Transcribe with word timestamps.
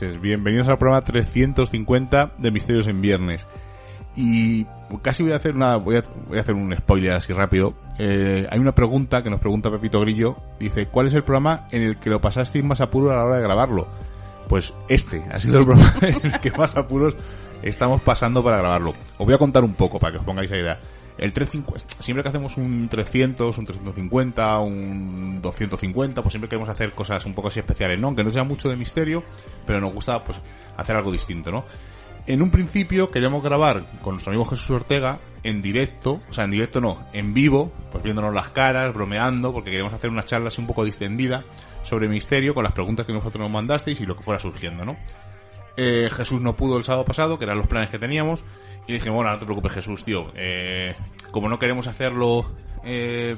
Bienvenidos 0.00 0.68
al 0.68 0.76
programa 0.76 1.02
350 1.02 2.32
de 2.36 2.50
Misterios 2.50 2.86
en 2.86 3.00
Viernes. 3.00 3.48
Y 4.14 4.66
casi 5.00 5.22
voy 5.22 5.32
a 5.32 5.36
hacer 5.36 5.54
una, 5.54 5.76
voy 5.76 5.96
a, 5.96 6.04
voy 6.28 6.36
a 6.38 6.42
hacer 6.42 6.54
un 6.54 6.74
spoiler 6.76 7.12
así 7.12 7.32
rápido. 7.32 7.74
Eh, 7.98 8.46
hay 8.50 8.58
una 8.58 8.74
pregunta 8.74 9.22
que 9.22 9.30
nos 9.30 9.40
pregunta 9.40 9.70
Pepito 9.70 10.00
Grillo. 10.00 10.36
Dice, 10.58 10.86
¿cuál 10.86 11.06
es 11.06 11.14
el 11.14 11.22
programa 11.22 11.66
en 11.70 11.82
el 11.82 11.96
que 11.96 12.10
lo 12.10 12.20
pasasteis 12.20 12.64
más 12.64 12.80
apuro 12.80 13.10
a 13.10 13.16
la 13.16 13.24
hora 13.24 13.36
de 13.36 13.42
grabarlo? 13.42 13.88
Pues 14.48 14.72
este 14.88 15.24
ha 15.32 15.38
sido 15.40 15.60
el 15.60 15.64
programa 15.64 16.40
que 16.42 16.50
más 16.52 16.76
apuros 16.76 17.16
estamos 17.62 18.00
pasando 18.02 18.42
para 18.44 18.58
grabarlo. 18.58 18.94
Os 19.18 19.26
voy 19.26 19.34
a 19.34 19.38
contar 19.38 19.64
un 19.64 19.74
poco 19.74 19.98
para 19.98 20.12
que 20.12 20.18
os 20.18 20.24
pongáis 20.24 20.50
la 20.50 20.58
idea. 20.58 20.80
El 21.18 21.32
350, 21.32 22.02
siempre 22.02 22.22
que 22.22 22.28
hacemos 22.28 22.58
un 22.58 22.88
300, 22.90 23.56
un 23.56 23.64
350, 23.64 24.58
un 24.58 25.40
250, 25.40 26.22
pues 26.22 26.32
siempre 26.32 26.48
queremos 26.48 26.68
hacer 26.68 26.92
cosas 26.92 27.24
un 27.24 27.32
poco 27.32 27.48
así 27.48 27.58
especiales, 27.58 27.98
¿no? 27.98 28.08
Aunque 28.08 28.22
no 28.22 28.30
sea 28.30 28.44
mucho 28.44 28.68
de 28.68 28.76
misterio, 28.76 29.24
pero 29.66 29.80
nos 29.80 29.94
gusta 29.94 30.20
pues 30.20 30.38
hacer 30.76 30.94
algo 30.94 31.10
distinto, 31.10 31.50
¿no? 31.50 31.64
En 32.26 32.42
un 32.42 32.50
principio 32.50 33.10
queríamos 33.10 33.42
grabar 33.42 33.86
con 34.02 34.14
nuestro 34.14 34.32
amigo 34.32 34.44
Jesús 34.44 34.68
Ortega 34.70 35.18
en 35.42 35.62
directo, 35.62 36.20
o 36.28 36.32
sea, 36.32 36.44
en 36.44 36.50
directo 36.50 36.80
no, 36.80 37.04
en 37.12 37.32
vivo, 37.32 37.72
pues 37.92 38.02
viéndonos 38.02 38.34
las 38.34 38.50
caras, 38.50 38.92
bromeando, 38.92 39.52
porque 39.52 39.70
queríamos 39.70 39.94
hacer 39.94 40.10
una 40.10 40.24
charla 40.24 40.48
así 40.48 40.60
un 40.60 40.66
poco 40.66 40.84
distendida 40.84 41.44
sobre 41.86 42.08
misterio 42.08 42.52
con 42.52 42.64
las 42.64 42.72
preguntas 42.72 43.06
que 43.06 43.12
nosotros 43.12 43.40
nos 43.40 43.50
mandasteis 43.50 44.00
y 44.00 44.06
lo 44.06 44.16
que 44.16 44.22
fuera 44.22 44.40
surgiendo, 44.40 44.84
¿no? 44.84 44.96
Eh, 45.76 46.08
Jesús 46.12 46.40
no 46.40 46.56
pudo 46.56 46.78
el 46.78 46.84
sábado 46.84 47.04
pasado, 47.04 47.38
que 47.38 47.44
eran 47.44 47.58
los 47.58 47.66
planes 47.66 47.90
que 47.90 47.98
teníamos, 47.98 48.42
y 48.86 48.92
dije, 48.92 49.10
bueno, 49.10 49.30
no 49.30 49.38
te 49.38 49.44
preocupes 49.44 49.72
Jesús, 49.72 50.04
tío, 50.04 50.32
eh, 50.34 50.94
como 51.30 51.48
no 51.48 51.58
queremos 51.58 51.86
hacerlo 51.86 52.46
eh, 52.84 53.36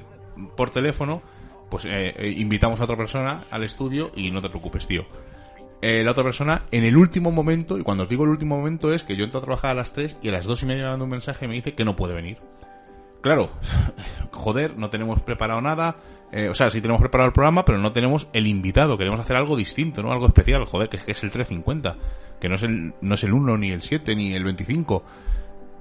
por 0.56 0.70
teléfono, 0.70 1.22
pues 1.70 1.86
eh, 1.86 2.34
invitamos 2.36 2.80
a 2.80 2.84
otra 2.84 2.96
persona 2.96 3.44
al 3.50 3.64
estudio 3.64 4.10
y 4.14 4.30
no 4.30 4.42
te 4.42 4.50
preocupes, 4.50 4.86
tío. 4.86 5.06
La 5.80 6.10
otra 6.10 6.24
persona, 6.24 6.64
en 6.72 6.82
el 6.82 6.96
último 6.96 7.30
momento, 7.30 7.78
y 7.78 7.82
cuando 7.82 8.02
os 8.02 8.10
digo 8.10 8.24
el 8.24 8.30
último 8.30 8.56
momento 8.56 8.92
es 8.92 9.04
que 9.04 9.14
yo 9.14 9.22
entro 9.22 9.38
a 9.38 9.42
trabajar 9.42 9.70
a 9.70 9.74
las 9.74 9.92
3 9.92 10.16
y 10.22 10.28
a 10.28 10.32
las 10.32 10.44
2 10.44 10.64
y 10.64 10.66
media 10.66 10.82
me 10.82 10.90
manda 10.90 11.04
un 11.04 11.10
mensaje 11.10 11.44
y 11.44 11.48
me 11.48 11.54
dice 11.54 11.74
que 11.74 11.84
no 11.84 11.94
puede 11.94 12.14
venir. 12.14 12.38
Claro, 13.20 13.50
joder, 14.32 14.76
no 14.76 14.90
tenemos 14.90 15.22
preparado 15.22 15.60
nada. 15.60 15.96
Eh, 16.30 16.48
o 16.48 16.54
sea, 16.54 16.70
sí 16.70 16.80
tenemos 16.80 17.00
preparado 17.00 17.28
el 17.28 17.32
programa, 17.32 17.64
pero 17.64 17.78
no 17.78 17.92
tenemos 17.92 18.28
el 18.32 18.46
invitado. 18.46 18.98
Queremos 18.98 19.20
hacer 19.20 19.36
algo 19.36 19.56
distinto, 19.56 20.02
¿no? 20.02 20.12
Algo 20.12 20.26
especial. 20.26 20.64
Joder, 20.64 20.88
que, 20.88 20.96
es 20.96 21.22
el 21.22 21.30
350. 21.30 21.96
Que 22.40 22.48
no 22.48 22.56
es 22.56 22.62
el, 22.62 22.94
no 23.00 23.14
es 23.14 23.24
el 23.24 23.32
1, 23.32 23.58
ni 23.58 23.70
el 23.70 23.82
7, 23.82 24.14
ni 24.14 24.34
el 24.34 24.44
25. 24.44 25.02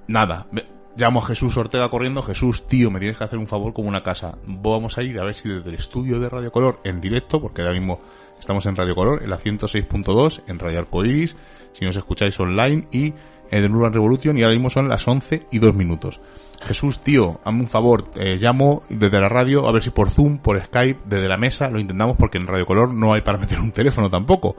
Nada. 0.07 0.47
Llamo 0.95 1.19
a 1.19 1.25
Jesús 1.25 1.55
Ortega 1.57 1.89
corriendo. 1.89 2.23
Jesús, 2.23 2.65
tío, 2.65 2.89
me 2.89 2.99
tienes 2.99 3.17
que 3.17 3.23
hacer 3.23 3.37
un 3.37 3.47
favor 3.47 3.73
como 3.73 3.89
una 3.89 4.03
casa. 4.03 4.37
Vamos 4.45 4.97
a 4.97 5.03
ir 5.03 5.19
a 5.19 5.23
ver 5.23 5.35
si 5.35 5.49
desde 5.49 5.69
el 5.69 5.75
estudio 5.75 6.19
de 6.19 6.29
Radio 6.29 6.51
Color 6.51 6.79
en 6.83 7.01
directo, 7.01 7.41
porque 7.41 7.61
ahora 7.61 7.73
mismo 7.73 7.99
estamos 8.39 8.65
en 8.65 8.75
Radio 8.75 8.95
Color, 8.95 9.21
en 9.23 9.29
la 9.29 9.37
106.2, 9.37 10.43
en 10.47 10.59
Radio 10.59 10.79
Arcoiris, 10.79 11.35
si 11.73 11.85
nos 11.85 11.95
escucháis 11.95 12.39
online 12.39 12.87
y 12.91 13.13
el 13.51 13.71
Urban 13.71 13.93
Revolution, 13.93 14.37
y 14.37 14.43
ahora 14.43 14.55
mismo 14.55 14.69
son 14.69 14.89
las 14.89 15.07
11 15.07 15.45
y 15.51 15.59
2 15.59 15.73
minutos. 15.73 16.19
Jesús, 16.61 17.01
tío, 17.01 17.39
hazme 17.43 17.61
un 17.61 17.67
favor, 17.67 18.09
eh, 18.15 18.37
llamo 18.39 18.83
desde 18.89 19.19
la 19.19 19.29
radio, 19.29 19.67
a 19.67 19.71
ver 19.71 19.83
si 19.83 19.91
por 19.91 20.09
Zoom, 20.09 20.39
por 20.39 20.61
Skype, 20.61 21.01
desde 21.05 21.27
la 21.27 21.37
mesa, 21.37 21.69
lo 21.69 21.79
intentamos 21.79 22.17
porque 22.17 22.37
en 22.37 22.47
Radio 22.47 22.65
Color 22.65 22.93
no 22.93 23.13
hay 23.13 23.21
para 23.21 23.37
meter 23.39 23.59
un 23.59 23.71
teléfono 23.71 24.09
tampoco. 24.09 24.55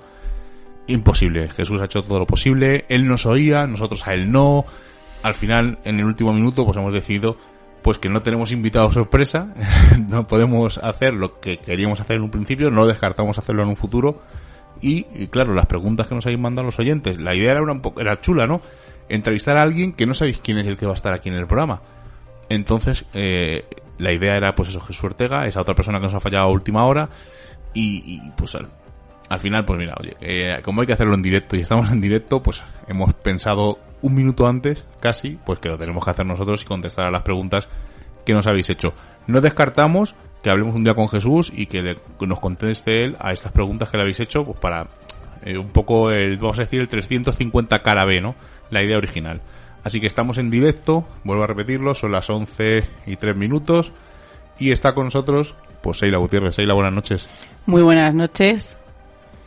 Imposible, 0.87 1.49
Jesús 1.49 1.81
ha 1.81 1.85
hecho 1.85 2.03
todo 2.03 2.21
lo 2.21 2.27
posible, 2.27 2.87
él 2.89 3.07
nos 3.07 3.27
oía, 3.27 3.67
nosotros 3.67 4.07
a 4.07 4.15
él 4.15 4.31
no. 4.31 4.65
Al 5.23 5.35
final, 5.35 5.79
en 5.85 5.99
el 5.99 6.05
último 6.05 6.33
minuto, 6.33 6.65
pues 6.65 6.77
hemos 6.77 6.93
decidido 6.93 7.37
pues 7.83 7.99
que 7.99 8.09
no 8.09 8.23
tenemos 8.23 8.51
invitado 8.51 8.93
sorpresa, 8.93 9.55
no 10.09 10.27
podemos 10.27 10.79
hacer 10.79 11.15
lo 11.15 11.41
que 11.41 11.59
queríamos 11.59 12.01
hacer 12.01 12.17
en 12.17 12.23
un 12.23 12.31
principio, 12.31 12.71
no 12.71 12.87
descartamos 12.87 13.39
hacerlo 13.39 13.63
en 13.63 13.69
un 13.69 13.77
futuro. 13.77 14.23
Y, 14.81 15.27
claro, 15.29 15.55
las 15.55 15.67
preguntas 15.67 16.07
que 16.07 16.15
nos 16.15 16.27
habéis 16.27 16.41
mandado 16.41 16.67
los 16.67 16.79
oyentes, 16.79 17.19
la 17.19 17.35
idea 17.35 17.53
era 17.53 17.63
una 17.63 17.81
era 17.99 18.21
chula, 18.21 18.47
¿no? 18.47 18.61
Entrevistar 19.09 19.57
a 19.57 19.63
alguien 19.63 19.93
que 19.93 20.07
no 20.07 20.15
sabéis 20.15 20.41
quién 20.41 20.59
es 20.59 20.67
el 20.67 20.77
que 20.77 20.87
va 20.87 20.93
a 20.93 20.95
estar 20.95 21.15
aquí 21.15 21.29
en 21.29 21.35
el 21.35 21.47
programa. 21.47 21.83
Entonces, 22.49 23.05
eh, 23.15 23.65
la 23.99 24.13
idea 24.13 24.37
era, 24.37 24.55
pues 24.55 24.69
eso, 24.69 24.81
Jesús 24.81 25.05
Ortega, 25.05 25.47
esa 25.47 25.61
otra 25.61 25.75
persona 25.75 25.99
que 25.99 26.05
nos 26.05 26.15
ha 26.15 26.21
fallado 26.21 26.47
a 26.47 26.51
última 26.51 26.85
hora, 26.87 27.11
y, 27.75 28.03
y, 28.07 28.31
pues 28.37 28.55
al, 28.55 28.69
al 29.29 29.41
final, 29.41 29.65
pues 29.65 29.79
mira, 29.79 29.95
oye, 30.01 30.15
eh, 30.21 30.61
como 30.63 30.81
hay 30.81 30.87
que 30.87 30.93
hacerlo 30.93 31.15
en 31.15 31.23
directo 31.23 31.57
y 31.57 31.61
estamos 31.61 31.93
en 31.93 32.01
directo, 32.01 32.43
pues 32.43 32.63
hemos 32.87 33.13
pensado 33.15 33.79
un 34.01 34.15
minuto 34.15 34.47
antes, 34.47 34.87
casi, 35.01 35.39
pues 35.45 35.59
que 35.59 35.69
lo 35.69 35.77
tenemos 35.77 36.05
que 36.05 36.11
hacer 36.11 36.25
nosotros 36.25 36.63
y 36.63 36.67
contestar 36.67 37.07
a 37.07 37.11
las 37.11 37.23
preguntas 37.23 37.69
que 38.25 38.33
nos 38.33 38.47
habéis 38.47 38.71
hecho. 38.71 38.95
No 39.27 39.41
descartamos 39.41 40.15
que 40.43 40.51
hablemos 40.51 40.75
un 40.75 40.85
día 40.85 40.95
con 40.95 41.09
Jesús 41.09 41.53
y 41.55 41.67
que, 41.67 41.97
nos 42.21 42.41
conteste 42.41 43.05
él 43.05 43.17
a 43.19 43.33
estas 43.33 43.53
preguntas 43.53 43.89
que 43.89 43.97
le 43.97 44.03
habéis 44.03 44.21
hecho, 44.21 44.45
pues 44.45 44.59
para 44.59 44.89
eh, 45.45 45.59
un 45.59 45.71
poco 45.71 46.11
el, 46.11 46.37
vamos 46.37 46.59
a 46.59 46.63
decir, 46.63 46.81
el 46.81 46.89
350 46.89 47.83
cara 47.83 48.05
B, 48.05 48.21
¿no? 48.21 48.35
La 48.71 48.83
idea 48.83 48.99
original. 48.99 49.41
Así 49.85 50.01
que 50.01 50.07
estamos 50.07 50.39
en 50.39 50.51
directo, 50.51 51.07
vuelvo 51.25 51.45
a 51.45 51.47
repetirlo, 51.47 51.95
son 51.95 52.13
las 52.13 52.29
11 52.29 52.85
y 53.07 53.17
3 53.17 53.37
minutos 53.37 53.93
y 54.59 54.73
está 54.73 54.95
con 54.95 55.05
nosotros, 55.05 55.55
pues 55.83 55.99
Seila 55.99 56.19
Gutiérrez. 56.19 56.55
Seila, 56.55 56.75
buenas 56.75 56.93
noches. 56.93 57.27
Muy 57.67 57.83
buenas 57.83 58.15
noches. 58.15 58.77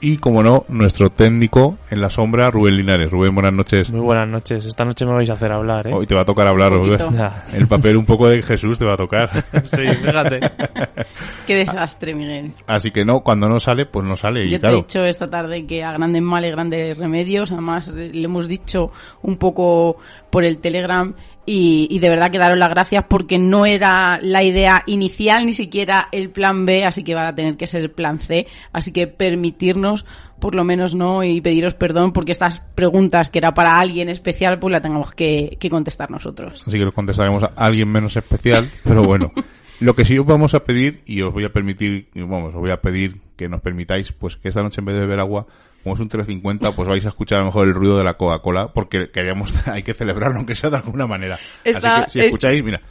Y 0.03 0.17
como 0.17 0.41
no, 0.41 0.63
nuestro 0.67 1.11
técnico 1.11 1.77
en 1.91 2.01
la 2.01 2.09
sombra, 2.09 2.49
Rubén 2.49 2.75
Linares. 2.75 3.11
Rubén, 3.11 3.35
buenas 3.35 3.53
noches. 3.53 3.91
Muy 3.91 3.99
buenas 3.99 4.27
noches. 4.27 4.65
Esta 4.65 4.83
noche 4.83 5.05
me 5.05 5.13
vais 5.13 5.29
a 5.29 5.33
hacer 5.33 5.51
hablar, 5.51 5.85
¿eh? 5.85 5.93
Hoy 5.93 6.07
te 6.07 6.15
va 6.15 6.21
a 6.21 6.25
tocar 6.25 6.47
hablar, 6.47 6.73
Rubén. 6.73 6.99
El 7.53 7.67
papel 7.67 7.97
un 7.97 8.05
poco 8.05 8.27
de 8.27 8.41
Jesús 8.41 8.79
te 8.79 8.85
va 8.85 8.93
a 8.93 8.97
tocar. 8.97 9.29
Sí, 9.63 9.83
fíjate. 9.83 10.39
Qué 11.47 11.55
desastre, 11.55 12.15
Miguel. 12.15 12.51
Así 12.65 12.89
que 12.89 13.05
no, 13.05 13.19
cuando 13.19 13.47
no 13.47 13.59
sale, 13.59 13.85
pues 13.85 14.03
no 14.03 14.17
sale. 14.17 14.45
Y 14.45 14.49
Yo 14.49 14.59
te 14.59 14.67
he 14.69 14.75
dicho 14.75 15.05
esta 15.05 15.29
tarde 15.29 15.67
que 15.67 15.83
a 15.83 15.91
grandes 15.91 16.21
males, 16.23 16.51
grandes 16.51 16.97
remedios. 16.97 17.51
Además, 17.51 17.89
le 17.89 18.23
hemos 18.23 18.47
dicho 18.47 18.91
un 19.21 19.37
poco 19.37 19.97
por 20.31 20.43
el 20.43 20.57
Telegram 20.57 21.13
y, 21.45 21.87
y 21.89 21.99
de 21.99 22.09
verdad 22.09 22.31
que 22.31 22.37
daros 22.37 22.57
las 22.57 22.69
gracias 22.69 23.05
porque 23.07 23.39
no 23.39 23.65
era 23.65 24.19
la 24.21 24.43
idea 24.43 24.83
inicial, 24.85 25.45
ni 25.45 25.53
siquiera 25.53 26.07
el 26.11 26.29
plan 26.29 26.65
B, 26.65 26.85
así 26.85 27.03
que 27.03 27.15
va 27.15 27.29
a 27.29 27.35
tener 27.35 27.57
que 27.57 27.67
ser 27.67 27.81
el 27.81 27.91
plan 27.91 28.19
C. 28.19 28.47
Así 28.71 28.91
que 28.91 29.07
permitirnos, 29.07 30.05
por 30.39 30.55
lo 30.55 30.63
menos, 30.63 30.93
no, 30.93 31.23
y 31.23 31.41
pediros 31.41 31.73
perdón 31.73 32.13
porque 32.13 32.31
estas 32.31 32.61
preguntas 32.75 33.29
que 33.29 33.39
era 33.39 33.53
para 33.53 33.79
alguien 33.79 34.09
especial, 34.09 34.59
pues 34.59 34.71
la 34.71 34.81
tengamos 34.81 35.13
que, 35.13 35.57
que 35.59 35.69
contestar 35.69 36.11
nosotros. 36.11 36.63
así 36.65 36.77
que 36.77 36.85
lo 36.85 36.93
contestaremos 36.93 37.43
a 37.43 37.53
alguien 37.55 37.89
menos 37.89 38.15
especial, 38.17 38.69
pero 38.83 39.03
bueno. 39.03 39.31
Lo 39.81 39.95
que 39.95 40.05
sí 40.05 40.15
os 40.19 40.27
vamos 40.27 40.53
a 40.53 40.63
pedir, 40.63 41.01
y 41.07 41.23
os 41.23 41.33
voy 41.33 41.43
a 41.43 41.51
permitir, 41.51 42.07
vamos, 42.13 42.53
os 42.53 42.61
voy 42.61 42.69
a 42.69 42.81
pedir 42.81 43.19
que 43.35 43.49
nos 43.49 43.61
permitáis, 43.61 44.11
pues 44.11 44.37
que 44.37 44.49
esta 44.49 44.61
noche 44.61 44.79
en 44.79 44.85
vez 44.85 44.93
de 44.93 45.01
beber 45.01 45.19
agua, 45.19 45.47
como 45.83 45.95
es 45.95 46.01
un 46.01 46.07
350, 46.09 46.71
pues 46.75 46.87
vais 46.87 47.05
a 47.05 47.09
escuchar 47.09 47.37
a 47.37 47.41
lo 47.41 47.45
mejor 47.47 47.67
el 47.67 47.73
ruido 47.73 47.97
de 47.97 48.03
la 48.03 48.15
Coca-Cola, 48.15 48.71
porque 48.73 49.09
queríamos, 49.11 49.53
hay 49.67 49.83
que 49.83 49.93
celebrarlo, 49.93 50.37
aunque 50.37 50.55
sea 50.55 50.69
de 50.69 50.77
alguna 50.77 51.07
manera. 51.07 51.37
Está- 51.63 51.95
Así 51.97 52.03
que 52.05 52.09
si 52.09 52.19
eh, 52.19 52.25
escucháis, 52.25 52.63
mira, 52.63 52.81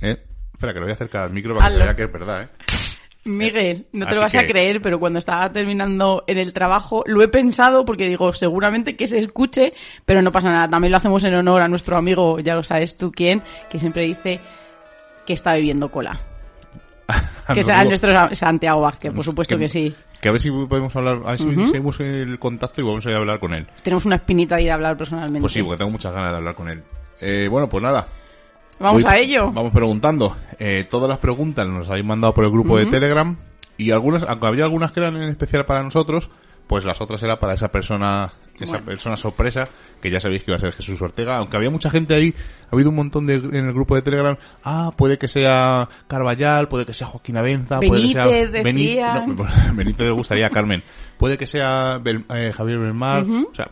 eh, 0.00 0.22
espera 0.52 0.72
que 0.72 0.78
lo 0.80 0.86
voy 0.86 0.92
a 0.92 0.94
acercar 0.94 1.22
al 1.24 1.32
micro 1.32 1.54
para 1.54 1.68
que 1.68 1.72
se 1.74 1.78
vea 1.82 1.96
que 1.96 2.02
es 2.04 2.12
verdad, 2.12 2.42
eh. 2.42 2.48
Miguel, 3.24 3.86
no 3.92 4.04
te 4.04 4.10
Así 4.12 4.14
lo 4.14 4.20
vas 4.20 4.34
a 4.36 4.46
creer, 4.46 4.80
pero 4.80 5.00
cuando 5.00 5.18
estaba 5.18 5.50
terminando 5.50 6.22
en 6.28 6.38
el 6.38 6.52
trabajo 6.52 7.02
lo 7.06 7.22
he 7.22 7.28
pensado 7.28 7.84
porque 7.84 8.06
digo, 8.06 8.32
seguramente 8.32 8.94
que 8.94 9.08
se 9.08 9.18
escuche, 9.18 9.72
pero 10.04 10.22
no 10.22 10.30
pasa 10.30 10.52
nada. 10.52 10.68
También 10.68 10.92
lo 10.92 10.98
hacemos 10.98 11.24
en 11.24 11.34
honor 11.34 11.62
a 11.62 11.66
nuestro 11.68 11.96
amigo, 11.96 12.38
ya 12.38 12.54
lo 12.54 12.62
sabes 12.62 12.96
tú 12.96 13.10
quién, 13.10 13.42
que 13.68 13.80
siempre 13.80 14.02
dice 14.04 14.38
que 15.26 15.32
está 15.32 15.54
bebiendo 15.54 15.90
cola. 15.90 16.20
Que 17.54 17.62
digo- 17.62 17.84
nuestro 17.84 18.34
Santiago 18.34 18.80
Vázquez, 18.80 19.12
por 19.12 19.24
supuesto 19.24 19.54
que- 19.56 19.62
que 19.64 19.68
sí. 19.68 19.94
Que 20.20 20.28
a 20.28 20.32
ver 20.32 20.40
si 20.40 20.50
podemos 20.50 20.94
hablar, 20.96 21.20
a 21.24 21.30
ver 21.30 21.38
si 21.38 21.46
Ujú. 21.46 21.66
seguimos 21.68 22.00
el 22.00 22.38
contacto 22.38 22.80
y 22.80 22.84
vamos 22.84 23.06
a 23.06 23.10
ir 23.10 23.14
a 23.14 23.18
hablar 23.18 23.38
con 23.38 23.54
él. 23.54 23.66
Tenemos 23.82 24.04
una 24.06 24.16
espinita 24.16 24.56
de 24.56 24.62
ir 24.62 24.70
a 24.70 24.74
hablar 24.74 24.96
personalmente. 24.96 25.40
Pues 25.40 25.52
sí, 25.52 25.62
porque 25.62 25.78
tengo 25.78 25.90
muchas 25.90 26.12
ganas 26.12 26.32
de 26.32 26.36
hablar 26.38 26.54
con 26.56 26.68
él. 26.68 26.82
Eh, 27.20 27.46
bueno, 27.50 27.68
pues 27.68 27.82
nada. 27.82 28.08
Vamos 28.80 29.02
Voy- 29.04 29.12
a 29.12 29.16
ello. 29.18 29.52
Vamos 29.52 29.72
preguntando. 29.72 30.36
Eh, 30.58 30.86
todas 30.90 31.08
las 31.08 31.18
preguntas 31.18 31.66
nos 31.66 31.88
habéis 31.88 32.04
mandado 32.04 32.34
por 32.34 32.44
el 32.44 32.50
grupo 32.50 32.76
de 32.76 32.86
Telegram. 32.86 33.36
Y 33.78 33.90
algunas, 33.90 34.22
aunque 34.24 34.46
había 34.46 34.64
algunas 34.64 34.90
que 34.90 35.00
eran 35.00 35.16
en 35.16 35.28
especial 35.28 35.64
para 35.66 35.82
nosotros, 35.82 36.30
pues 36.66 36.84
las 36.84 37.00
otras 37.00 37.22
era 37.22 37.38
para 37.38 37.54
esa 37.54 37.70
persona, 37.70 38.32
esa 38.58 38.72
Bueno. 38.72 38.86
persona 38.86 39.16
sorpresa, 39.16 39.68
que 40.00 40.10
ya 40.10 40.18
sabéis 40.20 40.42
que 40.42 40.50
iba 40.50 40.56
a 40.56 40.60
ser 40.60 40.72
Jesús 40.72 41.00
Ortega. 41.00 41.36
Aunque 41.36 41.56
había 41.56 41.70
mucha 41.70 41.90
gente 41.90 42.14
ahí, 42.14 42.34
ha 42.70 42.74
habido 42.74 42.90
un 42.90 42.96
montón 42.96 43.26
de, 43.26 43.36
en 43.36 43.54
el 43.66 43.72
grupo 43.72 43.94
de 43.94 44.02
Telegram, 44.02 44.36
ah, 44.64 44.92
puede 44.96 45.16
que 45.18 45.28
sea 45.28 45.88
Carvallal, 46.08 46.68
puede 46.68 46.84
que 46.86 46.94
sea 46.94 47.06
Joaquín 47.06 47.36
Avenza, 47.36 47.78
puede 47.80 48.02
que 48.02 48.12
sea 48.12 48.26
Benítez, 48.26 49.26
no, 49.26 49.46
Benítez 49.74 50.06
le 50.06 50.12
gustaría 50.12 50.50
Carmen. 50.50 50.82
Puede 51.18 51.38
que 51.38 51.46
sea 51.46 51.98
Bel- 52.02 52.24
eh, 52.34 52.52
Javier 52.54 52.78
Belmar, 52.78 53.22
o 53.24 53.54
sea, 53.54 53.70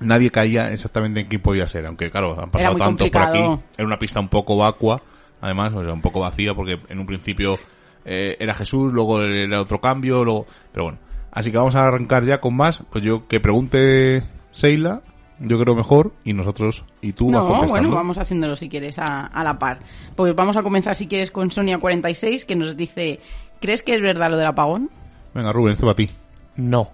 nadie 0.00 0.30
caía 0.30 0.72
exactamente 0.72 1.20
en 1.20 1.26
quién 1.28 1.40
podía 1.40 1.66
ser, 1.68 1.86
aunque 1.86 2.10
claro, 2.10 2.38
han 2.40 2.50
pasado 2.50 2.72
muy 2.72 2.80
tantos 2.80 3.08
por 3.10 3.22
aquí. 3.22 3.38
Era 3.78 3.86
una 3.86 3.98
pista 3.98 4.20
un 4.20 4.28
poco 4.28 4.56
vacua, 4.56 5.00
además, 5.40 5.72
o 5.74 5.84
sea, 5.84 5.92
un 5.94 6.02
poco 6.02 6.20
vacía, 6.20 6.54
porque 6.54 6.78
en 6.88 6.98
un 6.98 7.06
principio 7.06 7.58
eh, 8.04 8.36
era 8.40 8.54
Jesús, 8.54 8.92
luego 8.92 9.22
era 9.22 9.60
otro 9.60 9.80
cambio, 9.80 10.24
luego... 10.24 10.46
Pero 10.72 10.84
bueno, 10.84 10.98
así 11.36 11.52
que 11.52 11.58
vamos 11.58 11.76
a 11.76 11.86
arrancar 11.86 12.24
ya 12.24 12.40
con 12.40 12.56
más. 12.56 12.82
Pues 12.90 13.04
yo 13.04 13.28
que 13.28 13.38
pregunte 13.38 14.24
Seila, 14.52 15.02
yo 15.38 15.58
creo 15.60 15.74
mejor, 15.76 16.12
y 16.24 16.32
nosotros 16.32 16.84
y 17.02 17.12
tú 17.12 17.26
vas 17.26 17.34
No, 17.34 17.48
contestando. 17.48 17.72
bueno, 17.72 17.90
vamos 17.94 18.18
haciéndolo 18.18 18.56
si 18.56 18.68
quieres 18.68 18.98
a, 18.98 19.26
a 19.26 19.44
la 19.44 19.58
par. 19.58 19.78
Pues 20.16 20.34
vamos 20.34 20.56
a 20.56 20.62
comenzar 20.62 20.96
si 20.96 21.06
quieres 21.06 21.30
con 21.30 21.50
Sonia46 21.50 22.44
que 22.46 22.56
nos 22.56 22.76
dice, 22.76 23.20
¿crees 23.60 23.82
que 23.82 23.94
es 23.94 24.00
verdad 24.02 24.30
lo 24.30 24.36
del 24.38 24.46
apagón? 24.46 24.90
Venga, 25.34 25.52
Rubén, 25.52 25.72
esto 25.72 25.84
para 25.86 25.94
ti. 25.96 26.08
No. 26.56 26.90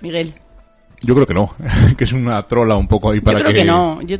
Miguel. 0.00 0.34
Yo 1.04 1.14
creo 1.14 1.26
que 1.26 1.34
no, 1.34 1.54
que 1.96 2.04
es 2.04 2.12
una 2.12 2.46
trola 2.46 2.76
un 2.76 2.86
poco 2.88 3.10
ahí 3.10 3.20
para 3.20 3.38
Yo 3.38 3.44
creo 3.44 3.56
que, 3.56 3.64
no, 3.64 4.02
Yo- 4.02 4.18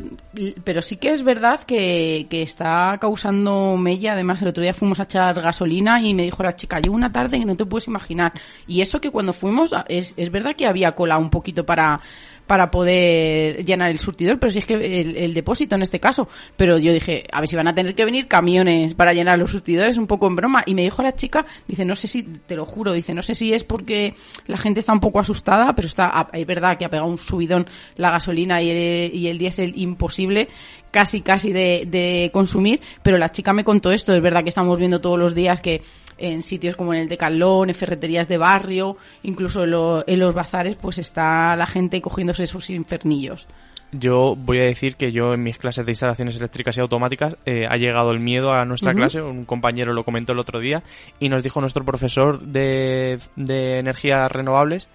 pero 0.63 0.81
sí 0.81 0.97
que 0.97 1.11
es 1.11 1.23
verdad 1.23 1.61
que, 1.61 2.25
que 2.29 2.41
está 2.41 2.97
causando 2.99 3.77
mella. 3.77 4.13
Además, 4.13 4.41
el 4.41 4.47
otro 4.47 4.63
día 4.63 4.73
fuimos 4.73 4.99
a 4.99 5.03
echar 5.03 5.39
gasolina 5.41 6.01
y 6.01 6.13
me 6.13 6.23
dijo 6.23 6.41
la 6.43 6.55
chica, 6.55 6.79
llevo 6.79 6.95
una 6.95 7.11
tarde 7.11 7.39
que 7.39 7.45
no 7.45 7.55
te 7.55 7.65
puedes 7.65 7.87
imaginar. 7.87 8.33
Y 8.67 8.81
eso 8.81 8.99
que 8.99 9.11
cuando 9.11 9.33
fuimos, 9.33 9.73
es, 9.87 10.13
es 10.17 10.31
verdad 10.31 10.55
que 10.55 10.65
había 10.65 10.93
cola 10.93 11.17
un 11.17 11.29
poquito 11.29 11.65
para 11.65 11.99
para 12.47 12.71
poder 12.71 13.63
llenar 13.65 13.89
el 13.89 13.99
surtidor, 13.99 14.39
pero 14.39 14.51
si 14.51 14.59
es 14.59 14.65
que 14.65 14.73
el, 15.01 15.33
depósito 15.33 15.75
en 15.75 15.81
este 15.81 15.99
caso. 15.99 16.27
Pero 16.57 16.77
yo 16.77 16.93
dije, 16.93 17.25
a 17.31 17.39
ver 17.39 17.47
si 17.47 17.55
van 17.55 17.67
a 17.67 17.75
tener 17.75 17.95
que 17.95 18.05
venir 18.05 18.27
camiones 18.27 18.93
para 18.93 19.13
llenar 19.13 19.39
los 19.39 19.51
surtidores, 19.51 19.97
un 19.97 20.07
poco 20.07 20.27
en 20.27 20.35
broma. 20.35 20.63
Y 20.65 20.75
me 20.75 20.83
dijo 20.83 21.01
la 21.03 21.15
chica, 21.15 21.45
dice, 21.67 21.85
no 21.85 21.95
sé 21.95 22.07
si, 22.07 22.23
te 22.23 22.55
lo 22.55 22.65
juro, 22.65 22.93
dice, 22.93 23.13
no 23.13 23.23
sé 23.23 23.35
si 23.35 23.53
es 23.53 23.63
porque 23.63 24.15
la 24.47 24.57
gente 24.57 24.79
está 24.79 24.93
un 24.93 24.99
poco 24.99 25.19
asustada, 25.19 25.73
pero 25.73 25.87
está, 25.87 26.29
es 26.33 26.45
verdad 26.45 26.77
que 26.77 26.85
ha 26.85 26.89
pegado 26.89 27.09
un 27.09 27.17
subidón 27.17 27.67
la 27.95 28.11
gasolina 28.11 28.61
y 28.61 28.69
el, 28.69 29.15
y 29.15 29.27
el 29.27 29.37
diésel 29.37 29.73
imposible, 29.75 30.49
casi, 30.93 31.19
casi 31.21 31.51
de, 31.51 31.85
de 31.89 32.29
consumir. 32.31 32.79
Pero 33.01 33.17
la 33.17 33.29
chica 33.33 33.51
me 33.51 33.65
contó 33.65 33.91
esto, 33.91 34.13
es 34.13 34.21
verdad 34.21 34.43
que 34.43 34.49
estamos 34.49 34.79
viendo 34.79 35.01
todos 35.01 35.19
los 35.19 35.35
días 35.35 35.59
que 35.59 35.81
en 36.19 36.41
sitios 36.43 36.75
como 36.77 36.93
en 36.93 37.01
el 37.01 37.09
Decalón, 37.09 37.67
en 37.69 37.75
ferreterías 37.75 38.27
de 38.29 38.37
barrio, 38.37 38.95
incluso 39.23 39.63
en, 39.63 39.71
lo- 39.71 40.03
en 40.07 40.19
los 40.19 40.33
bazares, 40.33 40.75
pues 40.77 40.99
está 40.99 41.55
la 41.57 41.65
gente 41.65 41.99
cogiéndose 42.01 42.43
esos 42.43 42.69
infernillos. 42.69 43.47
Yo 43.91 44.35
voy 44.35 44.59
a 44.59 44.63
decir 44.65 44.95
que 44.95 45.11
yo 45.11 45.33
en 45.33 45.43
mis 45.43 45.57
clases 45.59 45.85
de 45.85 45.91
instalaciones 45.91 46.35
eléctricas 46.35 46.75
y 46.77 46.79
automáticas 46.79 47.35
eh, 47.45 47.67
ha 47.69 47.77
llegado 47.77 48.11
el 48.11 48.19
miedo 48.19 48.51
a 48.53 48.63
nuestra 48.65 48.91
clase, 49.01 49.21
un 49.21 49.45
compañero 49.45 49.93
lo 49.93 50.03
comentó 50.03 50.33
el 50.33 50.39
otro 50.39 50.59
día 50.59 50.81
y 51.19 51.29
nos 51.29 51.43
dijo 51.43 51.61
nuestro 51.61 51.83
profesor 51.83 52.41
de, 52.41 53.19
de 53.35 53.77
energías 53.79 54.31
renovables 54.31 54.87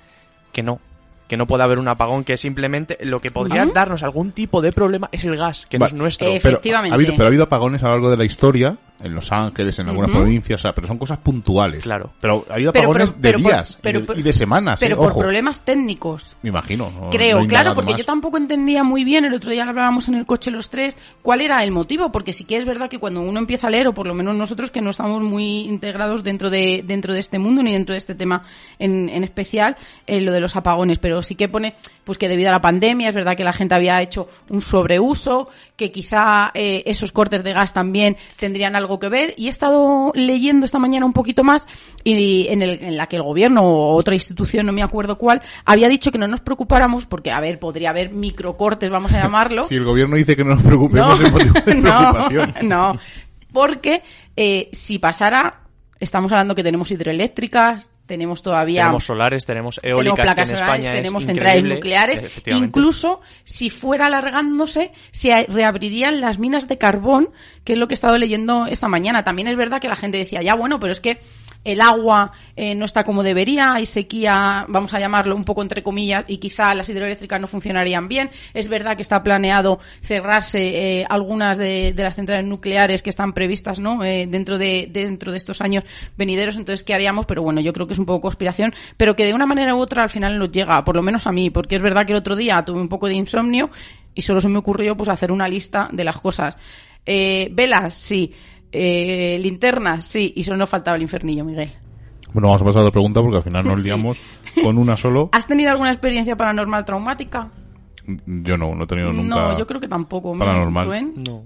que 0.53 0.63
no, 0.65 0.81
que 1.29 1.37
no 1.37 1.47
puede 1.47 1.63
haber 1.63 1.79
un 1.79 1.87
apagón, 1.89 2.25
que 2.25 2.37
simplemente 2.37 2.99
lo 3.03 3.21
que 3.21 3.31
podría 3.31 3.65
darnos 3.67 4.03
algún 4.03 4.33
tipo 4.33 4.61
de 4.63 4.73
problema 4.73 5.09
es 5.13 5.25
el 5.25 5.37
gas, 5.37 5.67
que 5.69 5.79
Va- 5.79 5.85
no 5.85 5.87
es 5.87 5.93
nuestro. 5.95 6.27
Pero 6.27 6.37
Efectivamente. 6.39 6.93
ha 6.93 6.95
habido, 6.97 7.13
pero 7.13 7.25
ha 7.25 7.27
habido 7.29 7.45
apagones 7.45 7.83
a 7.85 7.87
lo 7.87 7.93
largo 7.93 8.11
de 8.11 8.17
la 8.17 8.25
historia, 8.25 8.77
en 9.01 9.15
Los 9.15 9.31
Ángeles, 9.33 9.79
en 9.79 9.89
algunas 9.89 10.11
Ujú. 10.11 10.19
provincias, 10.21 10.61
o 10.61 10.63
sea, 10.63 10.75
pero 10.75 10.87
son 10.89 10.99
cosas 10.99 11.19
puntuales. 11.19 11.81
Claro. 11.81 12.11
Pero 12.21 12.45
ha 12.51 12.55
habido 12.55 12.71
apagones 12.71 13.11
pero- 13.13 13.21
pero 13.23 13.39
de 13.39 13.45
días 13.45 13.79
y 13.83 13.93
de- 13.93 14.01
por- 14.01 14.19
y, 14.19 14.23
de, 14.23 14.33
semanas, 14.33 14.81
Pero 14.81 14.95
eh, 14.97 14.99
por 14.99 15.11
ojo. 15.11 15.21
problemas 15.21 15.61
técnicos. 15.65 16.37
Me 16.43 16.51
imagino. 16.51 16.91
no- 16.91 17.11
Creo, 17.11 17.41
no 17.41 17.47
claro, 17.47 17.75
porque 17.75 17.93
más. 17.93 18.01
yo 18.01 18.05
tampoco 18.05 18.37
entendía 18.39 18.83
muy 18.83 19.05
bien, 19.05 19.25
el 19.25 19.35
otro 19.35 19.51
día 19.51 19.65
lo 19.65 19.71
hablábamos 19.71 20.09
en 20.09 20.15
el 20.15 20.27
coche 20.27 20.51
los 20.51 20.69
tres, 20.71 20.99
cuál 21.23 21.41
era 21.41 21.63
el 21.63 21.71
motivo, 21.71 22.11
porque 22.11 22.33
sí 22.33 22.45
que 22.45 22.57
es 22.57 22.65
verdad 22.65 22.89
que 22.89 22.99
cuando 22.99 23.21
uno 23.21 23.39
empieza 23.39 23.69
a 23.69 23.71
leer, 23.71 23.87
o 23.89 23.95
por 23.95 24.07
lo 24.07 24.15
menos 24.15 24.35
nosotros 24.35 24.71
que 24.71 24.81
no 24.81 24.91
estamos 24.91 25.23
muy 25.23 25.61
integrados 25.61 26.25
dentro 26.25 26.51
de, 26.51 26.83
dentro 26.87 27.13
de 27.15 27.21
este 27.21 27.39
mundo, 27.39 27.63
ni 27.63 27.73
dentro 27.73 27.93
de 27.93 27.99
este 27.99 28.15
tema 28.15 28.43
en, 28.79 29.09
en 29.09 29.23
especial, 29.25 29.77
eh, 30.07 30.21
lo 30.21 30.33
de 30.33 30.41
los 30.41 30.57
apagones, 30.57 30.99
pero 30.99 31.23
sí 31.23 31.35
que 31.35 31.49
pone 31.49 31.75
pues 32.05 32.17
que 32.17 32.29
debido 32.29 32.49
a 32.49 32.53
la 32.53 32.61
pandemia 32.63 33.11
es 33.11 33.15
verdad 33.15 33.37
que 33.37 33.45
la 33.45 33.53
gente 33.53 33.75
había 33.75 34.01
hecho 34.01 34.29
un 34.49 34.63
sobreuso, 34.63 35.51
que 35.77 35.93
quizá 35.93 36.51
eh, 36.55 36.83
esos 36.87 37.13
cortes 37.13 37.45
de 37.45 37.53
gas 37.53 37.75
también 37.75 38.17
tendrían 38.39 38.75
algo 38.77 38.88
que 38.97 39.09
ver, 39.09 39.35
y 39.37 39.47
he 39.47 39.51
estado 39.51 40.13
leyendo 40.15 40.65
esta 40.65 40.79
mañana 40.79 41.05
un 41.05 41.13
poquito 41.13 41.45
más, 41.45 41.67
y 42.05 42.47
en, 42.49 42.63
el, 42.63 42.83
en 42.83 42.97
la 42.97 43.07
que 43.09 43.17
el 43.17 43.23
gobierno 43.23 43.63
o 43.63 43.95
otra 43.95 44.15
institución, 44.15 44.67
no 44.67 44.73
me 44.73 44.83
acuerdo 44.83 45.19
cuál, 45.19 45.43
había 45.65 45.89
dicho 45.89 46.11
que 46.11 46.19
no 46.19 46.29
nos 46.29 46.41
preocupáramos, 46.41 47.07
porque, 47.07 47.31
a 47.31 47.41
ver, 47.41 47.59
podría 47.59 47.91
haber 47.91 48.11
microcortes, 48.13 48.91
vamos 48.91 49.13
a 49.13 49.23
llamarlo. 49.23 49.65
Si 49.69 49.75
el 49.75 49.85
gobierno 49.85 50.17
dice 50.17 50.35
que 50.35 50.45
no 50.45 50.55
nos 50.55 50.63
preocupemos, 50.63 51.21
es 51.21 51.31
motivo 51.31 51.53
de 51.53 51.63
preocupación. 51.83 52.55
no, 52.63 52.95
porque 53.53 54.03
eh, 54.37 54.69
si 54.73 54.99
pasara, 54.99 55.63
estamos 56.01 56.31
hablando 56.33 56.55
que 56.55 56.63
tenemos 56.63 56.91
hidroeléctricas, 56.91 57.91
tenemos 58.09 58.43
todavía 58.43 58.83
Tenemos 58.83 59.05
solares, 59.05 59.47
tenemos 59.47 59.77
tenemos 59.77 59.79
eólicas 59.83 60.25
placas 60.25 60.49
que 60.49 60.55
en 60.55 60.59
solares, 60.59 60.85
España 60.85 60.97
tenemos 60.97 61.23
es 61.23 61.27
centrales 61.27 61.65
nucleares, 61.65 62.41
incluso 62.47 63.21
si 63.45 63.71
fuera 63.71 64.07
alargándose 64.07 64.91
se 65.13 65.47
reabrirían 65.47 66.21
las 66.21 66.41
minas 66.41 66.67
de 66.67 66.79
carbón, 66.79 67.29
que 67.63 67.75
es 67.75 67.79
lo 67.79 67.87
que 67.87 67.95
he 67.95 67.97
estado 67.97 68.19
leyendo 68.19 68.67
esta 68.67 68.89
mañana. 68.89 69.23
También 69.23 69.47
es 69.47 69.57
verdad 69.57 69.81
que 69.81 69.89
la 69.89 69.97
gente 69.97 70.19
decía, 70.19 70.43
ya 70.43 70.55
bueno, 70.55 70.81
pero 70.81 70.91
es 70.91 71.01
que 71.01 71.21
el 71.65 71.81
agua 71.81 72.33
eh, 72.57 72.75
no 72.75 72.85
está 72.85 73.05
como 73.05 73.23
debería, 73.23 73.75
hay 73.75 73.87
sequía, 73.87 74.65
vamos 74.69 74.95
a 74.95 75.01
llamarlo 75.01 75.35
un 75.35 75.45
poco 75.45 75.63
entre 75.63 75.83
comillas, 75.83 76.25
y 76.29 76.39
quizá 76.39 76.75
las 76.75 76.89
hidroeléctricas 76.89 77.41
no 77.41 77.47
funcionarían 77.47 78.09
bien. 78.09 78.31
Es 78.55 78.69
verdad 78.69 78.97
que 78.97 79.03
está 79.03 79.23
planeado 79.23 79.79
cerrarse 80.01 81.01
eh, 81.01 81.07
algunas 81.09 81.59
de, 81.59 81.95
las 81.97 82.15
centrales 82.15 82.47
nucleares 82.47 83.03
que 83.03 83.11
están 83.11 83.33
previstas 83.33 83.81
¿no? 83.81 84.03
Eh, 84.05 84.27
dentro, 84.29 84.59
de, 84.59 84.89
dentro 84.91 85.31
de 85.31 85.37
estos 85.37 85.61
años 85.61 85.85
venideros, 86.17 86.57
entonces, 86.57 86.83
¿qué 86.85 86.95
haríamos? 86.95 87.27
Pero 87.27 87.43
bueno, 87.43 87.61
yo 87.61 87.73
creo 87.73 87.87
que 87.87 87.93
es 87.93 87.99
un 87.99 88.07
poco 88.07 88.23
conspiración, 88.23 88.75
pero 88.97 89.15
que 89.15 89.25
de 89.25 89.35
una 89.35 89.47
manera 89.47 89.75
u 89.75 89.79
otra 89.79 90.03
al 90.03 90.11
final 90.11 90.39
nos 90.39 90.51
llega, 90.51 90.85
por 90.85 90.97
lo 90.97 91.03
menos 91.03 91.27
a 91.27 91.33
mí, 91.33 91.51
porque 91.51 91.77
es 91.77 91.83
verdad 91.83 92.07
que 92.07 92.13
el 92.13 92.19
otro 92.19 92.37
día 92.37 92.65
tuve 92.65 92.81
un 92.81 92.89
poco 92.89 93.09
de 93.09 93.15
insomnio 93.15 93.71
y 94.15 94.23
solo 94.23 94.41
se 94.41 94.49
me 94.49 94.59
ocurrió 94.59 94.97
pues 94.97 95.09
hacer 95.09 95.31
una 95.31 95.49
lista 95.49 95.89
de 95.93 96.05
las 96.05 96.19
cosas. 96.19 96.57
Eh, 97.07 97.49
velas, 97.53 97.95
sí. 97.95 98.35
Eh, 98.73 99.39
linternas, 99.41 100.05
sí. 100.05 100.33
Y 100.37 100.45
solo 100.45 100.57
nos 100.59 100.69
faltaba 100.69 100.97
el 100.97 101.03
infernillo, 101.03 101.45
Miguel. 101.45 101.71
Bueno, 102.33 102.49
vamos 102.49 102.63
a 102.63 102.65
pasar 102.67 102.81
a 102.81 102.83
otra 102.83 102.93
pregunta 102.93 103.21
porque 103.23 103.37
al 103.39 103.43
final 103.43 103.65
nos 103.65 103.79
Sí. 103.79 103.85
liamos 103.85 104.21
con 104.63 104.77
una 104.79 104.97
solo. 104.97 105.31
¿Has 105.33 105.47
tenido 105.47 105.71
alguna 105.71 105.91
experiencia 105.91 106.37
paranormal 106.37 106.85
traumática? 106.85 107.49
Yo 108.27 108.57
no, 108.57 108.75
no 108.75 108.85
he 108.85 108.87
tenido 108.87 109.13
nunca. 109.13 109.35
No, 109.35 109.59
yo 109.59 109.67
creo 109.67 109.81
que 109.81 109.89
tampoco. 109.89 110.35
¿me- 110.35 110.45
paranormal. 110.45 110.85
Rubén? 110.87 111.15
No. 111.27 111.43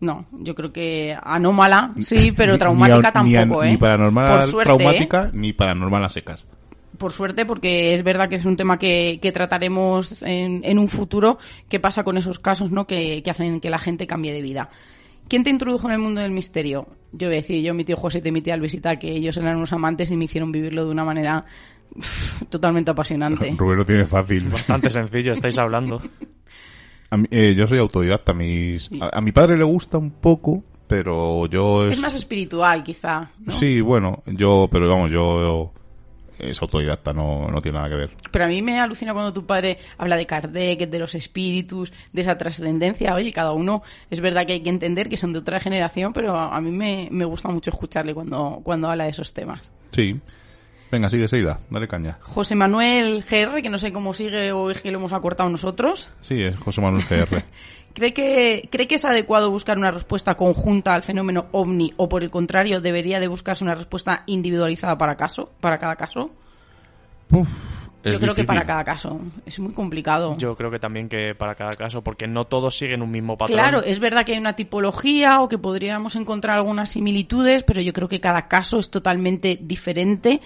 No, 0.00 0.26
yo 0.32 0.54
creo 0.56 0.72
que 0.72 1.16
anómala, 1.22 1.92
sí, 2.00 2.32
pero 2.36 2.58
traumática 2.58 3.22
ni, 3.22 3.22
a- 3.22 3.22
ni 3.22 3.36
a- 3.36 3.38
tampoco, 3.40 3.62
¿eh? 3.62 3.70
Ni 3.70 3.76
paranormal 3.76 4.30
Por 4.32 4.42
suerte, 4.42 4.72
¿eh? 4.72 4.76
traumática, 4.76 5.30
ni 5.32 5.52
paranormal 5.52 6.04
a 6.04 6.08
secas. 6.08 6.44
por 6.98 7.12
suerte, 7.12 7.46
porque 7.46 7.94
es 7.94 8.02
verdad 8.02 8.28
que 8.28 8.34
es 8.36 8.44
un 8.44 8.56
tema 8.56 8.78
que, 8.78 9.20
que 9.22 9.30
trataremos 9.30 10.22
en, 10.22 10.62
en 10.64 10.78
un 10.80 10.88
futuro. 10.88 11.38
¿Qué 11.68 11.78
pasa 11.78 12.02
con 12.02 12.16
esos 12.16 12.40
casos 12.40 12.70
no 12.72 12.84
que, 12.86 13.22
que 13.22 13.30
hacen 13.30 13.60
que 13.60 13.70
la 13.70 13.78
gente 13.78 14.06
cambie 14.08 14.32
de 14.32 14.42
vida? 14.42 14.70
¿Quién 15.28 15.44
te 15.44 15.50
introdujo 15.50 15.86
en 15.88 15.94
el 15.94 15.98
mundo 15.98 16.20
del 16.20 16.30
misterio? 16.30 16.86
Yo 17.12 17.28
voy 17.28 17.34
a 17.34 17.40
decir, 17.40 17.62
yo, 17.62 17.74
mi 17.74 17.84
tío 17.84 17.96
José 17.96 18.20
y 18.24 18.32
mi 18.32 18.42
tía 18.42 18.56
Luisita, 18.56 18.98
que 18.98 19.10
ellos 19.10 19.36
eran 19.36 19.56
unos 19.56 19.72
amantes 19.72 20.10
y 20.10 20.16
me 20.16 20.24
hicieron 20.26 20.52
vivirlo 20.52 20.84
de 20.84 20.90
una 20.90 21.04
manera 21.04 21.44
totalmente 22.48 22.90
apasionante. 22.90 23.54
Rubén 23.58 23.78
lo 23.78 23.84
tiene 23.84 24.04
fácil. 24.06 24.48
Bastante 24.48 24.90
sencillo, 24.90 25.32
estáis 25.32 25.58
hablando. 25.58 26.00
A 27.10 27.16
mí- 27.16 27.28
eh, 27.30 27.54
yo 27.56 27.66
soy 27.66 27.78
autodidacta. 27.78 28.32
Mis, 28.32 28.90
a, 29.00 29.18
a 29.18 29.20
mi 29.20 29.32
padre 29.32 29.56
le 29.56 29.64
gusta 29.64 29.98
un 29.98 30.10
poco, 30.10 30.64
pero 30.86 31.46
yo... 31.46 31.86
Es 31.88 32.00
más 32.00 32.14
espiritual, 32.14 32.82
quizá. 32.82 33.30
¿no? 33.40 33.52
Sí, 33.52 33.80
bueno, 33.80 34.22
yo, 34.26 34.68
pero 34.70 34.88
vamos, 34.88 35.10
yo 35.10 35.72
es 36.42 36.60
autodidacta, 36.60 37.12
no, 37.12 37.48
no 37.48 37.60
tiene 37.60 37.78
nada 37.78 37.90
que 37.90 37.96
ver. 37.96 38.10
Pero 38.30 38.44
a 38.44 38.48
mí 38.48 38.60
me 38.62 38.78
alucina 38.80 39.12
cuando 39.12 39.32
tu 39.32 39.46
padre 39.46 39.78
habla 39.96 40.16
de 40.16 40.26
Kardec, 40.26 40.90
de 40.90 40.98
los 40.98 41.14
espíritus, 41.14 41.92
de 42.12 42.20
esa 42.20 42.36
trascendencia. 42.36 43.14
Oye, 43.14 43.32
cada 43.32 43.52
uno 43.52 43.82
es 44.10 44.20
verdad 44.20 44.46
que 44.46 44.54
hay 44.54 44.60
que 44.60 44.70
entender 44.70 45.08
que 45.08 45.16
son 45.16 45.32
de 45.32 45.38
otra 45.38 45.60
generación, 45.60 46.12
pero 46.12 46.36
a 46.36 46.60
mí 46.60 46.70
me, 46.70 47.08
me 47.10 47.24
gusta 47.24 47.48
mucho 47.48 47.70
escucharle 47.70 48.14
cuando, 48.14 48.60
cuando 48.62 48.88
habla 48.88 49.04
de 49.04 49.10
esos 49.10 49.32
temas. 49.32 49.70
Sí. 49.90 50.20
Venga, 50.92 51.08
sigue 51.08 51.26
Seida, 51.26 51.58
dale 51.70 51.88
caña. 51.88 52.18
José 52.20 52.54
Manuel 52.54 53.24
GR, 53.24 53.62
que 53.62 53.70
no 53.70 53.78
sé 53.78 53.94
cómo 53.94 54.12
sigue 54.12 54.52
o 54.52 54.70
es 54.70 54.82
que 54.82 54.90
lo 54.92 54.98
hemos 54.98 55.14
acortado 55.14 55.48
nosotros. 55.48 56.10
Sí, 56.20 56.42
es 56.42 56.54
José 56.58 56.82
Manuel 56.82 57.02
GR. 57.08 57.42
¿Cree 57.94 58.12
que, 58.12 58.68
¿Cree 58.70 58.86
que 58.86 58.96
es 58.96 59.04
adecuado 59.06 59.50
buscar 59.50 59.78
una 59.78 59.90
respuesta 59.90 60.34
conjunta 60.34 60.92
al 60.92 61.02
fenómeno 61.02 61.46
ovni 61.52 61.94
o 61.96 62.10
por 62.10 62.22
el 62.22 62.30
contrario 62.30 62.82
debería 62.82 63.20
de 63.20 63.28
buscarse 63.28 63.64
una 63.64 63.74
respuesta 63.74 64.22
individualizada 64.26 64.98
para 64.98 65.16
caso, 65.16 65.50
para 65.60 65.78
cada 65.78 65.96
caso? 65.96 66.30
Uf, 67.30 67.48
es 68.04 68.12
Yo 68.12 68.20
creo 68.20 68.34
que 68.34 68.44
para 68.44 68.66
cada 68.66 68.84
caso. 68.84 69.18
Es 69.46 69.60
muy 69.60 69.72
complicado. 69.72 70.36
Yo 70.36 70.54
creo 70.56 70.70
que 70.70 70.78
también 70.78 71.08
que 71.08 71.34
para 71.34 71.54
cada 71.54 71.70
caso, 71.70 72.02
porque 72.02 72.26
no 72.26 72.44
todos 72.44 72.76
siguen 72.76 73.00
un 73.00 73.10
mismo 73.10 73.38
patrón. 73.38 73.58
Claro, 73.58 73.82
es 73.82 73.98
verdad 73.98 74.26
que 74.26 74.32
hay 74.32 74.38
una 74.38 74.56
tipología 74.56 75.40
o 75.40 75.48
que 75.48 75.56
podríamos 75.56 76.16
encontrar 76.16 76.58
algunas 76.58 76.90
similitudes, 76.90 77.62
pero 77.62 77.80
yo 77.80 77.94
creo 77.94 78.08
que 78.08 78.20
cada 78.20 78.46
caso 78.46 78.78
es 78.78 78.90
totalmente 78.90 79.58
diferente. 79.58 80.42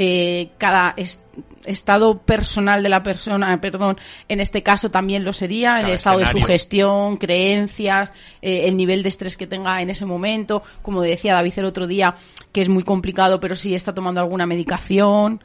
Eh, 0.00 0.50
cada 0.58 0.94
es- 0.96 1.20
estado 1.64 2.18
personal 2.18 2.84
de 2.84 2.88
la 2.88 3.02
persona, 3.02 3.60
perdón, 3.60 3.96
en 4.28 4.38
este 4.40 4.62
caso 4.62 4.92
también 4.92 5.24
lo 5.24 5.32
sería, 5.32 5.80
el 5.80 5.86
estado 5.94 6.18
de 6.18 6.24
sugestión, 6.40 7.16
creencias, 7.16 8.12
eh, 8.40 8.62
el 8.68 8.76
nivel 8.76 9.02
de 9.02 9.08
estrés 9.08 9.36
que 9.36 9.48
tenga 9.48 9.82
en 9.82 9.90
ese 9.90 10.06
momento, 10.06 10.62
como 10.82 11.02
decía 11.02 11.34
David 11.34 11.52
el 11.56 11.64
otro 11.64 11.88
día, 11.88 12.14
que 12.52 12.60
es 12.60 12.68
muy 12.68 12.84
complicado, 12.84 13.40
pero 13.40 13.56
si 13.56 13.74
está 13.74 13.92
tomando 13.92 14.20
alguna 14.20 14.46
medicación. 14.46 15.42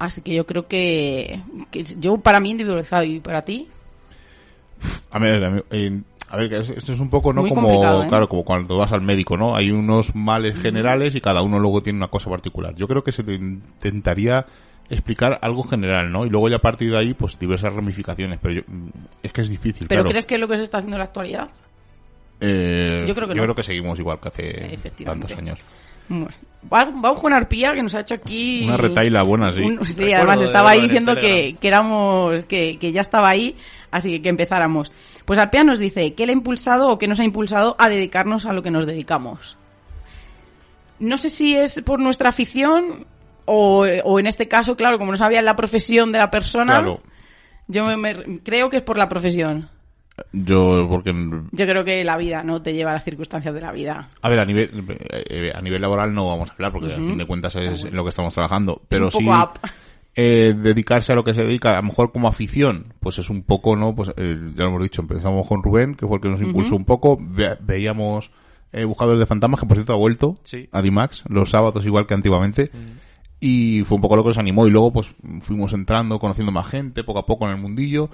Así 0.00 0.22
que 0.22 0.34
yo 0.34 0.44
creo 0.44 0.66
que, 0.66 1.40
que 1.70 1.84
yo 2.00 2.18
para 2.18 2.40
mí 2.40 2.50
individualizado 2.50 3.04
y 3.04 3.20
para 3.20 3.42
ti. 3.42 3.68
A 5.12 5.18
ver, 5.20 5.44
a, 5.44 5.50
mí- 5.50 5.62
eh, 5.70 6.00
a 6.32 6.36
ver, 6.38 6.52
esto 6.54 6.92
es 6.92 6.98
un 6.98 7.10
poco, 7.10 7.32
¿no? 7.32 7.42
Muy 7.42 7.50
como, 7.50 8.02
¿eh? 8.02 8.06
claro, 8.08 8.28
como 8.28 8.42
cuando 8.44 8.78
vas 8.78 8.90
al 8.92 9.02
médico, 9.02 9.36
¿no? 9.36 9.54
Hay 9.54 9.70
unos 9.70 10.14
males 10.14 10.60
generales 10.60 11.14
y 11.14 11.20
cada 11.20 11.42
uno 11.42 11.58
luego 11.58 11.82
tiene 11.82 11.98
una 11.98 12.08
cosa 12.08 12.30
particular. 12.30 12.74
Yo 12.74 12.88
creo 12.88 13.04
que 13.04 13.12
se 13.12 13.22
te 13.22 13.34
intentaría 13.34 14.46
explicar 14.88 15.38
algo 15.42 15.62
general, 15.62 16.10
¿no? 16.10 16.24
Y 16.26 16.30
luego 16.30 16.48
ya 16.48 16.56
a 16.56 16.60
partir 16.60 16.90
de 16.90 16.98
ahí, 16.98 17.14
pues 17.14 17.38
diversas 17.38 17.72
ramificaciones. 17.74 18.38
Pero 18.40 18.54
yo- 18.54 18.62
mm, 18.66 18.88
es 19.22 19.32
que 19.32 19.40
es 19.42 19.48
difícil, 19.48 19.86
¿Pero 19.88 20.00
claro. 20.02 20.10
crees 20.10 20.26
que 20.26 20.34
es 20.36 20.40
lo 20.40 20.48
que 20.48 20.56
se 20.56 20.62
está 20.62 20.78
haciendo 20.78 20.96
en 20.96 21.00
la 21.00 21.04
actualidad? 21.04 21.48
Eh, 22.40 23.04
Yo 23.06 23.14
creo 23.14 23.28
que 23.28 23.34
yo 23.34 23.40
no. 23.40 23.42
creo 23.44 23.54
que 23.54 23.62
seguimos 23.62 23.98
igual 23.98 24.18
que 24.20 24.28
hace 24.28 24.78
Sí, 24.96 25.04
tantos 25.04 25.32
años. 25.32 25.60
Bueno, 26.08 26.92
vamos 26.94 27.20
con 27.20 27.32
Arpía, 27.32 27.72
que 27.74 27.82
nos 27.82 27.94
ha 27.94 28.00
hecho 28.00 28.14
aquí... 28.14 28.62
Una 28.64 28.76
retaila 28.76 29.22
buena, 29.22 29.50
sí. 29.52 29.60
Un- 29.62 29.84
sí, 29.84 29.94
Recuerdo 29.94 30.16
además 30.16 30.38
de 30.38 30.44
estaba 30.46 30.70
ahí 30.70 30.80
diciendo 30.82 31.14
que, 31.16 31.56
éramos, 31.60 32.44
que, 32.44 32.78
que 32.78 32.92
ya 32.92 33.00
estaba 33.00 33.28
ahí, 33.28 33.56
así 33.90 34.10
que 34.12 34.22
que 34.22 34.28
empezáramos. 34.28 34.92
Pues 35.24 35.38
Arpía 35.40 35.64
nos 35.64 35.78
dice, 35.80 36.14
¿qué 36.14 36.24
le 36.26 36.32
ha 36.32 36.36
impulsado 36.36 36.88
o 36.88 36.98
qué 36.98 37.08
nos 37.08 37.18
ha 37.20 37.24
impulsado 37.24 37.74
a 37.78 37.88
dedicarnos 37.88 38.46
a 38.46 38.52
lo 38.52 38.62
que 38.62 38.70
nos 38.70 38.86
dedicamos? 38.86 39.56
No 41.00 41.16
sé 41.16 41.30
si 41.30 41.56
es 41.56 41.80
por 41.82 41.98
nuestra 41.98 42.28
afición 42.28 43.06
o, 43.44 43.84
o 44.04 44.18
en 44.20 44.26
este 44.28 44.46
caso, 44.46 44.76
claro, 44.76 44.98
como 44.98 45.10
no 45.10 45.18
sabía 45.18 45.42
la 45.42 45.56
profesión 45.56 46.12
de 46.12 46.18
la 46.18 46.30
persona, 46.30 46.74
Claro. 46.78 47.00
yo 47.66 47.84
me- 47.86 47.96
me- 47.96 48.38
creo 48.40 48.70
que 48.70 48.76
es 48.76 48.82
por 48.84 48.98
la 48.98 49.08
profesión. 49.08 49.68
Yo, 50.32 50.86
porque, 50.88 51.12
Yo 51.52 51.66
creo 51.66 51.84
que 51.84 52.04
la 52.04 52.16
vida 52.16 52.42
no 52.42 52.60
te 52.62 52.74
lleva 52.74 52.90
a 52.90 52.94
las 52.94 53.04
circunstancias 53.04 53.54
de 53.54 53.60
la 53.60 53.72
vida. 53.72 54.10
a 54.20 54.28
ver, 54.28 54.40
a 54.40 54.44
nivel, 54.44 54.84
eh, 55.10 55.52
a 55.54 55.60
nivel 55.62 55.80
laboral 55.80 56.12
no 56.14 56.28
vamos 56.28 56.50
a 56.50 56.52
hablar 56.54 56.72
porque 56.72 56.92
al 56.94 57.00
fin 57.06 57.18
de 57.18 57.26
cuentas 57.26 57.56
es 57.56 57.84
en 57.84 57.96
lo 57.96 58.02
que 58.04 58.10
estamos 58.10 58.34
trabajando. 58.34 58.82
Pero 58.88 59.06
un 59.06 59.10
poco 59.10 59.24
sí, 59.24 59.30
up. 59.30 59.70
eh, 60.14 60.54
dedicarse 60.56 61.12
a 61.12 61.14
lo 61.14 61.24
que 61.24 61.32
se 61.34 61.44
dedica, 61.44 61.72
a 61.72 61.76
lo 61.80 61.84
mejor 61.88 62.12
como 62.12 62.28
afición, 62.28 62.92
pues 63.00 63.18
es 63.18 63.30
un 63.30 63.42
poco, 63.42 63.74
¿no? 63.76 63.94
Pues 63.94 64.10
eh, 64.16 64.36
ya 64.54 64.64
lo 64.64 64.68
hemos 64.70 64.82
dicho, 64.82 65.00
empezamos 65.02 65.46
con 65.48 65.62
Rubén, 65.62 65.94
que 65.94 66.06
fue 66.06 66.16
el 66.16 66.22
que 66.22 66.28
nos 66.28 66.42
impulsó 66.42 66.76
un 66.76 66.84
poco, 66.84 67.16
Ve- 67.18 67.56
veíamos 67.60 68.30
eh, 68.72 68.84
Buscadores 68.84 69.18
de 69.20 69.26
Fantasmas, 69.26 69.60
que 69.60 69.66
por 69.66 69.76
cierto 69.78 69.94
ha 69.94 69.96
vuelto 69.96 70.34
Sí. 70.44 70.68
a 70.72 70.82
Dimax, 70.82 71.24
los 71.28 71.48
sábados 71.50 71.84
igual 71.86 72.06
que 72.06 72.14
antiguamente, 72.14 72.70
y 73.40 73.82
fue 73.84 73.96
un 73.96 74.02
poco 74.02 74.16
lo 74.16 74.22
que 74.22 74.28
nos 74.28 74.38
animó, 74.38 74.66
y 74.66 74.70
luego 74.70 74.92
pues 74.92 75.14
fuimos 75.40 75.72
entrando, 75.72 76.18
conociendo 76.18 76.52
más 76.52 76.66
gente, 76.68 77.02
poco 77.02 77.18
a 77.20 77.26
poco 77.26 77.46
en 77.46 77.52
el 77.52 77.60
mundillo, 77.60 78.08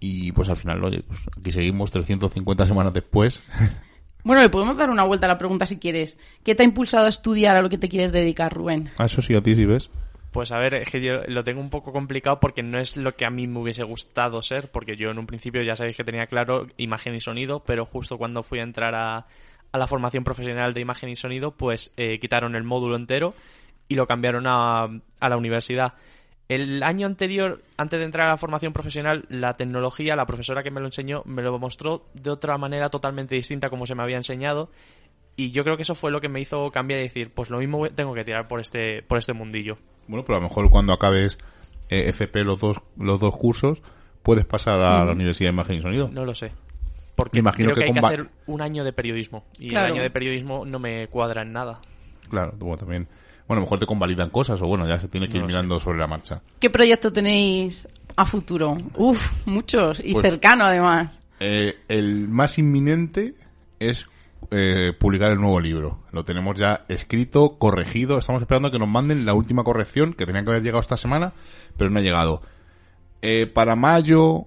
y 0.00 0.32
pues 0.32 0.48
al 0.48 0.56
final, 0.56 0.82
oye, 0.84 1.02
pues 1.06 1.20
aquí 1.38 1.50
seguimos 1.50 1.90
350 1.90 2.66
semanas 2.66 2.92
después. 2.92 3.42
Bueno, 4.26 4.40
le 4.40 4.48
podemos 4.48 4.78
dar 4.78 4.88
una 4.88 5.04
vuelta 5.04 5.26
a 5.26 5.28
la 5.28 5.36
pregunta 5.36 5.66
si 5.66 5.76
quieres. 5.76 6.18
¿Qué 6.42 6.54
te 6.54 6.62
ha 6.62 6.64
impulsado 6.64 7.04
a 7.04 7.10
estudiar 7.10 7.58
a 7.58 7.60
lo 7.60 7.68
que 7.68 7.76
te 7.76 7.90
quieres 7.90 8.10
dedicar, 8.10 8.54
Rubén? 8.54 8.88
a 8.96 9.04
eso 9.04 9.20
sí, 9.20 9.34
a 9.34 9.42
ti 9.42 9.54
sí 9.54 9.66
ves. 9.66 9.90
Pues 10.32 10.50
a 10.50 10.58
ver, 10.58 10.76
es 10.76 10.88
que 10.88 11.02
yo 11.02 11.20
lo 11.28 11.44
tengo 11.44 11.60
un 11.60 11.68
poco 11.68 11.92
complicado 11.92 12.40
porque 12.40 12.62
no 12.62 12.78
es 12.80 12.96
lo 12.96 13.14
que 13.14 13.26
a 13.26 13.30
mí 13.30 13.46
me 13.46 13.60
hubiese 13.60 13.84
gustado 13.84 14.40
ser, 14.40 14.70
porque 14.70 14.96
yo 14.96 15.10
en 15.10 15.18
un 15.18 15.26
principio 15.26 15.62
ya 15.62 15.76
sabéis 15.76 15.98
que 15.98 16.04
tenía 16.04 16.26
claro 16.26 16.66
imagen 16.78 17.14
y 17.14 17.20
sonido, 17.20 17.62
pero 17.64 17.84
justo 17.84 18.16
cuando 18.16 18.42
fui 18.42 18.60
a 18.60 18.62
entrar 18.62 18.94
a, 18.94 19.26
a 19.70 19.78
la 19.78 19.86
formación 19.86 20.24
profesional 20.24 20.72
de 20.72 20.80
imagen 20.80 21.10
y 21.10 21.16
sonido, 21.16 21.50
pues 21.50 21.92
eh, 21.98 22.18
quitaron 22.18 22.56
el 22.56 22.64
módulo 22.64 22.96
entero 22.96 23.34
y 23.88 23.94
lo 23.94 24.06
cambiaron 24.06 24.46
a, 24.46 24.84
a 24.84 25.28
la 25.28 25.36
universidad. 25.36 25.92
El 26.48 26.82
año 26.82 27.06
anterior, 27.06 27.62
antes 27.78 27.98
de 27.98 28.04
entrar 28.04 28.26
a 28.26 28.30
la 28.32 28.36
formación 28.36 28.72
profesional, 28.74 29.24
la 29.30 29.54
tecnología, 29.54 30.14
la 30.14 30.26
profesora 30.26 30.62
que 30.62 30.70
me 30.70 30.80
lo 30.80 30.86
enseñó, 30.86 31.22
me 31.24 31.42
lo 31.42 31.58
mostró 31.58 32.04
de 32.12 32.30
otra 32.30 32.58
manera 32.58 32.90
totalmente 32.90 33.34
distinta 33.34 33.68
a 33.68 33.70
como 33.70 33.86
se 33.86 33.94
me 33.94 34.02
había 34.02 34.16
enseñado. 34.16 34.70
Y 35.36 35.50
yo 35.52 35.64
creo 35.64 35.76
que 35.76 35.82
eso 35.82 35.94
fue 35.94 36.10
lo 36.10 36.20
que 36.20 36.28
me 36.28 36.40
hizo 36.40 36.70
cambiar 36.70 37.00
y 37.00 37.04
decir, 37.04 37.32
pues 37.34 37.50
lo 37.50 37.58
mismo 37.58 37.88
tengo 37.90 38.14
que 38.14 38.24
tirar 38.24 38.46
por 38.46 38.60
este, 38.60 39.02
por 39.02 39.18
este 39.18 39.32
mundillo. 39.32 39.78
Bueno, 40.06 40.24
pero 40.24 40.36
a 40.36 40.40
lo 40.40 40.48
mejor 40.48 40.70
cuando 40.70 40.92
acabes 40.92 41.38
eh, 41.88 42.08
FP 42.10 42.44
los 42.44 42.60
dos, 42.60 42.80
los 42.98 43.18
dos 43.18 43.36
cursos, 43.36 43.82
puedes 44.22 44.44
pasar 44.44 44.74
a 44.80 45.04
la 45.04 45.12
Universidad 45.12 45.48
de 45.48 45.54
Imagen 45.54 45.76
y 45.78 45.82
Sonido. 45.82 46.08
No 46.12 46.24
lo 46.24 46.34
sé. 46.34 46.52
Porque 47.16 47.38
Me 47.38 47.40
imagino 47.40 47.72
creo 47.72 47.74
que, 47.76 47.80
que 47.92 47.98
hay 47.98 48.00
que 48.00 48.06
hacer 48.22 48.30
un 48.46 48.60
año 48.60 48.84
de 48.84 48.92
periodismo. 48.92 49.44
Y 49.58 49.68
Claro. 49.68 49.86
el 49.86 49.92
año 49.94 50.02
de 50.02 50.10
periodismo 50.10 50.66
no 50.66 50.78
me 50.78 51.08
cuadra 51.08 51.42
en 51.42 51.52
nada. 51.52 51.80
Claro, 52.28 52.52
bueno, 52.58 52.76
también. 52.76 53.08
Bueno, 53.46 53.58
a 53.58 53.62
lo 53.62 53.66
mejor 53.66 53.78
te 53.78 53.86
convalidan 53.86 54.30
cosas 54.30 54.60
o 54.62 54.66
bueno, 54.66 54.86
ya 54.88 54.98
se 54.98 55.08
tiene 55.08 55.28
que 55.28 55.36
ir 55.36 55.42
No 55.42 55.46
lo 55.46 55.50
sé. 55.50 55.56
mirando 55.56 55.80
sobre 55.80 55.98
la 55.98 56.06
marcha. 56.06 56.40
¿Qué 56.60 56.70
proyecto 56.70 57.12
tenéis 57.12 57.86
a 58.16 58.24
futuro? 58.24 58.76
Uf, 58.96 59.32
muchos. 59.46 60.00
Y 60.04 60.12
Pues- 60.14 60.22
cercano, 60.24 60.64
además. 60.64 61.20
Eh, 61.40 61.74
el 61.88 62.28
más 62.28 62.58
inminente 62.58 63.34
es 63.78 64.06
eh, 64.50 64.92
publicar 64.98 65.32
el 65.32 65.40
nuevo 65.40 65.58
libro. 65.60 66.00
Lo 66.12 66.24
tenemos 66.24 66.56
ya 66.58 66.84
escrito, 66.88 67.56
corregido. 67.58 68.18
Estamos 68.18 68.42
esperando 68.42 68.70
que 68.70 68.78
nos 68.78 68.88
manden 68.88 69.24
la 69.26 69.34
última 69.34 69.64
corrección, 69.64 70.12
que 70.14 70.26
tenía 70.26 70.44
que 70.44 70.50
haber 70.50 70.62
llegado 70.62 70.80
esta 70.80 70.96
semana, 70.98 71.32
pero 71.76 71.90
no 71.90 71.98
ha 71.98 72.02
llegado. 72.02 72.42
Eh, 73.22 73.46
para 73.46 73.74
mayo 73.74 74.46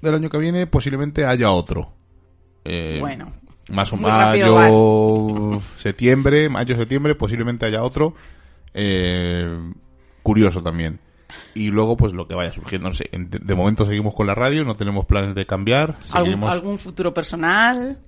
del 0.00 0.14
año 0.14 0.30
que 0.30 0.38
viene 0.38 0.66
posiblemente 0.66 1.24
haya 1.26 1.50
otro. 1.50 1.92
Eh, 2.64 2.98
Bueno. 3.00 3.32
Más 3.72 3.92
o 3.92 3.96
mayo, 3.96 5.60
septiembre, 5.76 6.48
mayo, 6.48 6.76
septiembre, 6.76 7.14
posiblemente 7.14 7.66
haya 7.66 7.82
otro. 7.82 8.14
Eh, 8.74 9.58
curioso 10.22 10.62
también. 10.62 11.00
Y 11.54 11.70
luego, 11.70 11.96
pues 11.96 12.12
lo 12.12 12.26
que 12.28 12.34
vaya 12.34 12.52
surgiendo. 12.52 12.88
No 12.88 12.94
sé, 12.94 13.08
en- 13.12 13.30
de, 13.30 13.54
momento 13.54 13.84
seguimos 13.86 14.14
con 14.14 14.26
la 14.26 14.34
radio, 14.34 14.64
no 14.64 14.76
tenemos 14.76 15.06
planes 15.06 15.34
de 15.34 15.46
cambiar. 15.46 15.96
¿Algún, 16.12 16.78
futuro 16.78 17.14
personal? 17.14 17.98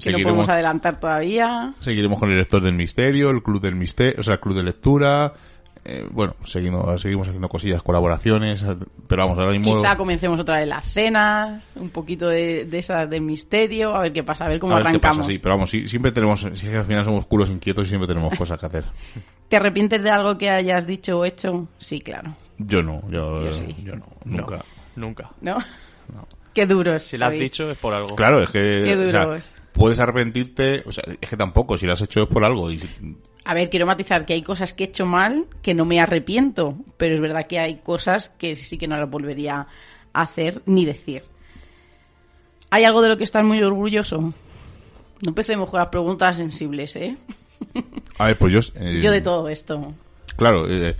Que 0.00 0.12
no 0.12 0.18
podemos 0.22 0.48
adelantar 0.48 1.00
todavía. 1.00 1.74
seguiremos 1.80 2.20
con 2.20 2.30
el 2.30 2.38
lector 2.38 2.62
del 2.62 2.74
misterio, 2.74 3.30
el 3.30 3.42
club 3.42 3.60
del 3.60 3.74
misterio, 3.74 4.20
o 4.20 4.22
sea, 4.22 4.34
el 4.34 4.40
club 4.40 4.56
de 4.56 4.62
lectura. 4.62 5.32
Eh, 5.90 6.06
bueno, 6.10 6.34
seguimos, 6.44 7.00
seguimos 7.00 7.28
haciendo 7.28 7.48
cosillas, 7.48 7.82
colaboraciones, 7.82 8.62
pero 9.06 9.22
vamos, 9.22 9.38
ahora 9.38 9.52
mismo. 9.52 9.74
Quizá 9.76 9.96
comencemos 9.96 10.38
otra 10.38 10.56
vez 10.56 10.68
las 10.68 10.84
cenas, 10.84 11.74
un 11.76 11.88
poquito 11.88 12.28
de, 12.28 12.66
de 12.66 12.78
esas 12.78 13.08
del 13.08 13.22
misterio, 13.22 13.96
a 13.96 14.02
ver 14.02 14.12
qué 14.12 14.22
pasa, 14.22 14.44
a 14.44 14.48
ver 14.48 14.58
cómo 14.58 14.74
a 14.74 14.76
ver 14.76 14.82
qué 14.84 14.88
arrancamos. 14.90 15.18
pasa, 15.18 15.30
sí, 15.30 15.38
pero 15.38 15.54
vamos, 15.54 15.70
sí, 15.70 15.88
siempre 15.88 16.12
tenemos, 16.12 16.40
sí, 16.40 16.66
que 16.68 16.76
al 16.76 16.84
final 16.84 17.06
somos 17.06 17.24
culos 17.24 17.48
inquietos 17.48 17.86
y 17.86 17.88
siempre 17.88 18.06
tenemos 18.06 18.36
cosas 18.36 18.58
que 18.58 18.66
hacer. 18.66 18.84
¿Te 19.48 19.56
arrepientes 19.56 20.02
de 20.02 20.10
algo 20.10 20.36
que 20.36 20.50
hayas 20.50 20.86
dicho 20.86 21.20
o 21.20 21.24
hecho? 21.24 21.66
Sí, 21.78 22.00
claro. 22.00 22.36
Yo 22.58 22.82
no, 22.82 23.00
yo, 23.10 23.40
Yo 23.40 23.52
sí. 23.54 23.74
yo 23.82 23.96
no, 23.96 24.04
nunca. 24.26 24.62
Nunca. 24.94 25.30
¿No? 25.40 25.56
Qué 26.52 26.66
duros. 26.66 27.02
Si 27.04 27.16
lo 27.16 27.26
has 27.26 27.32
dicho 27.32 27.70
es 27.70 27.78
por 27.78 27.94
algo. 27.94 28.14
Claro, 28.16 28.42
es 28.42 28.50
que 28.50 28.82
Qué 28.84 28.96
o 28.96 29.10
sea, 29.10 29.24
duros. 29.26 29.54
puedes 29.72 29.98
arrepentirte, 30.00 30.82
o 30.84 30.92
sea, 30.92 31.04
es 31.20 31.28
que 31.28 31.36
tampoco, 31.36 31.78
si 31.78 31.86
lo 31.86 31.92
has 31.92 32.02
hecho 32.02 32.22
es 32.24 32.28
por 32.28 32.44
algo. 32.44 32.70
Y, 32.70 32.78
A 33.50 33.54
ver, 33.54 33.70
quiero 33.70 33.86
matizar 33.86 34.26
que 34.26 34.34
hay 34.34 34.42
cosas 34.42 34.74
que 34.74 34.84
he 34.84 34.86
hecho 34.88 35.06
mal 35.06 35.46
que 35.62 35.72
no 35.72 35.86
me 35.86 36.00
arrepiento, 36.00 36.74
pero 36.98 37.14
es 37.14 37.20
verdad 37.22 37.46
que 37.46 37.58
hay 37.58 37.76
cosas 37.76 38.28
que 38.28 38.54
sí 38.54 38.76
que 38.76 38.86
no 38.86 38.98
las 38.98 39.08
volvería 39.08 39.66
a 40.12 40.20
hacer 40.22 40.60
ni 40.66 40.84
decir. 40.84 41.22
¿Hay 42.68 42.84
algo 42.84 43.00
de 43.00 43.08
lo 43.08 43.16
que 43.16 43.24
estás 43.24 43.42
muy 43.44 43.62
orgulloso? 43.62 44.20
No 44.20 44.34
empecemos 45.28 45.70
con 45.70 45.80
las 45.80 45.88
preguntas 45.88 46.36
sensibles, 46.36 46.94
¿eh? 46.96 47.16
a 48.18 48.26
ver, 48.26 48.36
pues 48.36 48.52
yo... 48.52 48.60
eh, 48.80 49.00
Yo 49.02 49.10
de 49.10 49.22
todo 49.22 49.48
esto. 49.48 49.94
Claro, 50.36 50.66
eh, 50.70 50.94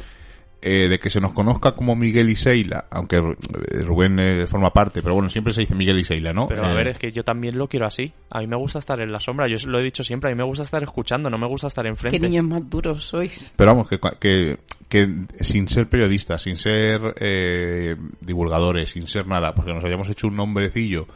eh, 0.60 0.88
de 0.88 0.98
que 0.98 1.08
se 1.10 1.20
nos 1.20 1.32
conozca 1.32 1.72
como 1.72 1.94
Miguel 1.94 2.28
y 2.30 2.36
Seila, 2.36 2.86
aunque 2.90 3.16
eh, 3.16 3.82
Rubén 3.84 4.18
eh, 4.18 4.46
forma 4.46 4.70
parte, 4.72 5.02
pero 5.02 5.14
bueno, 5.14 5.28
siempre 5.30 5.52
se 5.52 5.60
dice 5.60 5.74
Miguel 5.74 5.98
y 6.00 6.04
Seila, 6.04 6.32
¿no? 6.32 6.48
Pero 6.48 6.64
a 6.64 6.72
Eh, 6.72 6.76
ver, 6.76 6.88
es 6.88 6.98
que 6.98 7.12
yo 7.12 7.22
también 7.22 7.56
lo 7.56 7.68
quiero 7.68 7.86
así. 7.86 8.12
A 8.30 8.40
mí 8.40 8.46
me 8.48 8.56
gusta 8.56 8.80
estar 8.80 9.00
en 9.00 9.12
la 9.12 9.20
sombra. 9.20 9.46
Yo 9.48 9.56
lo 9.68 9.78
he 9.78 9.82
dicho 9.84 10.02
siempre. 10.02 10.30
A 10.30 10.34
mí 10.34 10.38
me 10.38 10.44
gusta 10.44 10.64
estar 10.64 10.82
escuchando, 10.82 11.30
no 11.30 11.38
me 11.38 11.46
gusta 11.46 11.68
estar 11.68 11.86
enfrente. 11.86 12.18
Qué 12.18 12.28
niños 12.28 12.44
más 12.44 12.68
duros 12.68 13.04
sois. 13.04 13.54
Pero 13.56 13.70
vamos, 13.70 13.88
que, 13.88 14.00
que, 14.18 14.58
que 14.88 15.08
sin 15.44 15.68
ser 15.68 15.88
periodistas, 15.88 16.42
sin 16.42 16.56
ser 16.56 17.14
eh, 17.20 17.94
divulgadores, 18.20 18.90
sin 18.90 19.06
ser 19.06 19.26
nada, 19.26 19.54
porque 19.54 19.72
nos 19.72 19.84
hayamos 19.84 20.08
hecho 20.08 20.26
un 20.26 20.36
nombrecillo 20.36 21.06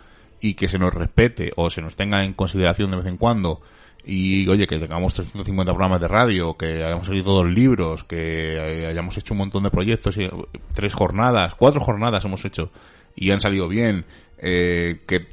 y 0.40 0.54
que 0.54 0.68
se 0.68 0.78
nos 0.78 0.94
respete 0.94 1.52
o 1.56 1.70
se 1.70 1.82
nos 1.82 1.96
tenga 1.96 2.24
en 2.24 2.32
consideración 2.32 2.90
de 2.90 2.96
vez 2.98 3.06
en 3.06 3.16
cuando 3.16 3.60
y 4.04 4.48
oye, 4.48 4.66
que 4.66 4.78
tengamos 4.78 5.14
350 5.14 5.72
programas 5.72 6.00
de 6.00 6.08
radio, 6.08 6.56
que 6.56 6.82
hayamos 6.82 7.08
leído 7.08 7.32
dos 7.32 7.46
libros, 7.46 8.04
que 8.04 8.86
hayamos 8.88 9.16
hecho 9.16 9.34
un 9.34 9.38
montón 9.38 9.62
de 9.62 9.70
proyectos, 9.70 10.16
y, 10.16 10.28
tres 10.74 10.92
jornadas, 10.92 11.54
cuatro 11.54 11.80
jornadas 11.80 12.24
hemos 12.24 12.44
hecho 12.44 12.70
y 13.14 13.30
han 13.30 13.40
salido 13.40 13.68
bien, 13.68 14.04
eh, 14.38 15.00
que 15.06 15.26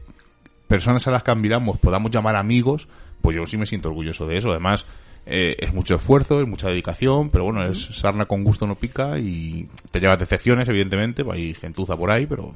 personas 0.67 1.07
a 1.07 1.11
las 1.11 1.23
que 1.23 1.31
admiramos 1.31 1.79
podamos 1.79 2.11
llamar 2.11 2.35
amigos, 2.35 2.87
pues 3.21 3.35
yo 3.35 3.45
sí 3.45 3.57
me 3.57 3.65
siento 3.65 3.89
orgulloso 3.89 4.27
de 4.27 4.37
eso. 4.37 4.51
Además, 4.51 4.85
eh, 5.25 5.55
es 5.59 5.73
mucho 5.73 5.95
esfuerzo, 5.95 6.41
es 6.41 6.47
mucha 6.47 6.69
dedicación, 6.69 7.29
pero 7.29 7.45
bueno, 7.45 7.65
es 7.65 7.79
sarna 7.93 8.25
con 8.25 8.43
gusto 8.43 8.67
no 8.67 8.75
pica 8.75 9.17
y 9.17 9.67
te 9.91 9.99
llevas 9.99 10.19
decepciones, 10.19 10.67
evidentemente, 10.67 11.23
hay 11.31 11.53
gentuza 11.53 11.97
por 11.97 12.11
ahí, 12.11 12.25
pero 12.25 12.53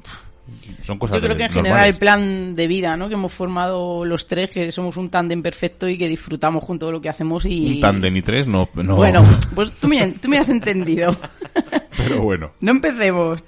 son 0.82 0.98
cosas 0.98 1.16
Yo 1.16 1.20
creo 1.22 1.34
de- 1.34 1.38
que 1.38 1.44
en 1.44 1.52
general 1.52 1.88
el 1.88 1.96
plan 1.96 2.54
de 2.54 2.66
vida, 2.66 2.96
¿no? 2.96 3.08
Que 3.08 3.14
hemos 3.14 3.32
formado 3.32 4.04
los 4.04 4.26
tres, 4.26 4.50
que 4.50 4.70
somos 4.72 4.96
un 4.96 5.08
tándem 5.08 5.42
perfecto 5.42 5.88
y 5.88 5.96
que 5.96 6.08
disfrutamos 6.08 6.62
junto 6.62 6.92
lo 6.92 7.00
que 7.00 7.08
hacemos 7.08 7.44
y... 7.46 7.74
Un 7.76 7.80
tándem 7.80 8.16
y 8.16 8.22
tres, 8.22 8.46
no, 8.46 8.68
no 8.74 8.96
Bueno, 8.96 9.22
pues 9.54 9.72
tú 9.72 9.88
me, 9.88 10.12
tú 10.12 10.28
me 10.28 10.38
has 10.38 10.48
entendido. 10.50 11.16
pero 11.96 12.22
bueno. 12.22 12.52
no 12.60 12.70
empecemos. 12.70 13.44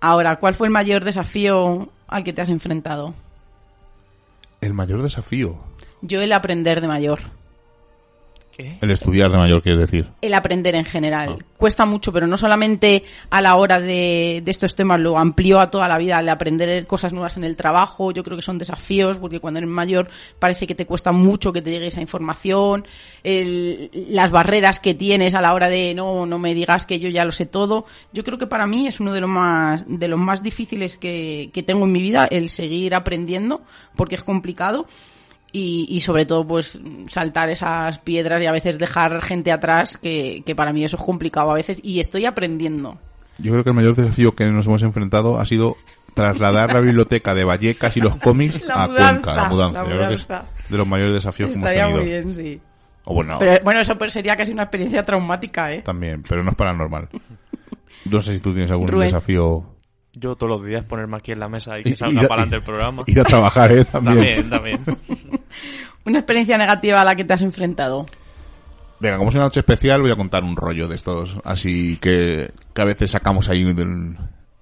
Ahora, 0.00 0.36
¿cuál 0.36 0.54
fue 0.54 0.66
el 0.66 0.72
mayor 0.72 1.04
desafío 1.04 1.88
al 2.08 2.24
que 2.24 2.32
te 2.32 2.40
has 2.42 2.48
enfrentado? 2.48 3.14
El 4.60 4.74
mayor 4.74 5.02
desafío, 5.02 5.56
Yo 6.02 6.20
el 6.22 6.32
aprender 6.32 6.80
de 6.80 6.88
mayor. 6.88 7.20
¿Qué? 8.62 8.78
el 8.80 8.90
estudiar 8.90 9.30
de 9.30 9.38
mayor, 9.38 9.62
quiere 9.62 9.78
decir. 9.78 10.06
El 10.20 10.34
aprender 10.34 10.74
en 10.74 10.84
general. 10.84 11.38
Ah. 11.40 11.44
Cuesta 11.56 11.84
mucho, 11.86 12.12
pero 12.12 12.26
no 12.26 12.36
solamente 12.36 13.04
a 13.30 13.42
la 13.42 13.56
hora 13.56 13.78
de, 13.80 14.40
de 14.44 14.50
estos 14.50 14.74
temas, 14.74 14.98
lo 15.00 15.18
amplió 15.18 15.60
a 15.60 15.70
toda 15.70 15.86
la 15.88 15.98
vida, 15.98 16.18
el 16.20 16.28
aprender 16.28 16.86
cosas 16.86 17.12
nuevas 17.12 17.36
en 17.36 17.44
el 17.44 17.56
trabajo. 17.56 18.12
Yo 18.12 18.22
creo 18.22 18.36
que 18.36 18.42
son 18.42 18.58
desafíos, 18.58 19.18
porque 19.18 19.40
cuando 19.40 19.58
eres 19.58 19.68
mayor 19.70 20.08
parece 20.38 20.66
que 20.66 20.74
te 20.74 20.86
cuesta 20.86 21.12
mucho 21.12 21.52
que 21.52 21.62
te 21.62 21.70
llegue 21.70 21.86
esa 21.88 22.00
información. 22.00 22.86
el- 23.22 23.90
las 24.10 24.30
barreras 24.30 24.80
que 24.80 24.94
tienes 24.94 25.34
a 25.34 25.40
la 25.40 25.52
hora 25.54 25.68
de 25.68 25.94
no, 25.94 26.26
no 26.26 26.38
me 26.38 26.54
digas 26.54 26.86
que 26.86 26.98
yo 26.98 27.08
ya 27.08 27.24
lo 27.24 27.32
sé 27.32 27.46
todo. 27.46 27.84
Yo 28.12 28.24
creo 28.24 28.38
que 28.38 28.46
para 28.46 28.66
mí 28.66 28.86
es 28.86 29.00
uno 29.00 29.12
de 29.12 29.20
los 29.20 29.30
más, 29.30 29.84
de 29.88 30.08
los 30.08 30.18
más 30.18 30.42
difíciles 30.42 30.96
que, 30.96 31.50
que 31.52 31.62
tengo 31.62 31.84
en 31.84 31.92
mi 31.92 32.00
vida, 32.02 32.26
el 32.30 32.48
seguir 32.48 32.94
aprendiendo, 32.94 33.62
porque 33.96 34.14
es 34.14 34.24
complicado 34.24 34.86
y, 35.52 35.86
y 35.88 36.00
sobre 36.00 36.26
todo 36.26 36.46
pues 36.46 36.78
saltar 37.08 37.50
esas 37.50 37.98
piedras 37.98 38.40
y 38.42 38.46
a 38.46 38.52
veces 38.52 38.78
dejar 38.78 39.20
gente 39.22 39.52
atrás 39.52 39.96
que, 39.98 40.42
que 40.46 40.54
para 40.54 40.72
mí 40.72 40.84
eso 40.84 40.96
es 40.96 41.02
complicado 41.02 41.50
a 41.50 41.54
veces 41.54 41.80
y 41.82 42.00
estoy 42.00 42.24
aprendiendo 42.26 42.98
Yo 43.38 43.52
creo 43.52 43.64
que 43.64 43.70
el 43.70 43.76
mayor 43.76 43.94
desafío 43.96 44.34
que 44.34 44.46
nos 44.46 44.66
hemos 44.66 44.82
enfrentado 44.82 45.38
ha 45.38 45.44
sido 45.46 45.76
trasladar 46.14 46.72
la 46.72 46.80
biblioteca 46.80 47.34
de 47.34 47.44
Vallecas 47.44 47.96
y 47.96 48.00
los 48.00 48.16
cómics 48.22 48.62
La 48.64 48.84
a 48.84 48.88
mudanza, 48.88 49.10
Cuenca, 49.12 49.34
la 49.34 49.48
mudanza. 49.48 49.82
la 49.82 49.88
Yo 49.88 49.94
creo 49.96 50.08
que 50.08 50.14
es 50.14 50.28
mudanza. 50.28 50.50
de 50.68 50.76
los 50.78 50.86
mayores 50.86 51.14
desafíos 51.14 51.50
que 51.50 51.56
hemos 51.56 51.70
estaría 51.70 51.86
tenido. 51.94 52.02
muy 52.02 52.10
bien 52.10 52.34
sí 52.34 52.60
O 53.04 53.14
bueno, 53.14 53.36
pero 53.38 53.58
bueno 53.64 53.80
eso 53.80 53.96
pues 53.96 54.12
sería 54.12 54.36
casi 54.36 54.52
una 54.52 54.62
experiencia 54.64 55.04
traumática 55.04 55.72
eh 55.72 55.82
también, 55.82 56.22
pero 56.28 56.42
no 56.42 56.50
es 56.50 56.56
paranormal. 56.56 57.08
No 58.06 58.22
sé 58.22 58.34
si 58.34 58.40
tú 58.40 58.52
tienes 58.52 58.70
algún 58.70 58.88
Rubén. 58.88 59.08
desafío. 59.08 59.62
Yo 60.14 60.34
todos 60.34 60.48
los 60.58 60.64
días 60.66 60.84
ponerme 60.86 61.18
aquí 61.18 61.32
en 61.32 61.38
la 61.38 61.48
mesa 61.50 61.78
y 61.78 61.82
que 61.82 61.94
salga 61.96 62.22
a- 62.22 62.28
para 62.28 62.42
adelante 62.42 62.56
el 62.56 62.62
programa. 62.62 63.02
Ir 63.06 63.20
a 63.20 63.24
trabajar, 63.24 63.72
¿eh? 63.72 63.84
También. 63.92 64.48
También, 64.48 64.80
también. 64.80 65.39
Una 66.10 66.20
experiencia 66.20 66.58
negativa 66.58 67.00
a 67.00 67.04
la 67.04 67.14
que 67.14 67.24
te 67.24 67.32
has 67.32 67.42
enfrentado 67.42 68.06
Venga, 69.00 69.16
como 69.16 69.30
es 69.30 69.34
una 69.34 69.44
noche 69.44 69.60
especial, 69.60 70.02
voy 70.02 70.10
a 70.10 70.16
contar 70.16 70.44
un 70.44 70.54
rollo 70.56 70.86
de 70.86 70.94
estos, 70.94 71.38
así 71.42 71.96
que, 71.96 72.50
que 72.74 72.82
a 72.82 72.84
veces 72.84 73.10
sacamos 73.10 73.48
ahí 73.48 73.72
del... 73.72 74.16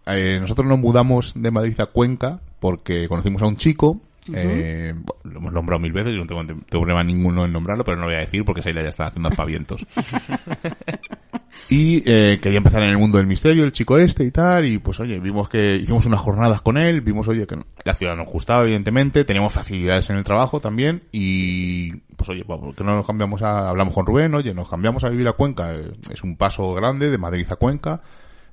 Eh, 0.07 0.39
nosotros 0.41 0.67
nos 0.67 0.79
mudamos 0.79 1.33
de 1.35 1.51
Madrid 1.51 1.79
a 1.81 1.87
Cuenca 1.87 2.41
porque 2.61 3.09
conocimos 3.09 3.43
a 3.43 3.47
un 3.47 3.57
chico, 3.57 4.01
eh, 4.33 4.95
lo 5.25 5.39
hemos 5.39 5.53
nombrado 5.53 5.81
mil 5.81 5.93
veces, 5.93 6.13
yo 6.13 6.21
no 6.21 6.27
tengo, 6.27 6.47
tengo 6.47 6.65
problema 6.69 7.03
ninguno 7.03 7.45
en 7.45 7.53
nombrarlo, 7.53 7.85
pero 7.85 7.97
no 7.97 8.03
lo 8.03 8.09
voy 8.09 8.17
a 8.17 8.21
decir 8.21 8.45
porque 8.45 8.63
Seila 8.63 8.81
ya 8.81 8.91
está 8.91 9.07
haciendo 9.07 9.29
aspavientos. 9.29 9.85
y 11.69 12.03
eh, 12.07 12.39
quería 12.41 12.59
empezar 12.59 12.83
en 12.83 12.91
el 12.91 12.99
mundo 12.99 13.19
del 13.19 13.27
misterio, 13.27 13.65
el 13.65 13.73
chico 13.73 13.99
este 13.99 14.25
y 14.25 14.31
tal, 14.31 14.67
y 14.67 14.79
pues 14.79 15.01
oye, 15.01 15.19
vimos 15.21 15.49
que 15.49 15.77
hicimos 15.77 16.05
unas 16.07 16.21
jornadas 16.21 16.61
con 16.63 16.79
él, 16.79 17.01
vimos 17.01 17.29
oye 17.29 17.47
que 17.47 17.57
la 17.85 17.95
ciudad 17.95 18.17
nos 18.17 18.31
gustaba 18.31 18.63
evidentemente, 18.63 19.25
teníamos 19.25 19.53
facilidades 19.53 20.09
en 20.11 20.17
el 20.17 20.25
trabajo 20.25 20.61
también 20.61 21.03
y 21.13 21.93
pues 22.17 22.29
oye, 22.31 22.45
¿por 22.45 22.75
qué 22.75 22.85
no 22.85 22.97
nos 22.97 23.07
cambiamos 23.07 23.43
a, 23.43 23.69
hablamos 23.69 23.95
con 23.95 24.07
Rubén, 24.07 24.35
oye, 24.35 24.55
nos 24.55 24.69
cambiamos 24.69 25.05
a 25.05 25.09
vivir 25.09 25.29
a 25.29 25.33
Cuenca, 25.33 25.75
eh, 25.75 25.93
es 26.11 26.23
un 26.23 26.37
paso 26.37 26.75
grande 26.75 27.11
de 27.11 27.19
Madrid 27.19 27.47
a 27.51 27.57
Cuenca, 27.57 28.03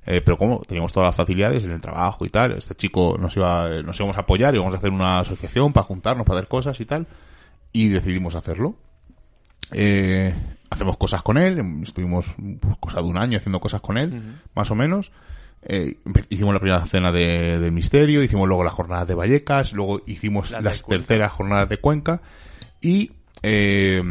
eh, 0.08 0.22
pero 0.22 0.38
como 0.38 0.62
teníamos 0.62 0.94
todas 0.94 1.08
las 1.08 1.16
facilidades 1.16 1.64
en 1.64 1.72
el 1.72 1.82
trabajo 1.82 2.26
y 2.26 2.30
tal, 2.30 2.52
este 2.52 2.76
chico 2.76 3.18
nos 3.20 3.36
iba, 3.36 3.70
eh, 3.72 3.82
nos 3.82 3.98
íbamos 4.00 4.18
a 4.18 4.22
apoyar, 4.22 4.54
íbamos 4.54 4.74
a 4.76 4.78
hacer 4.78 4.92
una 4.92 5.20
asociación 5.20 5.74
para 5.74 5.86
juntarnos, 5.86 6.28
para 6.28 6.40
hacer 6.40 6.48
cosas 6.48 6.80
y 6.80 6.86
tal, 6.86 7.08
y 7.72 7.90
decidimos 7.90 8.36
hacerlo. 8.36 8.76
Eh, 9.72 10.36
hacemos 10.70 10.98
cosas 10.98 11.22
con 11.22 11.38
él, 11.38 11.60
em, 11.60 11.84
estuvimos 11.84 12.36
pues, 12.60 12.78
cosa 12.80 13.02
de 13.02 13.08
un 13.08 13.18
año 13.18 13.38
haciendo 13.38 13.60
cosas 13.60 13.82
con 13.82 13.98
él, 13.98 14.40
más 14.54 14.72
o 14.72 14.76
menos. 14.76 15.12
Eh, 15.68 15.98
hicimos 16.30 16.54
la 16.54 16.60
primera 16.60 16.86
cena 16.86 17.12
de, 17.12 17.60
del 17.60 17.72
misterio, 17.72 18.22
hicimos 18.22 18.48
luego 18.48 18.64
las 18.64 18.74
jornadas 18.74 19.08
de 19.08 19.16
Vallecas, 19.16 19.74
luego 19.74 20.02
hicimos 20.06 20.52
Las 20.52 20.86
de 20.86 20.98
terceras 20.98 21.32
jornadas 21.32 21.70
de 21.70 21.78
Cuenca 21.78 22.22
y 22.82 23.12
eh, 23.42 24.04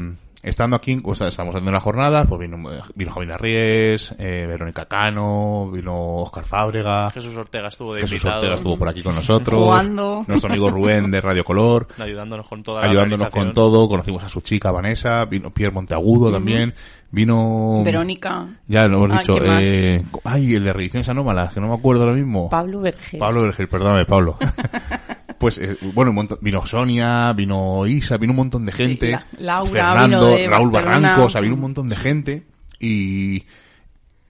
estando 0.45 0.77
aquí, 0.77 1.01
o 1.03 1.15
sea, 1.15 1.29
estamos 1.29 1.55
haciendo 1.55 1.73
las 1.73 1.83
jornadas, 1.83 2.27
pues 2.29 2.41
vino, 2.41 2.57
vino 2.95 3.11
Javier 3.11 3.33
Arries, 3.33 4.15
eh, 4.19 4.45
Verónica 4.47 4.85
Cano, 4.87 5.71
vino 5.73 6.19
Oscar 6.19 6.45
Fábrega, 6.45 7.11
Jesús 7.11 7.37
Ortega 7.37 7.69
estuvo 7.69 7.95
de 7.95 8.03
Jesús 8.03 8.13
invitado, 8.19 8.37
Ortega 8.37 8.55
estuvo 8.55 8.79
por 8.79 8.89
aquí 8.89 9.03
con 9.03 9.15
nosotros, 9.15 9.59
Jugando. 9.61 10.25
nuestro 10.29 10.51
amigo 10.51 10.71
Rubén 10.71 11.11
de 11.11 11.21
Radio 11.21 11.45
Color, 11.45 11.89
ayudándonos 12.01 12.47
con 12.47 12.63
toda 12.63 12.83
la 12.83 12.91
ayudándonos 12.91 13.31
con 13.31 13.53
todo, 13.53 13.89
conocimos 13.89 14.23
a 14.23 14.29
su 14.29 14.41
chica 14.43 14.71
Vanessa, 14.71 15.25
vino 15.25 15.51
Pierre 15.51 15.73
Monteagudo 15.73 16.31
también, 16.31 16.75
vino... 17.11 17.83
Verónica. 17.85 18.47
Ya 18.69 18.87
lo 18.87 18.99
hemos 19.05 19.13
Ah, 19.13 19.19
dicho, 19.21 19.37
eh, 19.41 20.03
ay, 20.25 20.55
el 20.55 20.65
de 20.65 20.73
Reediciones 20.73 21.09
Anómalas, 21.09 21.55
que 21.55 21.61
no 21.61 21.69
me 21.69 21.75
acuerdo 21.75 22.03
ahora 22.03 22.15
mismo. 22.17 22.49
Pablo 22.51 22.81
Vergel. 22.81 23.19
Pablo 23.19 23.43
Vergel, 23.43 23.69
perdóname, 23.69 24.05
Pablo. 24.05 24.37
pues, 25.45 25.59
eh, 25.59 25.77
bueno, 25.93 26.11
un 26.11 26.15
montón, 26.15 26.39
vino 26.41 26.65
Sonia, 26.65 27.31
vino 27.35 27.87
Isa, 27.87 28.17
vino 28.17 28.33
un 28.33 28.37
montón 28.39 28.65
de 28.65 28.73
gente. 28.73 29.11
la- 29.11 29.27
Laura 29.39 29.71
Fernando, 29.71 30.27
vino 30.29 30.37
de 30.39 30.49
Raúl. 30.49 30.71
Barranco, 30.71 31.25
o 31.27 31.29
sea, 31.29 31.43
vino 31.43 31.53
un 31.55 31.61
montón 31.61 31.87
de 31.91 31.97
gente. 31.97 32.47
Y, 32.81 33.45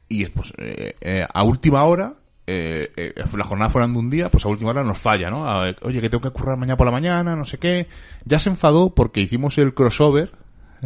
y 0.09 0.27
pues, 0.27 0.53
eh, 0.59 0.97
eh, 1.01 1.25
a 1.33 1.45
última 1.45 1.85
hora, 1.85 2.15
eh, 2.49 2.91
eh, 2.97 3.15
la 3.37 3.45
jornada 3.45 3.71
fueron 3.71 3.93
de 3.93 3.99
un 4.01 4.11
día, 4.11 4.29
pues 4.29 4.45
a 4.45 4.49
última 4.49 4.71
hora 4.71 4.83
nos 4.83 4.99
falla, 4.99 5.31
¿no? 5.31 5.49
A 5.49 5.73
Oye, 5.83 6.01
que 6.01 6.11
tengo 6.11 6.21
que 6.23 6.31
currar 6.31 6.57
mañana 6.57 6.77
por 6.77 6.87
la 6.87 6.91
mañana, 6.93 7.37
no 7.37 7.45
sé 7.45 7.59
qué. 7.59 7.87
Ya 8.25 8.41
se 8.41 8.51
enfadó 8.51 8.93
porque 8.93 9.21
hicimos 9.21 9.57
el 9.59 9.73
crossover 9.73 10.33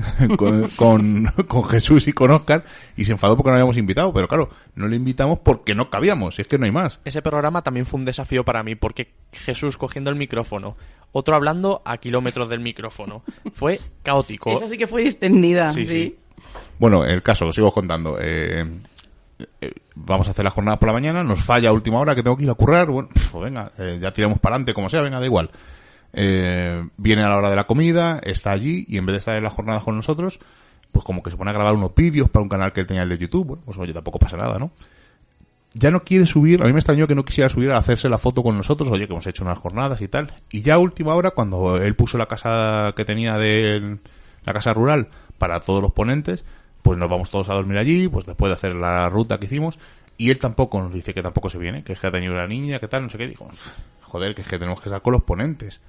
con, 0.36 0.68
con, 0.70 1.24
con 1.46 1.64
Jesús 1.64 2.08
y 2.08 2.12
con 2.12 2.30
Oscar 2.30 2.64
y 2.96 3.04
se 3.04 3.12
enfadó 3.12 3.36
porque 3.36 3.50
no 3.50 3.54
habíamos 3.54 3.78
invitado, 3.78 4.12
pero 4.12 4.28
claro, 4.28 4.48
no 4.74 4.88
le 4.88 4.96
invitamos 4.96 5.40
porque 5.40 5.74
no 5.74 5.90
cabíamos, 5.90 6.38
es 6.38 6.46
que 6.46 6.58
no 6.58 6.64
hay 6.64 6.72
más. 6.72 7.00
Ese 7.04 7.22
programa 7.22 7.62
también 7.62 7.86
fue 7.86 7.98
un 8.00 8.06
desafío 8.06 8.44
para 8.44 8.62
mí, 8.62 8.74
porque 8.74 9.12
Jesús 9.32 9.76
cogiendo 9.76 10.10
el 10.10 10.16
micrófono, 10.16 10.76
otro 11.12 11.34
hablando 11.34 11.82
a 11.84 11.98
kilómetros 11.98 12.48
del 12.48 12.60
micrófono. 12.60 13.22
Fue 13.52 13.80
caótico. 14.02 14.50
esa 14.50 14.68
sí 14.68 14.76
que 14.76 14.86
fue 14.86 15.02
distendida 15.02 15.68
Sí, 15.68 15.84
sí, 15.84 15.90
sí. 15.90 16.18
Bueno, 16.78 17.04
el 17.04 17.22
caso, 17.22 17.46
os 17.46 17.54
sigo 17.54 17.72
contando. 17.72 18.18
Eh, 18.20 18.64
eh, 19.60 19.72
vamos 19.94 20.28
a 20.28 20.30
hacer 20.30 20.44
la 20.44 20.50
jornada 20.50 20.78
por 20.78 20.88
la 20.88 20.92
mañana, 20.92 21.22
nos 21.24 21.42
falla 21.44 21.70
a 21.70 21.72
última 21.72 21.98
hora 21.98 22.14
que 22.14 22.22
tengo 22.22 22.36
que 22.36 22.44
ir 22.44 22.50
a 22.50 22.54
currar. 22.54 22.88
Bueno, 22.88 23.08
pues 23.12 23.44
venga, 23.44 23.72
eh, 23.78 23.98
ya 24.00 24.12
tiramos 24.12 24.38
para 24.38 24.54
adelante, 24.56 24.74
como 24.74 24.88
sea, 24.88 25.02
venga, 25.02 25.18
da 25.20 25.26
igual. 25.26 25.50
Eh, 26.12 26.88
viene 26.96 27.22
a 27.22 27.28
la 27.28 27.36
hora 27.36 27.50
de 27.50 27.56
la 27.56 27.66
comida, 27.66 28.20
está 28.22 28.50
allí 28.50 28.84
y 28.88 28.96
en 28.96 29.06
vez 29.06 29.14
de 29.14 29.18
estar 29.18 29.36
en 29.36 29.44
las 29.44 29.52
jornadas 29.52 29.82
con 29.82 29.96
nosotros, 29.96 30.40
pues 30.92 31.04
como 31.04 31.22
que 31.22 31.30
se 31.30 31.36
pone 31.36 31.50
a 31.50 31.54
grabar 31.54 31.74
unos 31.74 31.94
vídeos 31.94 32.30
para 32.30 32.42
un 32.42 32.48
canal 32.48 32.72
que 32.72 32.80
él 32.80 32.86
tenía 32.86 33.02
el 33.02 33.08
de 33.08 33.18
YouTube. 33.18 33.46
Bueno, 33.46 33.62
pues 33.64 33.78
oye, 33.78 33.92
tampoco 33.92 34.18
pasa 34.18 34.36
nada, 34.36 34.58
¿no? 34.58 34.70
Ya 35.74 35.90
no 35.90 36.00
quiere 36.00 36.24
subir, 36.24 36.62
a 36.62 36.64
mí 36.64 36.72
me 36.72 36.78
extrañó 36.78 37.06
que 37.06 37.14
no 37.14 37.24
quisiera 37.24 37.50
subir 37.50 37.70
a 37.70 37.76
hacerse 37.76 38.08
la 38.08 38.16
foto 38.16 38.42
con 38.42 38.56
nosotros, 38.56 38.88
oye, 38.90 39.06
que 39.06 39.12
hemos 39.12 39.26
hecho 39.26 39.44
unas 39.44 39.58
jornadas 39.58 40.00
y 40.00 40.08
tal. 40.08 40.32
Y 40.50 40.62
ya 40.62 40.74
a 40.74 40.78
última 40.78 41.14
hora, 41.14 41.32
cuando 41.32 41.76
él 41.76 41.94
puso 41.94 42.16
la 42.16 42.26
casa 42.26 42.94
que 42.96 43.04
tenía 43.04 43.36
de 43.36 43.98
la 44.44 44.52
casa 44.54 44.72
rural 44.72 45.08
para 45.36 45.60
todos 45.60 45.82
los 45.82 45.92
ponentes, 45.92 46.44
pues 46.82 46.98
nos 46.98 47.10
vamos 47.10 47.28
todos 47.28 47.50
a 47.50 47.54
dormir 47.54 47.76
allí, 47.76 48.08
pues 48.08 48.24
después 48.24 48.48
de 48.48 48.54
hacer 48.54 48.74
la 48.74 49.10
ruta 49.10 49.38
que 49.38 49.44
hicimos, 49.44 49.78
y 50.16 50.30
él 50.30 50.38
tampoco 50.38 50.80
nos 50.80 50.92
dice 50.92 51.12
que 51.12 51.22
tampoco 51.22 51.50
se 51.50 51.58
viene, 51.58 51.84
que 51.84 51.92
es 51.92 52.00
que 52.00 52.06
ha 52.06 52.10
tenido 52.10 52.32
una 52.32 52.46
niña, 52.46 52.78
que 52.78 52.88
tal, 52.88 53.02
no 53.02 53.10
sé 53.10 53.18
qué, 53.18 53.28
digo, 53.28 53.48
joder, 54.02 54.34
que 54.34 54.40
es 54.40 54.48
que 54.48 54.58
tenemos 54.58 54.80
que 54.80 54.88
estar 54.88 55.02
con 55.02 55.12
los 55.12 55.22
ponentes. 55.22 55.80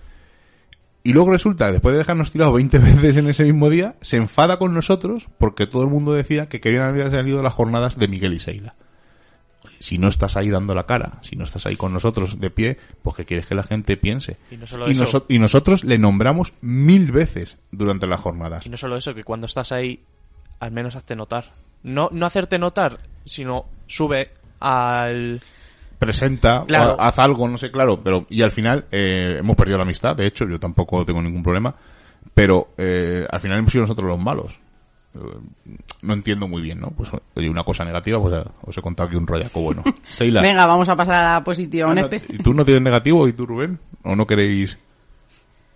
Y 1.09 1.13
luego 1.13 1.31
resulta 1.31 1.71
después 1.71 1.93
de 1.93 1.99
dejarnos 1.99 2.31
tirados 2.31 2.53
20 2.55 2.77
veces 2.79 3.17
en 3.17 3.29
ese 3.29 3.43
mismo 3.43 3.69
día, 3.69 3.95
se 4.01 4.17
enfada 4.17 4.57
con 4.59 4.73
nosotros 4.73 5.27
porque 5.37 5.67
todo 5.67 5.83
el 5.83 5.89
mundo 5.89 6.13
decía 6.13 6.47
que 6.49 6.59
querían 6.61 6.83
haber 6.83 7.09
salido 7.11 7.41
las 7.41 7.53
jornadas 7.53 7.97
de 7.97 8.07
Miguel 8.07 8.33
y 8.33 8.39
Seila. 8.39 8.75
si 9.79 9.97
no 9.97 10.07
estás 10.07 10.35
ahí 10.37 10.49
dando 10.49 10.75
la 10.75 10.85
cara, 10.85 11.19
si 11.21 11.35
no 11.35 11.45
estás 11.45 11.65
ahí 11.65 11.75
con 11.75 11.93
nosotros 11.93 12.39
de 12.39 12.49
pie, 12.49 12.77
pues 13.01 13.15
que 13.15 13.25
quieres 13.25 13.47
que 13.47 13.55
la 13.55 13.63
gente 13.63 13.97
piense. 13.97 14.37
Y 14.51 14.57
no 14.57 14.67
solo 14.67 14.87
y, 14.87 14.91
eso. 14.91 15.03
noso- 15.05 15.25
y 15.29 15.39
nosotros 15.39 15.83
le 15.83 15.97
nombramos 15.97 16.53
mil 16.61 17.11
veces 17.11 17.57
durante 17.71 18.05
las 18.07 18.19
jornadas. 18.19 18.65
Y 18.65 18.69
no 18.69 18.77
solo 18.77 18.97
eso, 18.97 19.13
que 19.15 19.23
cuando 19.23 19.45
estás 19.45 19.71
ahí, 19.71 20.01
al 20.59 20.71
menos 20.71 20.95
hazte 20.95 21.15
notar. 21.15 21.53
No, 21.83 22.09
no 22.11 22.25
hacerte 22.25 22.59
notar, 22.59 22.99
sino 23.25 23.65
sube 23.87 24.31
al... 24.59 25.41
presenta, 25.99 26.63
Claro. 26.67 26.93
o 26.93 27.01
haz 27.01 27.19
algo, 27.19 27.47
no 27.47 27.57
sé, 27.57 27.69
claro, 27.71 27.99
pero 28.01 28.25
y 28.29 28.41
al 28.41 28.51
final 28.51 28.85
eh, 28.91 29.35
hemos 29.39 29.55
perdido 29.55 29.77
la 29.77 29.83
amistad, 29.83 30.15
de 30.15 30.25
hecho, 30.25 30.47
yo 30.47 30.59
tampoco 30.59 31.05
tengo 31.05 31.21
ningún 31.21 31.43
problema, 31.43 31.75
pero 32.33 32.69
eh, 32.77 33.27
al 33.29 33.39
final 33.39 33.59
hemos 33.59 33.71
sido 33.71 33.81
nosotros 33.83 34.07
los 34.09 34.19
malos. 34.19 34.59
Eh, 35.15 35.19
No 36.01 36.13
entiendo 36.13 36.47
muy 36.47 36.61
bien, 36.61 36.79
¿no? 36.79 36.87
Pues 36.91 37.11
oye, 37.35 37.49
una 37.49 37.63
cosa 37.65 37.83
negativa, 37.83 38.19
pues 38.21 38.33
eh, 38.33 38.43
os 38.65 38.77
he 38.77 38.81
contado 38.81 39.07
aquí 39.07 39.17
un 39.17 39.27
rollaco 39.27 39.59
bueno. 39.59 39.83
Seila, 40.09 40.41
Venga, 40.41 40.65
vamos 40.65 40.87
a 40.87 40.95
pasar 40.95 41.15
a 41.15 41.33
la 41.35 41.43
positiva. 41.43 41.93
No, 41.93 42.01
espe- 42.01 42.21
¿y 42.29 42.37
tú 42.37 42.53
no 42.53 42.63
tienes 42.63 42.81
negativo 42.83 43.27
y 43.27 43.33
tú, 43.33 43.45
Rubén? 43.45 43.77
¿O 44.03 44.15
no 44.15 44.25
queréis? 44.25 44.77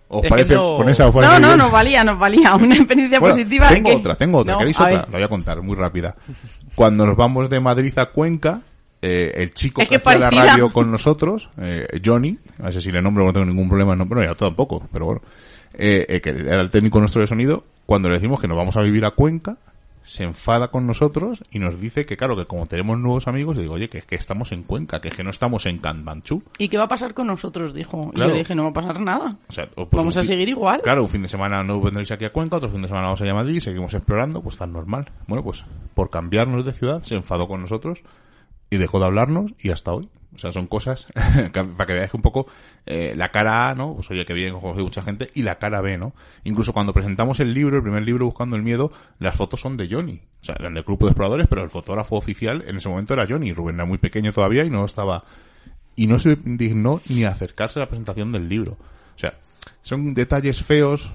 ¿Os 0.08 0.22
Es 0.24 0.30
parece 0.30 0.54
no- 0.54 0.76
con 0.76 0.88
esa 0.88 1.08
os 1.08 1.14
No, 1.14 1.20
parece 1.20 1.40
no, 1.40 1.48
bien? 1.48 1.58
nos 1.58 1.70
valía, 1.72 2.04
nos 2.04 2.18
valía. 2.18 2.54
Una 2.54 2.76
experiencia 2.76 3.20
Bueno, 3.20 3.34
positiva. 3.34 3.68
Tengo 3.68 3.90
que- 3.90 3.96
otra, 3.96 4.14
tengo 4.14 4.38
otra. 4.38 4.52
No, 4.54 4.58
¿Queréis 4.60 4.80
otra? 4.80 4.92
ver. 5.00 5.04
La 5.10 5.18
voy 5.18 5.22
a 5.22 5.28
contar 5.28 5.60
muy 5.62 5.76
rápida. 5.76 6.14
Cuando 6.74 7.04
nos 7.04 7.16
vamos 7.16 7.50
de 7.50 7.60
Madrid 7.60 7.98
a 7.98 8.06
Cuenca, 8.06 8.62
eh, 9.04 9.42
el 9.42 9.52
chico 9.52 9.82
Es 9.82 9.88
que, 9.88 9.98
que 9.98 10.08
hacía 10.08 10.18
la 10.18 10.30
radio 10.30 10.72
con 10.72 10.90
nosotros, 10.90 11.50
eh, 11.58 12.00
Johnny, 12.04 12.38
a 12.62 12.70
ese 12.70 12.80
si 12.80 12.90
le 12.90 13.02
nombro 13.02 13.24
no 13.24 13.32
tengo 13.32 13.46
ningún 13.46 13.68
problema, 13.68 13.94
no, 13.94 14.06
bueno, 14.06 14.24
ya 14.24 14.34
tampoco, 14.34 14.88
pero 14.92 15.04
bueno, 15.06 15.22
eh, 15.74 16.06
eh, 16.08 16.20
que 16.20 16.30
era 16.30 16.60
el 16.60 16.70
técnico 16.70 17.00
nuestro 17.00 17.20
de 17.20 17.26
sonido, 17.26 17.64
cuando 17.86 18.08
le 18.08 18.16
decimos 18.16 18.40
que 18.40 18.48
nos 18.48 18.56
vamos 18.56 18.76
a 18.76 18.80
vivir 18.82 19.04
a 19.04 19.10
Cuenca, 19.10 19.58
se 20.04 20.22
enfada 20.22 20.68
con 20.68 20.86
nosotros 20.86 21.42
y 21.50 21.58
nos 21.58 21.80
dice 21.80 22.04
que 22.04 22.16
claro, 22.16 22.36
que 22.36 22.44
como 22.44 22.66
tenemos 22.66 22.98
nuevos 22.98 23.26
amigos, 23.26 23.56
le 23.56 23.62
digo, 23.62 23.74
oye, 23.74 23.88
que 23.88 23.98
es 23.98 24.04
que 24.04 24.16
estamos 24.16 24.52
en 24.52 24.62
Cuenca, 24.62 25.00
que 25.00 25.08
es 25.08 25.14
que 25.14 25.24
no 25.24 25.30
estamos 25.30 25.66
en 25.66 25.78
Kanbanchu. 25.78 26.42
¿Y 26.58 26.68
qué 26.68 26.76
va 26.76 26.84
a 26.84 26.88
pasar 26.88 27.14
con 27.14 27.26
nosotros? 27.26 27.72
Dijo. 27.72 28.10
Y 28.12 28.16
Claro. 28.16 28.28
yo 28.28 28.32
le 28.34 28.38
dije, 28.40 28.54
no 28.54 28.64
va 28.64 28.68
a 28.70 28.72
pasar 28.74 29.00
nada. 29.00 29.36
O 29.48 29.52
sea, 29.52 29.64
o 29.76 29.88
pues 29.88 29.98
Vamos 30.00 30.16
a 30.18 30.22
seguir 30.22 30.48
igual. 30.48 30.82
Claro, 30.82 31.02
un 31.02 31.08
fin 31.08 31.22
de 31.22 31.28
semana 31.28 31.62
no 31.62 31.80
vendréis 31.80 32.10
aquí 32.10 32.26
a 32.26 32.32
Cuenca, 32.32 32.56
otro 32.56 32.70
fin 32.70 32.82
de 32.82 32.88
semana 32.88 33.06
vamos 33.06 33.22
a 33.22 33.34
Madrid, 33.34 33.60
seguimos 33.60 33.94
explorando, 33.94 34.42
pues 34.42 34.56
tan 34.56 34.72
normal. 34.72 35.06
Bueno, 35.26 35.42
pues 35.42 35.64
por 35.94 36.10
cambiarnos 36.10 36.64
de 36.64 36.72
ciudad 36.72 37.02
se 37.02 37.14
enfadó 37.14 37.48
con 37.48 37.62
nosotros 37.62 38.02
y 38.74 38.78
dejó 38.78 38.98
de 38.98 39.06
hablarnos 39.06 39.52
y 39.58 39.70
hasta 39.70 39.92
hoy. 39.92 40.08
O 40.34 40.38
sea, 40.38 40.50
son 40.52 40.66
cosas 40.66 41.06
que- 41.52 41.64
para 41.64 41.86
que 41.86 41.92
veáis 41.94 42.10
que 42.10 42.16
un 42.16 42.22
poco 42.22 42.46
eh, 42.86 43.14
la 43.16 43.30
cara 43.30 43.68
A, 43.70 43.74
¿no? 43.76 43.94
Pues 43.94 44.10
oye, 44.10 44.24
que 44.24 44.34
bien, 44.34 44.52
conocido 44.58 44.84
mucha 44.84 45.02
gente, 45.02 45.28
y 45.34 45.42
la 45.42 45.58
cara 45.60 45.80
B, 45.80 45.96
¿no? 45.96 46.12
Incluso 46.42 46.72
cuando 46.72 46.92
presentamos 46.92 47.38
el 47.38 47.54
libro, 47.54 47.76
el 47.76 47.82
primer 47.82 48.02
libro, 48.02 48.26
Buscando 48.26 48.56
el 48.56 48.62
Miedo, 48.62 48.90
las 49.20 49.36
fotos 49.36 49.60
son 49.60 49.76
de 49.76 49.88
Johnny. 49.88 50.20
O 50.40 50.44
sea, 50.44 50.56
eran 50.58 50.74
del 50.74 50.82
grupo 50.82 51.06
de 51.06 51.10
exploradores, 51.12 51.46
pero 51.48 51.62
el 51.62 51.70
fotógrafo 51.70 52.16
oficial 52.16 52.64
en 52.66 52.76
ese 52.78 52.88
momento 52.88 53.14
era 53.14 53.26
Johnny. 53.28 53.52
Rubén 53.52 53.76
era 53.76 53.84
muy 53.84 53.98
pequeño 53.98 54.32
todavía 54.32 54.64
y 54.64 54.70
no 54.70 54.84
estaba 54.84 55.24
y 55.96 56.08
no 56.08 56.18
se 56.18 56.36
dignó 56.44 57.00
ni 57.08 57.22
acercarse 57.22 57.78
a 57.78 57.82
la 57.84 57.88
presentación 57.88 58.32
del 58.32 58.48
libro. 58.48 58.72
O 58.72 59.18
sea, 59.18 59.34
son 59.82 60.12
detalles 60.14 60.60
feos 60.60 61.12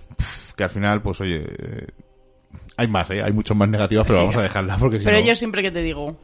que 0.55 0.63
al 0.63 0.69
final, 0.69 1.01
pues 1.01 1.19
oye, 1.19 1.43
eh, 1.45 1.87
hay 2.77 2.87
más, 2.87 3.11
¿eh? 3.11 3.21
hay 3.21 3.33
muchos 3.33 3.55
más 3.57 3.67
negativos, 3.67 4.07
pero 4.07 4.19
vamos 4.19 4.37
a 4.37 4.41
dejarla 4.41 4.77
porque 4.77 4.99
si 4.99 5.03
Pero 5.03 5.19
no, 5.19 5.25
yo 5.25 5.35
siempre 5.35 5.61
que 5.61 5.71
te 5.71 5.81
digo, 5.81 6.17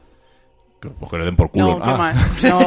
pues 0.91 1.11
que 1.11 1.17
le 1.17 1.25
den 1.25 1.35
por 1.35 1.49
culo. 1.51 1.77
no, 1.77 1.83
¿qué 1.83 1.89
Ah, 1.91 1.97
más? 1.97 2.43
No, 2.43 2.59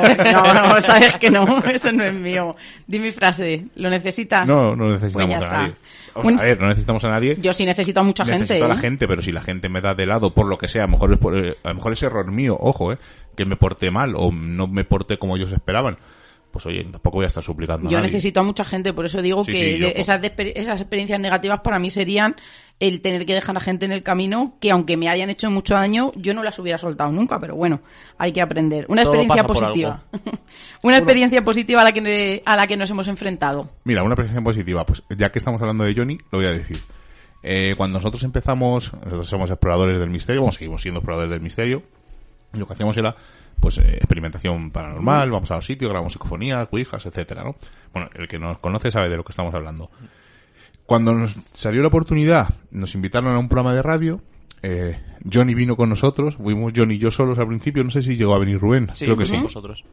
no, 0.55 0.69
no, 0.75 0.81
sabes 0.81 1.17
que 1.17 1.31
no, 1.31 1.59
eso 1.65 1.93
no 1.93 2.05
es 2.05 2.15
mío. 2.15 2.55
Di 2.87 2.99
mi 2.99 3.11
frase, 3.13 3.67
¿lo 3.77 3.89
necesitas? 3.91 4.47
No, 4.47 4.75
no 4.77 4.89
necesitamos 4.89 5.37
Pues 5.37 5.45
a 5.47 5.49
nadie. 5.53 5.75
Vamos 6.15 6.33
Un- 6.33 6.39
a 6.41 6.43
ver, 6.43 6.61
no 6.61 6.67
necesitamos 6.69 7.05
a 7.05 7.09
nadie. 7.09 7.37
Yo 7.41 7.53
sí 7.53 7.65
necesito 7.65 8.01
a 8.01 8.03
mucha 8.03 8.25
necesito 8.25 8.55
gente. 8.55 8.65
a 8.65 8.69
la 8.69 8.75
¿eh? 8.75 8.79
gente, 8.79 9.07
pero 9.07 9.23
si 9.23 9.31
la 9.33 9.41
gente 9.41 9.69
me 9.69 9.81
da 9.81 9.95
de 9.95 10.07
lado 10.07 10.35
por 10.35 10.47
lo 10.47 10.59
que 10.59 10.67
sea, 10.69 10.83
a 10.83 10.87
lo 10.87 10.93
mejor 10.93 11.13
es, 11.13 11.19
por, 11.19 11.37
eh, 11.39 11.57
a 11.63 11.69
lo 11.69 11.75
mejor 11.77 11.93
es 11.93 12.03
error 12.03 12.31
mío, 12.33 12.57
ojo, 12.59 12.93
eh, 12.93 12.99
que 13.37 13.45
me 13.45 13.57
porté 13.57 13.91
mal 13.91 14.15
o 14.17 14.33
no 14.33 14.67
me 14.67 14.85
porté 14.85 15.17
como 15.19 15.37
ellos 15.37 15.53
esperaban. 15.53 15.97
Pues 16.51 16.65
oye, 16.65 16.83
tampoco 16.85 17.19
voy 17.19 17.25
a 17.25 17.29
estar 17.29 17.45
suplicando 17.45 17.89
a 17.89 17.93
Yo 17.93 17.99
nadie. 17.99 18.11
necesito 18.11 18.41
a 18.41 18.43
mucha 18.43 18.65
gente, 18.65 18.95
por 18.95 19.05
eso 19.05 19.21
digo 19.21 19.45
Sí, 19.45 19.53
que 19.53 19.59
sí, 19.59 19.79
yo- 19.79 19.89
esas, 19.89 20.21
esas 20.39 20.81
experiencias 20.81 21.21
negativas 21.21 21.61
para 21.61 21.79
mí 21.79 21.91
serían 21.91 22.35
el 22.81 23.01
tener 23.01 23.27
que 23.27 23.35
dejar 23.35 23.57
a 23.57 23.61
gente 23.61 23.85
en 23.85 23.93
el 23.93 24.03
camino 24.03 24.57
que 24.61 24.71
aunque 24.71 24.97
me 24.97 25.09
hayan 25.09 25.31
hecho 25.31 25.51
mucho 25.51 25.75
daño, 25.75 26.13
yo 26.15 26.33
no 26.33 26.43
las 26.43 26.59
hubiera 26.59 26.79
soltado 26.79 27.11
nunca, 27.11 27.41
pero 27.41 27.57
bueno, 27.57 27.81
hay 28.19 28.33
que 28.33 28.41
aprender. 28.41 28.87
Una 28.89 29.03
Todo 29.03 29.15
experiencia 29.15 29.45
positiva. 29.45 30.03
Una 30.83 30.99
experiencia 30.99 31.45
positiva 31.45 31.81
a 31.81 31.85
la 31.85 31.93
que 31.93 32.43
a 32.45 32.57
la 32.57 32.67
que 32.67 32.77
nos 32.77 32.91
hemos 32.91 33.09
enfrentado. 33.09 33.69
Mira, 33.85 34.03
una 34.03 34.13
experiencia 34.13 34.43
positiva. 34.43 34.87
Pues 34.87 35.03
ya 35.17 35.33
que 35.33 35.39
estamos 35.39 35.61
hablando 35.61 35.85
de 35.85 35.95
Johnny, 35.95 36.19
lo 36.31 36.39
voy 36.39 36.47
a 36.47 36.53
decir. 36.53 36.79
Eh, 37.43 37.75
cuando 37.77 37.99
nosotros 37.99 38.23
empezamos, 38.23 38.93
nosotros 38.93 39.29
somos 39.29 39.51
exploradores 39.51 39.99
del 39.99 40.11
misterio, 40.11 40.43
bueno, 40.43 40.53
seguimos 40.53 40.83
siendo 40.83 40.99
exploradores 40.99 41.31
del 41.31 41.41
misterio, 41.41 41.83
y 42.53 42.59
lo 42.59 42.67
que 42.67 42.73
hacíamos 42.73 42.97
era, 42.97 43.15
pues, 43.61 43.79
eh, 43.79 43.95
experimentación 43.95 44.71
paranormal, 44.71 45.31
vamos 45.31 45.51
a 45.51 45.57
los 45.57 45.65
sitios, 45.65 45.89
grabamos 45.89 46.13
psicofonías, 46.13 46.67
cuijas, 46.69 47.07
etcétera, 47.07 47.45
¿no? 47.45 47.57
Bueno, 47.93 48.11
el 48.15 48.27
que 48.27 48.39
nos 48.39 48.59
conoce 48.59 48.91
sabe 48.91 49.09
de 49.09 49.17
lo 49.17 49.25
que 49.25 49.33
estamos 49.33 49.55
hablando. 49.55 49.91
Cuando 50.89 51.13
nos 51.13 51.37
salió 51.53 51.83
la 51.83 51.89
oportunidad, 51.89 52.49
nos 52.71 52.95
invitaron 52.95 53.35
a 53.35 53.39
un 53.39 53.47
programa 53.51 53.75
de 53.75 53.83
radio, 53.83 54.23
eh, 54.63 54.99
Johnny 55.31 55.53
vino 55.55 55.77
con 55.77 55.91
nosotros, 55.91 56.37
fuimos 56.37 56.73
Johnny 56.75 56.95
y 56.95 56.99
yo 56.99 57.11
solos 57.11 57.39
al 57.39 57.47
principio, 57.47 57.85
no 57.85 57.91
sé 57.91 58.03
si 58.03 58.17
llegó 58.17 58.35
a 58.35 58.39
venir 58.39 58.59
Rubén, 58.59 58.89
Sí, 58.95 59.05
creo 59.05 59.15
que 59.19 59.27
sí. 59.27 59.37
vosotros. 59.37 59.85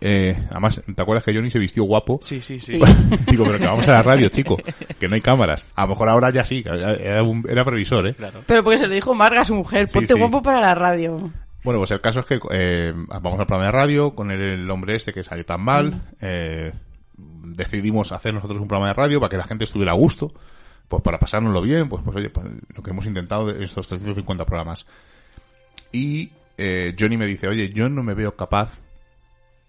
Eh, 0.00 0.36
además, 0.50 0.80
¿te 0.94 1.02
acuerdas 1.02 1.24
que 1.24 1.34
Johnny 1.34 1.50
se 1.50 1.58
vistió 1.58 1.82
guapo? 1.82 2.20
Sí, 2.22 2.40
sí, 2.40 2.60
sí. 2.60 2.78
Sí. 2.78 2.80
Digo, 3.26 3.44
pero 3.44 3.58
que 3.58 3.66
vamos 3.66 3.88
a 3.88 3.92
la 3.92 4.02
radio, 4.04 4.28
chico, 4.28 4.56
que 5.00 5.08
no 5.08 5.16
hay 5.16 5.20
cámaras. 5.20 5.66
A 5.74 5.82
lo 5.82 5.88
mejor 5.88 6.08
ahora 6.10 6.30
ya 6.30 6.44
sí, 6.44 6.62
era, 6.64 7.24
un- 7.24 7.44
era 7.48 7.64
previsor, 7.64 8.06
¿eh? 8.06 8.14
Claro. 8.14 8.42
Pero 8.46 8.62
porque 8.62 8.78
se 8.78 8.86
lo 8.86 8.94
dijo 8.94 9.14
Marga 9.16 9.40
a 9.40 9.44
su 9.44 9.54
mujer, 9.56 9.88
ponte 9.92 10.12
sí. 10.12 10.18
guapo 10.18 10.42
para 10.42 10.60
la 10.60 10.76
radio. 10.76 11.32
Bueno, 11.64 11.80
pues 11.80 11.90
el 11.90 12.00
caso 12.00 12.20
es 12.20 12.26
que 12.26 12.38
eh, 12.52 12.92
vamos 12.94 13.40
al 13.40 13.46
programa 13.46 13.64
de 13.66 13.72
radio 13.72 14.14
con 14.14 14.30
el, 14.30 14.40
el 14.40 14.70
hombre 14.70 14.94
este 14.94 15.12
que 15.12 15.24
salió 15.24 15.44
tan 15.44 15.60
mal. 15.62 16.02
eh, 16.20 16.72
decidimos 17.16 18.12
hacer 18.12 18.34
nosotros 18.34 18.60
un 18.60 18.68
programa 18.68 18.88
de 18.88 18.94
radio 18.94 19.20
para 19.20 19.30
que 19.30 19.36
la 19.36 19.44
gente 19.44 19.64
estuviera 19.64 19.92
a 19.92 19.96
gusto, 19.96 20.32
pues 20.88 21.02
para 21.02 21.18
pasárnoslo 21.18 21.62
bien, 21.62 21.88
pues, 21.88 22.02
pues 22.04 22.16
oye, 22.16 22.30
pues, 22.30 22.46
lo 22.74 22.82
que 22.82 22.90
hemos 22.90 23.06
intentado 23.06 23.46
de 23.46 23.64
estos 23.64 23.88
350 23.88 24.44
programas. 24.44 24.86
Y 25.92 26.30
eh, 26.58 26.94
Johnny 26.98 27.16
me 27.16 27.26
dice, 27.26 27.48
oye, 27.48 27.72
yo 27.72 27.88
no 27.88 28.02
me 28.02 28.14
veo 28.14 28.36
capaz 28.36 28.78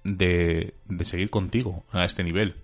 de, 0.04 0.76
de 0.86 1.06
seguir 1.06 1.30
contigo 1.30 1.84
a 1.92 2.06
este 2.06 2.24
nivel. 2.24 2.56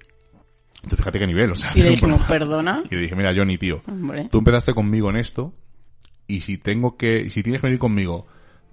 Entonces 0.75 0.99
fíjate 0.99 1.19
qué 1.19 1.27
nivel, 1.27 1.51
o 1.51 1.55
sea, 1.55 1.71
Y 1.75 1.81
le 1.81 1.89
dijimos, 1.91 2.21
perdona. 2.23 2.83
Y 2.89 2.95
le 2.95 3.01
dije, 3.01 3.15
mira, 3.15 3.33
Johnny, 3.33 3.57
tío, 3.57 3.81
Hombre. 3.87 4.27
tú 4.29 4.39
empezaste 4.39 4.73
conmigo 4.73 5.09
en 5.09 5.15
esto 5.15 5.53
y 6.27 6.41
si 6.41 6.57
tengo 6.57 6.97
que, 6.97 7.29
si 7.29 7.41
tienes 7.41 7.61
que 7.61 7.67
venir 7.67 7.79
conmigo 7.79 8.27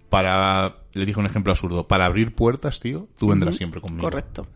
para, 0.08 0.78
le 0.92 1.06
dije 1.06 1.20
un 1.20 1.26
ejemplo 1.26 1.52
absurdo, 1.52 1.86
para 1.86 2.06
abrir 2.06 2.34
puertas, 2.34 2.80
tío, 2.80 3.08
tú 3.16 3.28
vendrás 3.28 3.56
siempre 3.56 3.80
conmigo. 3.80 4.02
Correcto. 4.02 4.48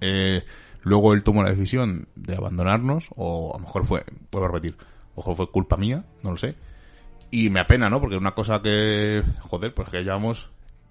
Eh, 0.00 0.42
luego 0.86 1.12
él 1.14 1.24
tomó 1.24 1.42
la 1.42 1.50
decisión 1.50 2.06
de 2.14 2.36
abandonarnos, 2.36 3.08
o 3.16 3.52
a 3.54 3.58
lo 3.58 3.64
mejor 3.66 3.84
fue, 3.86 4.04
puedo 4.30 4.46
repetir, 4.46 4.76
a 4.78 4.84
lo 5.10 5.16
mejor 5.16 5.34
fue 5.36 5.50
culpa 5.50 5.76
mía, 5.76 6.04
no 6.22 6.30
lo 6.30 6.36
sé. 6.36 6.54
Y 7.32 7.50
me 7.50 7.58
apena, 7.58 7.90
¿no? 7.90 8.00
Porque 8.00 8.16
una 8.16 8.34
cosa 8.34 8.62
que, 8.62 9.20
joder, 9.40 9.74
pues 9.74 9.88
que 9.88 10.02
llevamos 10.04 10.48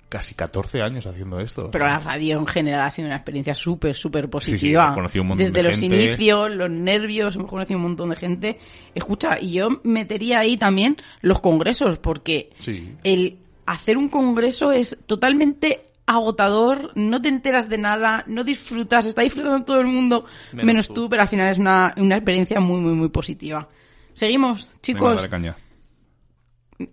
casi 0.09 0.35
14 0.35 0.81
años 0.81 1.07
haciendo 1.07 1.39
esto. 1.39 1.71
Pero 1.71 1.85
la 1.85 1.99
radio 1.99 2.37
en 2.37 2.45
general 2.45 2.81
ha 2.81 2.89
sido 2.91 3.07
una 3.07 3.15
experiencia 3.15 3.53
súper, 3.55 3.95
súper 3.95 4.25
sí, 4.25 4.29
positiva. 4.29 4.93
conocido 4.93 5.21
un 5.23 5.29
montón 5.29 5.47
Desde 5.47 5.61
de 5.63 5.69
los 5.69 5.79
gente. 5.79 6.03
inicios, 6.05 6.51
los 6.55 6.69
nervios, 6.69 7.35
hemos 7.35 7.49
conocido 7.49 7.77
un 7.77 7.83
montón 7.83 8.09
de 8.09 8.15
gente. 8.17 8.59
Escucha, 8.93 9.39
y 9.39 9.53
yo 9.53 9.69
metería 9.83 10.39
ahí 10.39 10.57
también 10.57 10.97
los 11.21 11.39
congresos, 11.39 11.97
porque 11.99 12.49
Sí. 12.59 12.93
el 13.05 13.37
hacer 13.65 13.97
un 13.97 14.09
congreso 14.09 14.71
es 14.73 14.97
totalmente 15.07 15.84
agotador, 16.07 16.91
no 16.95 17.21
te 17.21 17.29
enteras 17.29 17.67
de 17.69 17.77
nada, 17.77 18.23
no 18.27 18.43
disfrutas, 18.43 19.05
está 19.05 19.21
disfrutando 19.23 19.63
todo 19.65 19.79
el 19.81 19.87
mundo, 19.87 20.25
menos, 20.51 20.65
Menos 20.65 20.87
tú. 20.87 20.93
tú. 20.93 21.09
pero 21.09 21.23
al 21.23 21.27
final 21.27 21.51
es 21.51 21.57
una, 21.57 21.93
una 21.97 22.15
experiencia 22.15 22.59
muy, 22.59 22.79
muy, 22.79 22.93
muy 22.93 23.09
positiva. 23.09 23.67
Seguimos, 24.13 24.71
chicos. 24.81 25.27
caña. 25.27 25.55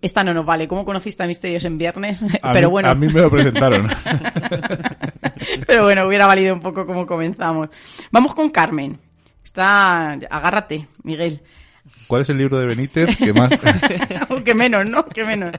Esta 0.01 0.23
no 0.23 0.33
nos 0.33 0.45
vale. 0.45 0.65
¿Cómo 0.67 0.85
conociste 0.85 1.23
a 1.23 1.27
Misterios 1.27 1.65
en 1.65 1.77
Viernes? 1.77 2.23
A 2.41 2.51
pero 2.53 2.69
mí- 2.69 2.71
bueno. 2.71 2.89
A 2.89 2.95
mí 2.95 3.07
me 3.07 3.21
lo 3.21 3.29
presentaron. 3.29 3.87
Pero 5.67 5.83
bueno, 5.83 6.07
hubiera 6.07 6.25
valido 6.25 6.53
un 6.53 6.61
poco 6.61 6.85
como 6.85 7.05
comenzamos. 7.05 7.69
Vamos 8.11 8.33
con 8.33 8.49
Carmen. 8.49 8.99
Está. 9.43 10.11
Agárrate, 10.29 10.87
Miguel. 11.03 11.41
¿Cuál 12.07 12.21
es 12.21 12.29
el 12.29 12.37
libro 12.37 12.57
de 12.59 12.65
Benítez 12.67 13.17
que 13.17 13.33
más... 13.33 13.51
o 14.29 14.43
que 14.43 14.53
menos, 14.53 14.85
¿no? 14.85 15.05
Que 15.05 15.23
menos. 15.25 15.51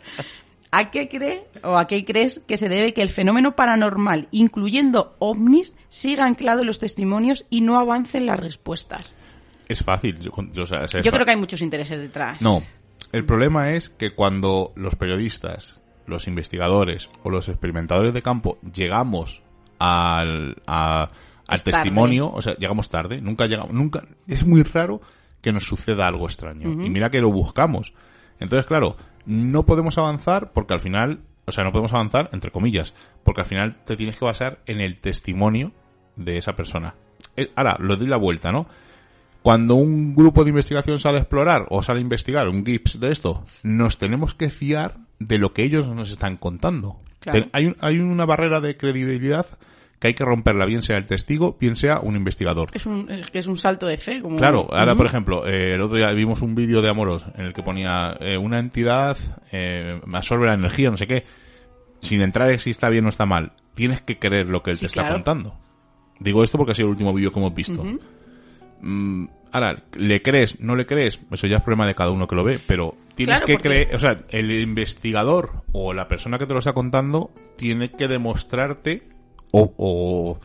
¿A 0.76 0.90
qué 0.90 1.08
cree 1.08 1.44
o 1.62 1.76
a 1.78 1.86
qué 1.86 2.04
crees 2.04 2.40
que 2.46 2.56
se 2.56 2.68
debe 2.68 2.92
que 2.94 3.02
el 3.02 3.10
fenómeno 3.10 3.54
paranormal, 3.54 4.28
incluyendo 4.32 5.14
ovnis, 5.18 5.76
siga 5.88 6.24
anclado 6.26 6.60
en 6.62 6.66
los 6.66 6.78
testimonios 6.80 7.44
y 7.50 7.60
no 7.60 7.78
avancen 7.78 8.26
las 8.26 8.40
respuestas? 8.40 9.16
es 9.66 9.82
fácil. 9.82 10.18
Yo, 10.20 10.30
yo, 10.52 10.64
o 10.64 10.66
sea, 10.66 10.84
es 10.84 10.92
Yo 10.92 11.02
fa- 11.04 11.10
creo 11.10 11.24
que 11.24 11.30
hay 11.30 11.36
muchos 11.38 11.62
intereses 11.62 11.98
detrás. 11.98 12.42
No. 12.42 12.62
El 13.12 13.24
problema 13.24 13.70
es 13.72 13.88
que 13.88 14.14
cuando 14.14 14.72
los 14.76 14.94
periodistas, 14.96 15.80
los 16.06 16.26
investigadores 16.28 17.08
o 17.22 17.30
los 17.30 17.48
experimentadores 17.48 18.12
de 18.12 18.20
campo 18.22 18.58
llegamos 18.74 19.42
al, 19.78 20.56
a- 20.66 21.10
al 21.46 21.62
tarde. 21.62 21.62
testimonio, 21.72 22.30
o 22.32 22.42
sea, 22.42 22.56
llegamos 22.56 22.88
tarde, 22.90 23.20
nunca 23.20 23.46
llegamos, 23.46 23.72
nunca, 23.72 24.04
es 24.26 24.44
muy 24.44 24.62
raro 24.62 25.00
que 25.40 25.52
nos 25.52 25.64
suceda 25.64 26.06
algo 26.08 26.26
extraño. 26.26 26.68
Y 26.84 26.90
mira 26.90 27.10
que 27.10 27.20
lo 27.20 27.30
buscamos. 27.30 27.92
Entonces, 28.40 28.66
claro, 28.66 28.96
no 29.26 29.64
podemos 29.64 29.96
avanzar 29.98 30.52
porque 30.52 30.74
al 30.74 30.80
final 30.80 31.20
o 31.46 31.52
sea, 31.52 31.62
no 31.62 31.72
podemos 31.72 31.92
avanzar, 31.92 32.30
entre 32.32 32.50
comillas, 32.50 32.94
porque 33.22 33.42
al 33.42 33.46
final 33.46 33.76
te 33.84 33.96
tienes 33.98 34.16
que 34.18 34.24
basar 34.24 34.60
en 34.64 34.80
el 34.80 34.98
testimonio 34.98 35.72
de 36.16 36.38
esa 36.38 36.56
persona. 36.56 36.94
Eh, 37.36 37.50
Ahora, 37.54 37.76
lo 37.80 37.96
doy 37.96 38.06
la 38.06 38.16
vuelta, 38.16 38.50
¿no? 38.50 38.66
Cuando 39.42 39.74
un 39.74 40.14
grupo 40.14 40.42
de 40.42 40.48
investigación 40.50 40.98
sale 40.98 41.18
a 41.18 41.20
explorar 41.20 41.66
o 41.68 41.82
sale 41.82 41.98
a 41.98 42.02
investigar 42.02 42.48
un 42.48 42.64
GIPS 42.64 42.98
de 42.98 43.12
esto, 43.12 43.44
nos 43.62 43.98
tenemos 43.98 44.34
que 44.34 44.48
fiar 44.48 44.96
de 45.18 45.36
lo 45.36 45.52
que 45.52 45.64
ellos 45.64 45.86
nos 45.88 46.10
están 46.10 46.38
contando. 46.38 46.96
Claro. 47.20 47.46
Hay, 47.52 47.66
un- 47.66 47.76
hay 47.80 47.98
una 47.98 48.24
barrera 48.24 48.60
de 48.60 48.78
credibilidad 48.78 49.46
que 50.04 50.08
hay 50.08 50.14
que 50.14 50.24
romperla, 50.26 50.66
bien 50.66 50.82
sea 50.82 50.98
el 50.98 51.06
testigo, 51.06 51.56
bien 51.58 51.76
sea 51.76 51.98
un 52.00 52.14
investigador. 52.14 52.68
Es 52.74 52.84
un, 52.84 53.10
es 53.10 53.30
que 53.30 53.38
es 53.38 53.46
un 53.46 53.56
salto 53.56 53.86
de 53.86 53.96
fe. 53.96 54.20
Como, 54.20 54.36
Claro, 54.36 54.68
ahora 54.70 54.94
por 54.94 55.06
ejemplo, 55.06 55.46
eh, 55.46 55.76
el 55.76 55.80
otro 55.80 55.96
día 55.96 56.10
vimos 56.10 56.42
un 56.42 56.54
vídeo 56.54 56.82
de 56.82 56.90
Amoros 56.90 57.24
en 57.38 57.46
el 57.46 57.54
que 57.54 57.62
ponía 57.62 58.14
eh, 58.20 58.36
una 58.36 58.58
entidad 58.58 59.16
eh, 59.50 59.98
absorbe 60.12 60.46
la 60.48 60.52
energía, 60.54 60.90
no 60.90 60.98
sé 60.98 61.06
qué, 61.06 61.24
sin 62.02 62.20
entrar 62.20 62.50
en 62.50 62.58
si 62.58 62.68
está 62.68 62.90
bien 62.90 63.06
o 63.06 63.08
está 63.08 63.24
mal. 63.24 63.52
Tienes 63.74 64.02
que 64.02 64.18
creer 64.18 64.46
lo 64.48 64.62
que 64.62 64.72
él 64.72 64.76
Sí, 64.76 64.82
te 64.82 64.86
está 64.88 65.08
contando. 65.08 65.56
Digo 66.20 66.44
esto 66.44 66.58
porque 66.58 66.72
ha 66.72 66.74
sido 66.74 66.88
el 66.88 66.92
último 66.92 67.14
vídeo 67.14 67.32
que 67.32 67.38
hemos 67.38 67.54
visto. 67.54 67.82
Mm, 68.82 69.24
ahora, 69.52 69.82
¿le 69.96 70.20
crees? 70.20 70.60
¿No 70.60 70.76
le 70.76 70.84
crees? 70.84 71.18
Eso 71.30 71.46
ya 71.46 71.56
es 71.56 71.62
problema 71.62 71.86
de 71.86 71.94
cada 71.94 72.10
uno 72.10 72.26
que 72.28 72.36
lo 72.36 72.44
ve, 72.44 72.60
pero 72.66 72.94
tienes 73.14 73.36
Claro, 73.36 73.46
que 73.46 73.52
porque- 73.54 73.68
creer, 73.70 73.94
o 73.94 73.98
sea, 73.98 74.18
el 74.28 74.50
investigador 74.50 75.62
o 75.72 75.94
la 75.94 76.08
persona 76.08 76.38
que 76.38 76.44
te 76.44 76.52
lo 76.52 76.58
está 76.58 76.74
contando 76.74 77.30
tiene 77.56 77.90
que 77.90 78.06
demostrarte 78.06 79.13
o, 79.54 79.72
o 79.78 80.36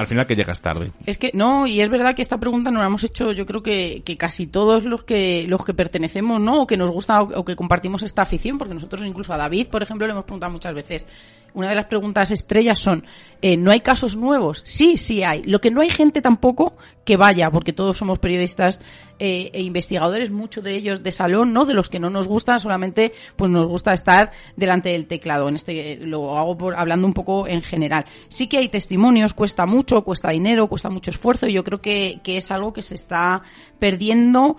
al 0.00 0.06
final 0.06 0.26
que 0.26 0.34
llegas 0.34 0.60
tarde. 0.62 0.90
Es 1.06 1.18
que 1.18 1.30
no, 1.34 1.66
y 1.66 1.80
es 1.80 1.90
verdad 1.90 2.14
que 2.14 2.22
esta 2.22 2.38
pregunta 2.38 2.70
nos 2.70 2.80
la 2.80 2.86
hemos 2.86 3.04
hecho, 3.04 3.32
yo 3.32 3.44
creo 3.44 3.62
que, 3.62 4.02
que 4.04 4.16
casi 4.16 4.46
todos 4.46 4.84
los 4.84 5.04
que 5.04 5.46
los 5.46 5.64
que 5.64 5.74
pertenecemos, 5.74 6.40
¿no? 6.40 6.62
O 6.62 6.66
que 6.66 6.76
nos 6.76 6.90
gusta 6.90 7.22
o, 7.22 7.44
que 7.44 7.54
compartimos 7.54 8.02
esta 8.02 8.22
afición, 8.22 8.58
porque 8.58 8.74
nosotros 8.74 9.02
incluso 9.04 9.32
a 9.32 9.36
David, 9.36 9.68
por 9.68 9.82
ejemplo, 9.82 10.06
le 10.06 10.12
hemos 10.12 10.24
preguntado 10.24 10.52
muchas 10.52 10.74
veces. 10.74 11.06
Una 11.52 11.70
de 11.70 11.74
las 11.74 11.86
preguntas 11.86 12.30
estrellas 12.30 12.78
son, 12.78 13.04
eh, 13.42 13.56
¿no 13.56 13.72
hay 13.72 13.80
casos 13.80 14.16
nuevos? 14.16 14.62
Sí, 14.64 14.96
sí 14.96 15.24
hay. 15.24 15.42
Lo 15.42 15.60
que 15.60 15.72
no 15.72 15.80
hay 15.80 15.90
gente 15.90 16.20
tampoco 16.22 16.74
que 17.04 17.16
vaya, 17.16 17.50
porque 17.50 17.72
todos 17.72 17.98
somos 17.98 18.20
periodistas 18.20 18.80
eh, 19.18 19.50
e 19.52 19.62
investigadores, 19.62 20.30
muchos 20.30 20.62
de 20.62 20.76
ellos 20.76 21.02
de 21.02 21.10
salón, 21.10 21.52
¿no? 21.52 21.64
De 21.64 21.74
los 21.74 21.88
que 21.88 21.98
no 21.98 22.08
nos 22.08 22.28
gustan, 22.28 22.60
solamente 22.60 23.12
pues 23.34 23.50
nos 23.50 23.66
gusta 23.66 23.92
estar 23.92 24.30
delante 24.54 24.90
del 24.90 25.06
teclado. 25.06 25.48
En 25.48 25.56
este 25.56 25.96
lo 25.96 26.38
hago 26.38 26.56
por, 26.56 26.76
hablando 26.76 27.08
un 27.08 27.14
poco 27.14 27.48
en 27.48 27.62
general. 27.62 28.04
Sí 28.28 28.46
que 28.46 28.58
hay 28.58 28.68
testimonios, 28.68 29.34
cuesta 29.34 29.66
mucho, 29.66 29.89
cuesta 30.04 30.30
dinero, 30.30 30.68
cuesta 30.68 30.90
mucho 30.90 31.10
esfuerzo 31.10 31.46
y 31.46 31.52
yo 31.52 31.64
creo 31.64 31.80
que, 31.80 32.20
que 32.22 32.36
es 32.36 32.50
algo 32.50 32.72
que 32.72 32.82
se 32.82 32.94
está 32.94 33.42
perdiendo 33.78 34.56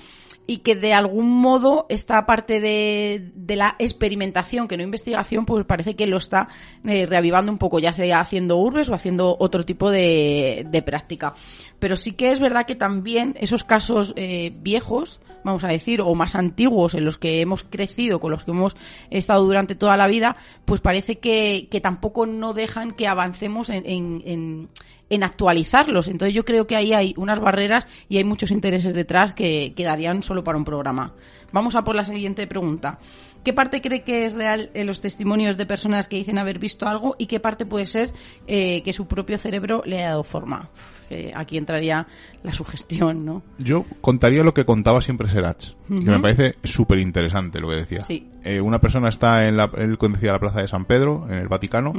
y 0.47 0.57
que 0.57 0.75
de 0.75 0.93
algún 0.93 1.29
modo 1.39 1.85
esta 1.87 2.25
parte 2.25 2.59
de, 2.59 3.31
de 3.35 3.55
la 3.55 3.75
experimentación, 3.79 4.67
que 4.67 4.75
no 4.75 4.83
investigación, 4.83 5.45
pues 5.45 5.65
parece 5.65 5.95
que 5.95 6.07
lo 6.07 6.17
está 6.17 6.49
eh, 6.83 7.05
reavivando 7.05 7.51
un 7.51 7.57
poco, 7.57 7.79
ya 7.79 7.93
sea 7.93 8.19
haciendo 8.19 8.57
urbes 8.57 8.89
o 8.89 8.93
haciendo 8.93 9.37
otro 9.39 9.63
tipo 9.65 9.89
de, 9.89 10.67
de 10.69 10.81
práctica. 10.81 11.35
Pero 11.79 11.95
sí 11.95 12.13
que 12.13 12.31
es 12.31 12.39
verdad 12.39 12.65
que 12.65 12.75
también 12.75 13.35
esos 13.39 13.63
casos 13.63 14.13
eh, 14.17 14.51
viejos, 14.61 15.21
vamos 15.45 15.63
a 15.63 15.69
decir, 15.69 16.01
o 16.01 16.13
más 16.15 16.35
antiguos 16.35 16.95
en 16.95 17.05
los 17.05 17.17
que 17.17 17.39
hemos 17.41 17.63
crecido, 17.63 18.19
con 18.19 18.31
los 18.31 18.43
que 18.43 18.51
hemos 18.51 18.75
estado 19.09 19.45
durante 19.45 19.75
toda 19.75 19.95
la 19.95 20.07
vida, 20.07 20.35
pues 20.65 20.81
parece 20.81 21.19
que, 21.19 21.69
que 21.71 21.79
tampoco 21.81 22.25
no 22.25 22.53
dejan 22.53 22.91
que 22.91 23.07
avancemos 23.07 23.69
en, 23.69 24.69
en 25.11 25.23
actualizarlos. 25.23 26.07
Entonces 26.07 26.33
yo 26.33 26.45
creo 26.45 26.65
que 26.65 26.77
ahí 26.77 26.93
hay 26.93 27.13
unas 27.17 27.39
barreras 27.39 27.85
y 28.07 28.17
hay 28.17 28.23
muchos 28.23 28.49
intereses 28.49 28.93
detrás 28.93 29.33
que 29.33 29.73
quedarían 29.75 30.23
solo 30.23 30.43
para 30.43 30.57
un 30.57 30.63
programa. 30.63 31.13
Vamos 31.51 31.75
a 31.75 31.83
por 31.83 31.95
la 31.95 32.05
siguiente 32.05 32.47
pregunta. 32.47 32.97
¿Qué 33.43 33.51
parte 33.51 33.81
cree 33.81 34.03
que 34.03 34.25
es 34.25 34.33
real 34.33 34.69
en 34.73 34.87
los 34.87 35.01
testimonios 35.01 35.57
de 35.57 35.65
personas 35.65 36.07
que 36.07 36.15
dicen 36.15 36.37
haber 36.37 36.59
visto 36.59 36.87
algo 36.87 37.15
y 37.17 37.25
qué 37.25 37.41
parte 37.41 37.65
puede 37.65 37.87
ser 37.87 38.11
eh, 38.47 38.81
que 38.83 38.93
su 38.93 39.05
propio 39.07 39.37
cerebro 39.37 39.83
le 39.85 39.97
haya 39.97 40.09
dado 40.09 40.23
forma? 40.23 40.69
Eh, 41.09 41.33
aquí 41.35 41.57
entraría 41.57 42.07
la 42.41 42.53
sugestión, 42.53 43.25
¿no? 43.25 43.43
Yo 43.57 43.83
contaría 43.99 44.43
lo 44.43 44.53
que 44.53 44.63
contaba 44.63 45.01
siempre 45.01 45.27
Serach, 45.27 45.71
que 45.89 45.93
me 45.93 46.19
parece 46.19 46.55
súper 46.63 46.99
interesante 46.99 47.59
lo 47.59 47.67
que 47.67 47.75
decía. 47.75 48.01
Sí. 48.01 48.29
Eh, 48.45 48.61
una 48.61 48.79
persona 48.79 49.09
está 49.09 49.45
en 49.45 49.57
la, 49.57 49.69
él 49.75 49.97
conducía 49.97 50.31
la 50.31 50.39
plaza 50.39 50.61
de 50.61 50.69
San 50.69 50.85
Pedro, 50.85 51.25
en 51.27 51.39
el 51.39 51.49
Vaticano, 51.49 51.91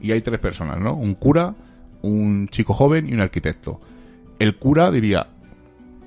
y 0.00 0.12
hay 0.12 0.20
tres 0.20 0.38
personas, 0.38 0.78
¿no? 0.78 0.94
Un 0.94 1.14
cura, 1.14 1.56
un 2.02 2.48
chico 2.48 2.74
joven 2.74 3.08
y 3.08 3.12
un 3.14 3.20
arquitecto. 3.20 3.78
El 4.38 4.56
cura 4.56 4.90
diría, 4.90 5.28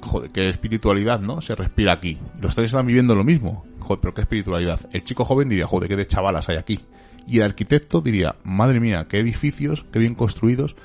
joder, 0.01 0.32
qué 0.32 0.49
espiritualidad, 0.49 1.19
¿no? 1.19 1.41
Se 1.41 1.56
respira 1.56 1.93
aquí. 1.93 2.17
Los 2.41 2.56
tres 2.56 2.67
están 2.67 2.86
viviendo 2.88 3.15
lo 3.15 3.23
mismo. 3.23 3.65
Joder, 3.79 3.99
pero 4.01 4.13
qué 4.13 4.21
espiritualidad. 4.21 4.79
El 4.93 5.03
chico 5.03 5.25
joven 5.25 5.49
diría, 5.49 5.67
joder, 5.67 5.89
qué 5.89 5.95
de 5.95 6.08
chavalas 6.08 6.49
hay 6.49 6.58
aquí. 6.58 6.79
Y 7.27 7.38
el 7.38 7.43
arquitecto 7.43 8.01
diría, 8.01 8.36
madre 8.43 8.79
mía, 8.79 9.06
qué 9.10 9.19
edificios, 9.19 9.86
qué 9.91 9.99
bien 9.99 10.15
construidos. 10.15 10.75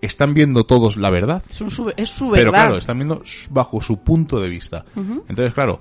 Están 0.00 0.34
viendo 0.34 0.64
todos 0.64 0.96
la 0.96 1.10
verdad. 1.10 1.42
Es, 1.48 1.60
un 1.60 1.70
su- 1.70 1.92
es 1.96 2.10
su 2.10 2.26
verdad. 2.30 2.40
Pero 2.40 2.52
claro, 2.52 2.76
están 2.76 2.98
viendo 2.98 3.22
bajo 3.50 3.80
su 3.80 3.98
punto 3.98 4.40
de 4.40 4.48
vista. 4.48 4.84
Entonces, 4.96 5.54
claro, 5.54 5.78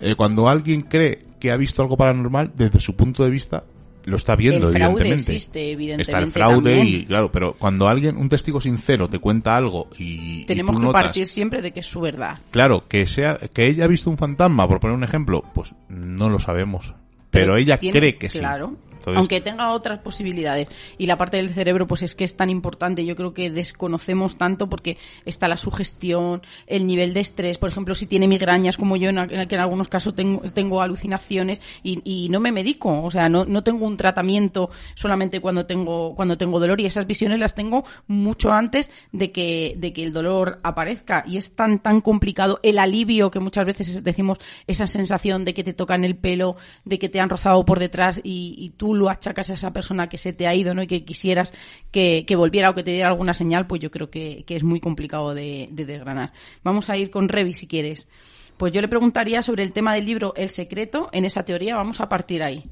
eh, 0.00 0.14
cuando 0.16 0.48
alguien 0.48 0.82
cree 0.82 1.26
que 1.38 1.50
ha 1.52 1.56
visto 1.56 1.82
algo 1.82 1.96
paranormal, 1.96 2.52
desde 2.56 2.80
su 2.80 2.96
punto 2.96 3.24
de 3.24 3.30
vista, 3.30 3.64
lo 4.04 4.16
está 4.16 4.36
viendo, 4.36 4.68
El 4.68 4.72
fraude 4.72 4.84
evidentemente. 5.02 5.32
existe, 5.32 5.70
evidentemente, 5.72 6.02
Está 6.10 6.18
el 6.18 6.30
fraude 6.30 6.76
también. 6.76 7.00
y, 7.02 7.04
claro, 7.06 7.30
pero 7.32 7.54
cuando 7.54 7.88
alguien, 7.88 8.16
un 8.16 8.28
testigo 8.28 8.60
sincero, 8.60 9.08
te 9.08 9.18
cuenta 9.18 9.56
algo 9.56 9.88
y. 9.98 10.42
y 10.42 10.44
Tenemos 10.44 10.74
tú 10.74 10.80
que 10.80 10.86
notas, 10.86 11.02
partir 11.02 11.26
siempre 11.26 11.62
de 11.62 11.72
que 11.72 11.80
es 11.80 11.86
su 11.86 12.00
verdad. 12.00 12.38
Claro, 12.50 12.84
que 12.88 13.06
sea, 13.06 13.38
que 13.52 13.66
ella 13.66 13.84
ha 13.84 13.88
visto 13.88 14.10
un 14.10 14.18
fantasma, 14.18 14.66
por 14.68 14.80
poner 14.80 14.96
un 14.96 15.04
ejemplo, 15.04 15.42
pues 15.54 15.74
no 15.88 16.28
lo 16.28 16.38
sabemos. 16.40 16.94
Pero, 17.30 17.56
ella 17.56 17.78
tiene- 17.78 17.98
cree 17.98 18.16
que 18.16 18.28
sí. 18.28 18.38
Claro. 18.40 18.76
Aunque 19.06 19.40
tenga 19.40 19.70
otras 19.72 20.00
posibilidades. 20.00 20.68
Y 20.98 21.06
la 21.06 21.16
parte 21.16 21.36
del 21.36 21.48
cerebro, 21.50 21.86
pues 21.86 22.02
es 22.02 22.14
que 22.14 22.24
es 22.24 22.36
tan 22.36 22.50
importante. 22.50 23.04
Yo 23.04 23.16
creo 23.16 23.34
que 23.34 23.50
desconocemos 23.50 24.36
tanto 24.36 24.68
porque 24.68 24.98
está 25.24 25.48
la 25.48 25.56
sugestión, 25.56 26.42
el 26.66 26.86
nivel 26.86 27.14
de 27.14 27.20
estrés. 27.20 27.58
Por 27.58 27.68
ejemplo, 27.70 27.94
si 27.94 28.06
tiene 28.06 28.28
migrañas, 28.28 28.76
como 28.76 28.96
yo, 28.96 29.10
en, 29.10 29.18
a- 29.18 29.26
que 29.26 29.54
en 29.54 29.60
algunos 29.60 29.88
casos 29.88 30.14
tengo, 30.14 30.42
tengo 30.52 30.80
alucinaciones 30.82 31.60
y, 31.82 32.28
no 32.30 32.40
me 32.40 32.52
medico. 32.52 33.02
O 33.02 33.10
sea, 33.10 33.28
no, 33.28 33.44
no 33.44 33.62
tengo 33.62 33.86
un 33.86 33.96
tratamiento 33.96 34.70
solamente 34.94 35.40
cuando 35.40 35.66
tengo, 35.66 36.14
cuando 36.14 36.38
tengo 36.38 36.60
dolor. 36.60 36.80
Y 36.80 36.86
esas 36.86 37.06
visiones 37.06 37.38
las 37.40 37.54
tengo 37.54 37.84
mucho 38.06 38.52
antes 38.52 38.90
de 39.12 39.32
que, 39.32 39.74
de 39.78 39.92
que 39.92 40.04
el 40.04 40.12
dolor 40.12 40.60
aparezca. 40.62 41.24
Y 41.26 41.36
es 41.36 41.54
tan, 41.54 41.78
tan 41.80 42.00
complicado 42.00 42.60
el 42.62 42.78
alivio 42.78 43.30
que 43.30 43.40
muchas 43.40 43.66
veces 43.66 44.02
decimos, 44.04 44.38
esa 44.66 44.86
sensación 44.86 45.44
de 45.44 45.54
que 45.54 45.64
te 45.64 45.72
tocan 45.72 46.04
el 46.04 46.16
pelo, 46.16 46.56
de 46.84 46.98
que 46.98 47.08
te 47.08 47.20
han 47.20 47.28
rozado 47.28 47.64
por 47.64 47.78
detrás 47.78 48.20
y, 48.22 48.54
y 48.58 48.70
tú 48.70 48.91
lo 48.94 49.08
achacas 49.08 49.50
a 49.50 49.54
esa 49.54 49.72
persona 49.72 50.08
que 50.08 50.18
se 50.18 50.32
te 50.32 50.46
ha 50.46 50.54
ido, 50.54 50.74
¿no? 50.74 50.82
Y 50.82 50.86
que 50.86 51.04
quisieras 51.04 51.52
que, 51.90 52.24
que 52.26 52.36
volviera 52.36 52.70
o 52.70 52.74
que 52.74 52.82
te 52.82 52.92
diera 52.92 53.08
alguna 53.08 53.34
señal, 53.34 53.66
pues 53.66 53.80
yo 53.80 53.90
creo 53.90 54.10
que, 54.10 54.44
que 54.46 54.56
es 54.56 54.64
muy 54.64 54.80
complicado 54.80 55.34
de, 55.34 55.68
de 55.70 55.84
desgranar. 55.84 56.32
Vamos 56.62 56.90
a 56.90 56.96
ir 56.96 57.10
con 57.10 57.28
Revi 57.28 57.54
si 57.54 57.66
quieres. 57.66 58.08
Pues 58.56 58.72
yo 58.72 58.80
le 58.80 58.88
preguntaría 58.88 59.42
sobre 59.42 59.64
el 59.64 59.72
tema 59.72 59.94
del 59.94 60.04
libro 60.04 60.34
El 60.36 60.48
secreto. 60.48 61.08
En 61.12 61.24
esa 61.24 61.44
teoría 61.44 61.76
vamos 61.76 62.00
a 62.00 62.08
partir 62.08 62.42
ahí. 62.42 62.64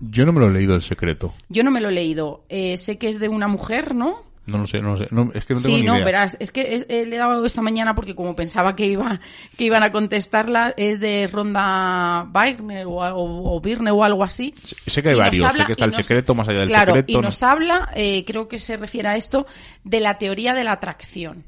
Yo 0.00 0.26
no 0.26 0.32
me 0.32 0.40
lo 0.40 0.48
he 0.48 0.52
leído 0.52 0.74
el 0.74 0.82
secreto. 0.82 1.34
Yo 1.48 1.62
no 1.62 1.70
me 1.70 1.80
lo 1.80 1.88
he 1.88 1.92
leído. 1.92 2.44
Eh, 2.48 2.76
sé 2.76 2.98
que 2.98 3.08
es 3.08 3.20
de 3.20 3.28
una 3.28 3.48
mujer, 3.48 3.94
¿no? 3.94 4.31
No 4.44 4.58
lo 4.58 4.66
sé, 4.66 4.80
no 4.80 4.90
lo 4.90 4.96
sé. 4.96 5.06
No, 5.12 5.30
es 5.34 5.44
que 5.44 5.54
no 5.54 5.60
tengo 5.60 5.76
sí, 5.76 5.82
ni 5.82 5.86
no, 5.86 5.94
idea. 5.94 6.04
verás, 6.04 6.36
es 6.40 6.50
que 6.50 6.74
es- 6.74 6.86
eh, 6.88 7.06
le 7.06 7.14
he 7.14 7.18
dado 7.18 7.46
esta 7.46 7.62
mañana 7.62 7.94
porque 7.94 8.14
como 8.16 8.34
pensaba 8.34 8.74
que 8.74 8.86
iba 8.86 9.20
que 9.56 9.64
iban 9.64 9.84
a 9.84 9.92
contestarla, 9.92 10.74
es 10.76 10.98
de 10.98 11.28
Ronda 11.32 12.26
Birner 12.32 12.86
o, 12.86 12.90
o, 12.96 13.56
o 13.56 13.60
Birne 13.60 13.90
o 13.92 14.02
algo 14.02 14.24
así. 14.24 14.52
Sé 14.86 15.00
que 15.02 15.10
hay 15.10 15.14
varios, 15.14 15.52
sé 15.54 15.64
que 15.64 15.72
está 15.72 15.84
el 15.84 15.94
secreto, 15.94 16.34
más 16.34 16.48
allá 16.48 16.60
del 16.60 16.68
claro, 16.70 16.92
secreto. 16.94 17.12
y 17.12 17.14
no 17.14 17.22
nos 17.22 17.42
habla, 17.42 17.90
eh, 17.94 18.24
creo 18.26 18.48
que 18.48 18.58
se 18.58 18.76
refiere 18.76 19.08
a 19.08 19.16
esto, 19.16 19.46
de 19.84 20.00
la 20.00 20.18
teoría 20.18 20.54
de 20.54 20.64
la 20.64 20.72
atracción. 20.72 21.44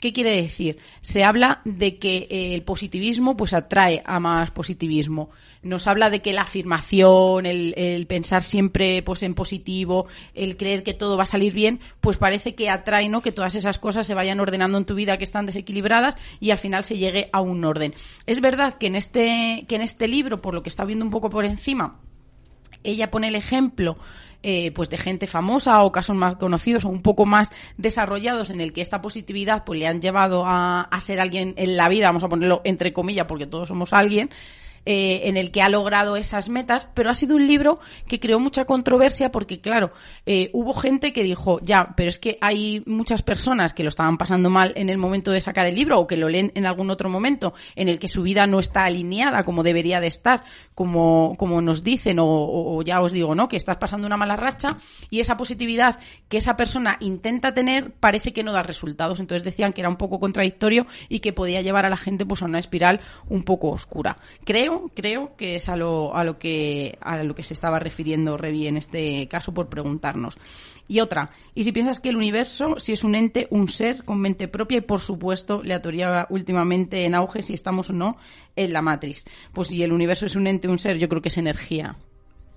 ¿Qué 0.00 0.12
quiere 0.12 0.32
decir? 0.42 0.76
Se 1.00 1.24
habla 1.24 1.62
de 1.64 1.98
que 1.98 2.26
eh, 2.30 2.54
el 2.54 2.62
positivismo 2.62 3.38
pues 3.38 3.54
atrae 3.54 4.02
a 4.04 4.20
más 4.20 4.50
positivismo. 4.50 5.30
Nos 5.64 5.86
habla 5.86 6.10
de 6.10 6.22
que 6.22 6.32
la 6.32 6.42
afirmación, 6.42 7.46
el, 7.46 7.74
el 7.76 8.06
pensar 8.06 8.42
siempre 8.42 9.02
pues 9.02 9.22
en 9.22 9.34
positivo, 9.34 10.06
el 10.34 10.56
creer 10.56 10.82
que 10.82 10.94
todo 10.94 11.16
va 11.16 11.24
a 11.24 11.26
salir 11.26 11.52
bien, 11.52 11.80
pues 12.00 12.16
parece 12.16 12.54
que 12.54 12.70
atrae, 12.70 13.08
¿no? 13.08 13.20
Que 13.20 13.32
todas 13.32 13.54
esas 13.54 13.78
cosas 13.78 14.06
se 14.06 14.14
vayan 14.14 14.40
ordenando 14.40 14.78
en 14.78 14.84
tu 14.84 14.94
vida 14.94 15.18
que 15.18 15.24
están 15.24 15.46
desequilibradas 15.46 16.16
y 16.38 16.50
al 16.50 16.58
final 16.58 16.84
se 16.84 16.98
llegue 16.98 17.30
a 17.32 17.40
un 17.40 17.64
orden. 17.64 17.94
Es 18.26 18.40
verdad 18.40 18.74
que 18.74 18.86
en 18.86 18.96
este, 18.96 19.64
que 19.66 19.74
en 19.74 19.82
este 19.82 20.06
libro, 20.06 20.40
por 20.40 20.54
lo 20.54 20.62
que 20.62 20.68
está 20.68 20.84
viendo 20.84 21.04
un 21.04 21.10
poco 21.10 21.30
por 21.30 21.44
encima, 21.44 21.98
ella 22.82 23.10
pone 23.10 23.28
el 23.28 23.34
ejemplo 23.34 23.96
eh, 24.46 24.72
pues 24.72 24.90
de 24.90 24.98
gente 24.98 25.26
famosa 25.26 25.82
o 25.82 25.90
casos 25.90 26.14
más 26.14 26.36
conocidos 26.36 26.84
o 26.84 26.90
un 26.90 27.00
poco 27.00 27.24
más 27.24 27.50
desarrollados 27.78 28.50
en 28.50 28.60
el 28.60 28.74
que 28.74 28.82
esta 28.82 29.00
positividad 29.00 29.64
pues 29.64 29.78
le 29.78 29.86
han 29.86 30.02
llevado 30.02 30.44
a, 30.44 30.82
a 30.82 31.00
ser 31.00 31.18
alguien 31.18 31.54
en 31.56 31.78
la 31.78 31.88
vida, 31.88 32.08
vamos 32.08 32.24
a 32.24 32.28
ponerlo 32.28 32.60
entre 32.64 32.92
comillas 32.92 33.26
porque 33.26 33.46
todos 33.46 33.68
somos 33.68 33.94
alguien. 33.94 34.28
Eh, 34.86 35.22
en 35.24 35.36
el 35.36 35.50
que 35.50 35.62
ha 35.62 35.68
logrado 35.68 36.16
esas 36.16 36.48
metas, 36.48 36.88
pero 36.94 37.10
ha 37.10 37.14
sido 37.14 37.36
un 37.36 37.46
libro 37.46 37.80
que 38.06 38.20
creó 38.20 38.38
mucha 38.38 38.64
controversia 38.64 39.30
porque, 39.30 39.60
claro, 39.60 39.92
eh, 40.26 40.50
hubo 40.52 40.74
gente 40.74 41.12
que 41.12 41.22
dijo, 41.22 41.60
ya, 41.62 41.94
pero 41.96 42.08
es 42.08 42.18
que 42.18 42.38
hay 42.40 42.82
muchas 42.86 43.22
personas 43.22 43.74
que 43.74 43.82
lo 43.82 43.88
estaban 43.88 44.18
pasando 44.18 44.50
mal 44.50 44.72
en 44.76 44.90
el 44.90 44.98
momento 44.98 45.30
de 45.30 45.40
sacar 45.40 45.66
el 45.66 45.74
libro 45.74 46.00
o 46.00 46.06
que 46.06 46.16
lo 46.16 46.28
leen 46.28 46.52
en 46.54 46.66
algún 46.66 46.90
otro 46.90 47.08
momento 47.08 47.54
en 47.76 47.88
el 47.88 47.98
que 47.98 48.08
su 48.08 48.22
vida 48.22 48.46
no 48.46 48.60
está 48.60 48.84
alineada 48.84 49.44
como 49.44 49.62
debería 49.62 50.00
de 50.00 50.06
estar, 50.06 50.44
como, 50.74 51.34
como 51.38 51.60
nos 51.60 51.82
dicen, 51.82 52.18
o, 52.18 52.26
o 52.26 52.82
ya 52.82 53.00
os 53.00 53.12
digo, 53.12 53.34
¿no? 53.34 53.48
Que 53.48 53.56
estás 53.56 53.76
pasando 53.78 54.06
una 54.06 54.16
mala 54.16 54.36
racha 54.36 54.78
y 55.10 55.20
esa 55.20 55.36
positividad 55.36 55.98
que 56.28 56.38
esa 56.38 56.56
persona 56.56 56.96
intenta 57.00 57.54
tener 57.54 57.92
parece 57.92 58.32
que 58.32 58.42
no 58.42 58.52
da 58.52 58.62
resultados. 58.62 59.20
Entonces 59.20 59.44
decían 59.44 59.72
que 59.72 59.80
era 59.80 59.88
un 59.88 59.96
poco 59.96 60.20
contradictorio 60.20 60.86
y 61.08 61.20
que 61.20 61.32
podía 61.32 61.62
llevar 61.62 61.86
a 61.86 61.90
la 61.90 61.96
gente 61.96 62.26
pues 62.26 62.42
a 62.42 62.46
una 62.46 62.58
espiral 62.58 63.00
un 63.28 63.44
poco 63.44 63.70
oscura. 63.70 64.16
Creo, 64.94 65.36
que 65.36 65.54
es 65.54 65.68
a 65.68 65.76
lo, 65.76 66.14
a 66.14 66.24
lo 66.24 66.38
que 66.38 66.98
a 67.00 67.22
lo 67.22 67.34
que 67.34 67.42
se 67.42 67.54
estaba 67.54 67.78
refiriendo 67.78 68.36
Revi 68.36 68.66
en 68.66 68.76
este 68.76 69.26
caso 69.28 69.52
por 69.52 69.68
preguntarnos. 69.68 70.38
Y 70.86 71.00
otra, 71.00 71.30
y 71.54 71.64
si 71.64 71.72
piensas 71.72 71.98
que 72.00 72.10
el 72.10 72.16
universo, 72.16 72.78
si 72.78 72.92
es 72.92 73.04
un 73.04 73.14
ente, 73.14 73.46
un 73.50 73.68
ser 73.68 74.04
con 74.04 74.20
mente 74.20 74.48
propia 74.48 74.78
y 74.78 74.82
por 74.82 75.00
supuesto 75.00 75.62
la 75.62 75.80
teoría 75.80 76.26
últimamente 76.28 77.04
en 77.04 77.14
auge 77.14 77.42
si 77.42 77.54
estamos 77.54 77.90
o 77.90 77.94
no 77.94 78.16
en 78.54 78.72
la 78.72 78.82
matriz. 78.82 79.24
Pues 79.52 79.68
si 79.68 79.82
el 79.82 79.92
universo 79.92 80.26
es 80.26 80.36
un 80.36 80.46
ente, 80.46 80.68
un 80.68 80.78
ser, 80.78 80.98
yo 80.98 81.08
creo 81.08 81.22
que 81.22 81.28
es 81.28 81.38
energía 81.38 81.96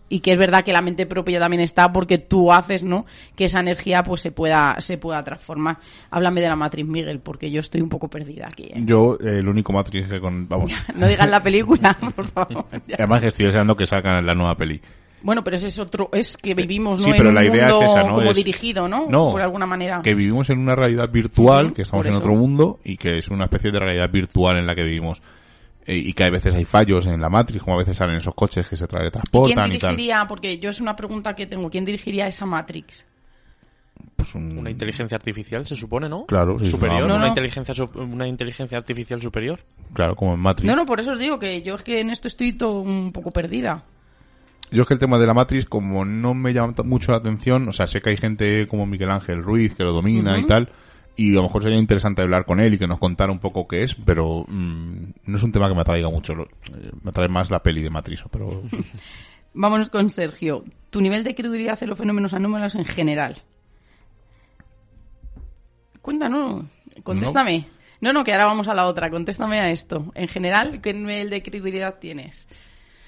y 0.09 0.19
que 0.19 0.31
es 0.33 0.37
verdad 0.37 0.63
que 0.63 0.73
la 0.73 0.81
mente 0.81 1.05
propia 1.05 1.39
también 1.39 1.61
está 1.61 1.91
porque 1.91 2.17
tú 2.17 2.51
haces, 2.51 2.83
¿no? 2.83 3.05
Que 3.35 3.45
esa 3.45 3.59
energía 3.59 4.03
pues 4.03 4.21
se 4.21 4.31
pueda 4.31 4.75
se 4.79 4.97
pueda 4.97 5.23
transformar. 5.23 5.77
Háblame 6.09 6.41
de 6.41 6.47
la 6.49 6.55
matriz, 6.55 6.85
Miguel, 6.85 7.19
porque 7.19 7.51
yo 7.51 7.59
estoy 7.59 7.81
un 7.81 7.89
poco 7.89 8.07
perdida 8.07 8.45
aquí. 8.45 8.63
¿eh? 8.65 8.81
Yo, 8.85 9.17
eh, 9.19 9.39
el 9.39 9.47
único 9.47 9.73
matriz 9.73 10.07
que 10.07 10.19
con... 10.19 10.47
Vamos. 10.47 10.71
no 10.95 11.07
digas 11.07 11.29
la 11.29 11.41
película, 11.41 11.97
por 12.15 12.27
favor. 12.27 12.65
Además 12.93 13.21
que 13.21 13.27
estoy 13.27 13.45
deseando 13.47 13.75
que 13.75 13.85
salgan 13.85 14.25
la 14.25 14.33
nueva 14.33 14.55
peli. 14.55 14.81
Bueno, 15.21 15.43
pero 15.43 15.55
ese 15.57 15.67
es 15.67 15.79
otro, 15.79 16.09
es 16.13 16.37
que 16.37 16.53
vivimos, 16.53 16.99
¿no? 16.99 17.05
Sí, 17.05 17.11
pero 17.17 17.29
en 17.29 17.35
la 17.35 17.41
un 17.41 17.47
idea 17.47 17.69
es 17.71 17.81
esa, 17.81 18.03
¿no? 18.03 18.13
Como 18.13 18.31
Es- 18.31 18.37
dirigido, 18.37 18.87
¿no? 18.87 19.07
No, 19.09 19.31
Por 19.31 19.41
alguna 19.41 19.65
manera. 19.65 20.01
Que 20.03 20.13
vivimos 20.13 20.49
en 20.51 20.59
una 20.59 20.75
realidad 20.75 21.09
virtual, 21.09 21.73
que 21.73 21.81
estamos 21.81 22.05
en 22.05 22.13
otro 22.13 22.35
mundo 22.35 22.79
y 22.83 22.97
que 22.97 23.17
es 23.17 23.27
una 23.29 23.45
especie 23.45 23.71
de 23.71 23.79
realidad 23.79 24.09
virtual 24.11 24.57
en 24.57 24.67
la 24.67 24.75
que 24.75 24.83
vivimos. 24.83 25.21
Eh, 25.87 25.95
y 25.97 26.13
que 26.13 26.25
a 26.25 26.29
veces 26.29 26.53
hay 26.53 26.65
fallos 26.65 27.05
en 27.05 27.21
la 27.21 27.29
matriz, 27.29 27.61
como 27.63 27.75
a 27.75 27.79
veces 27.79 27.95
salen 27.97 28.17
esos 28.17 28.35
coches 28.35 28.67
que 28.67 28.75
se 28.75 28.85
¿Quién 28.87 28.99
teletransportan 28.99 29.71
y 29.73 29.79
tal. 29.79 29.91
dirigiría? 29.95 30.25
Porque 30.27 30.59
yo 30.59 30.69
es 30.69 30.81
una 30.81 30.95
pregunta 30.95 31.33
que 31.33 31.47
tengo. 31.47 31.69
¿Quién 31.69 31.85
dirigiría 31.85 32.27
esa 32.27 32.45
Matrix? 32.45 33.05
Pues 34.15 34.35
un- 34.35 34.57
Una 34.57 34.69
inteligencia 34.69 35.15
artificial, 35.15 35.65
se 35.65 35.75
supone, 35.75 36.09
¿no? 36.09 36.25
Claro, 36.25 36.59
sí, 36.59 36.65
superior. 36.65 37.01
no, 37.01 37.07
no. 37.07 37.15
una. 37.15 37.27
Inteligencia, 37.29 37.73
una 37.95 38.27
inteligencia 38.27 38.77
artificial 38.77 39.21
superior. 39.21 39.59
Claro, 39.93 40.15
como 40.15 40.33
en 40.33 40.39
Matrix. 40.39 40.67
No, 40.67 40.75
no, 40.75 40.85
por 40.85 40.99
eso 40.99 41.11
os 41.11 41.19
digo 41.19 41.39
que 41.39 41.61
yo 41.61 41.75
es 41.75 41.83
que 41.83 41.99
en 42.01 42.09
esto 42.09 42.27
estoy 42.27 42.53
todo 42.53 42.81
un 42.81 43.11
poco 43.13 43.31
perdida. 43.31 43.83
Yo 44.69 44.81
es 44.81 44.87
que 44.87 44.93
el 44.95 44.99
tema 44.99 45.17
de 45.17 45.25
la 45.27 45.33
Matrix, 45.33 45.65
como 45.65 46.03
no 46.03 46.33
me 46.33 46.51
llama 46.51 46.73
mucho 46.83 47.11
la 47.13 47.19
atención, 47.19 47.67
o 47.69 47.71
sea, 47.71 47.87
sé 47.87 48.01
que 48.01 48.09
hay 48.09 48.17
gente 48.17 48.67
como 48.67 48.85
Miguel 48.85 49.09
Ángel 49.11 49.41
Ruiz 49.41 49.73
que 49.73 49.83
lo 49.83 49.93
domina 49.93 50.37
y 50.37 50.45
tal, 50.45 50.69
y 51.17 51.31
a 51.33 51.35
lo 51.35 51.43
mejor 51.43 51.63
sería 51.63 51.77
interesante 51.79 52.21
hablar 52.21 52.45
con 52.45 52.59
él 52.61 52.73
y 52.75 52.77
que 52.77 52.87
nos 52.87 52.99
contara 52.99 53.31
un 53.31 53.39
poco 53.39 53.67
qué 53.67 53.83
es, 53.83 53.95
pero 53.95 54.45
mm, 54.47 55.03
no 55.25 55.37
es 55.37 55.43
un 55.43 55.51
tema 55.51 55.67
que 55.67 55.75
me 55.75 55.81
atraiga 55.81 56.09
mucho. 56.09 56.33
eh, 56.33 56.91
me 57.03 57.09
atrae 57.09 57.27
más 57.27 57.51
la 57.51 57.61
peli 57.61 57.81
de 57.81 57.89
Matrix, 57.89 58.23
pero 58.31 58.61
Vámonos 59.53 59.89
con 59.89 60.09
Sergio. 60.11 60.63
Tu 60.91 61.01
nivel 61.01 61.23
de 61.23 61.33
credulidad 61.35 61.73
hacia 61.73 61.87
los 61.87 61.97
fenómenos 61.97 62.33
anómalos 62.35 62.75
en 62.75 62.85
general. 62.85 63.37
Cuéntanos, 66.01 66.65
contéstame. 67.03 67.67
No, 67.99 68.13
no, 68.13 68.23
que 68.23 68.31
ahora 68.31 68.45
vamos 68.45 68.67
a 68.67 68.73
la 68.75 68.85
otra. 68.85 69.09
Contéstame 69.09 69.59
a 69.59 69.71
esto. 69.71 70.11
En 70.15 70.27
general, 70.27 70.79
¿qué 70.81 70.93
nivel 70.93 71.29
de 71.29 71.41
credulidad 71.41 71.95
tienes? 71.99 72.47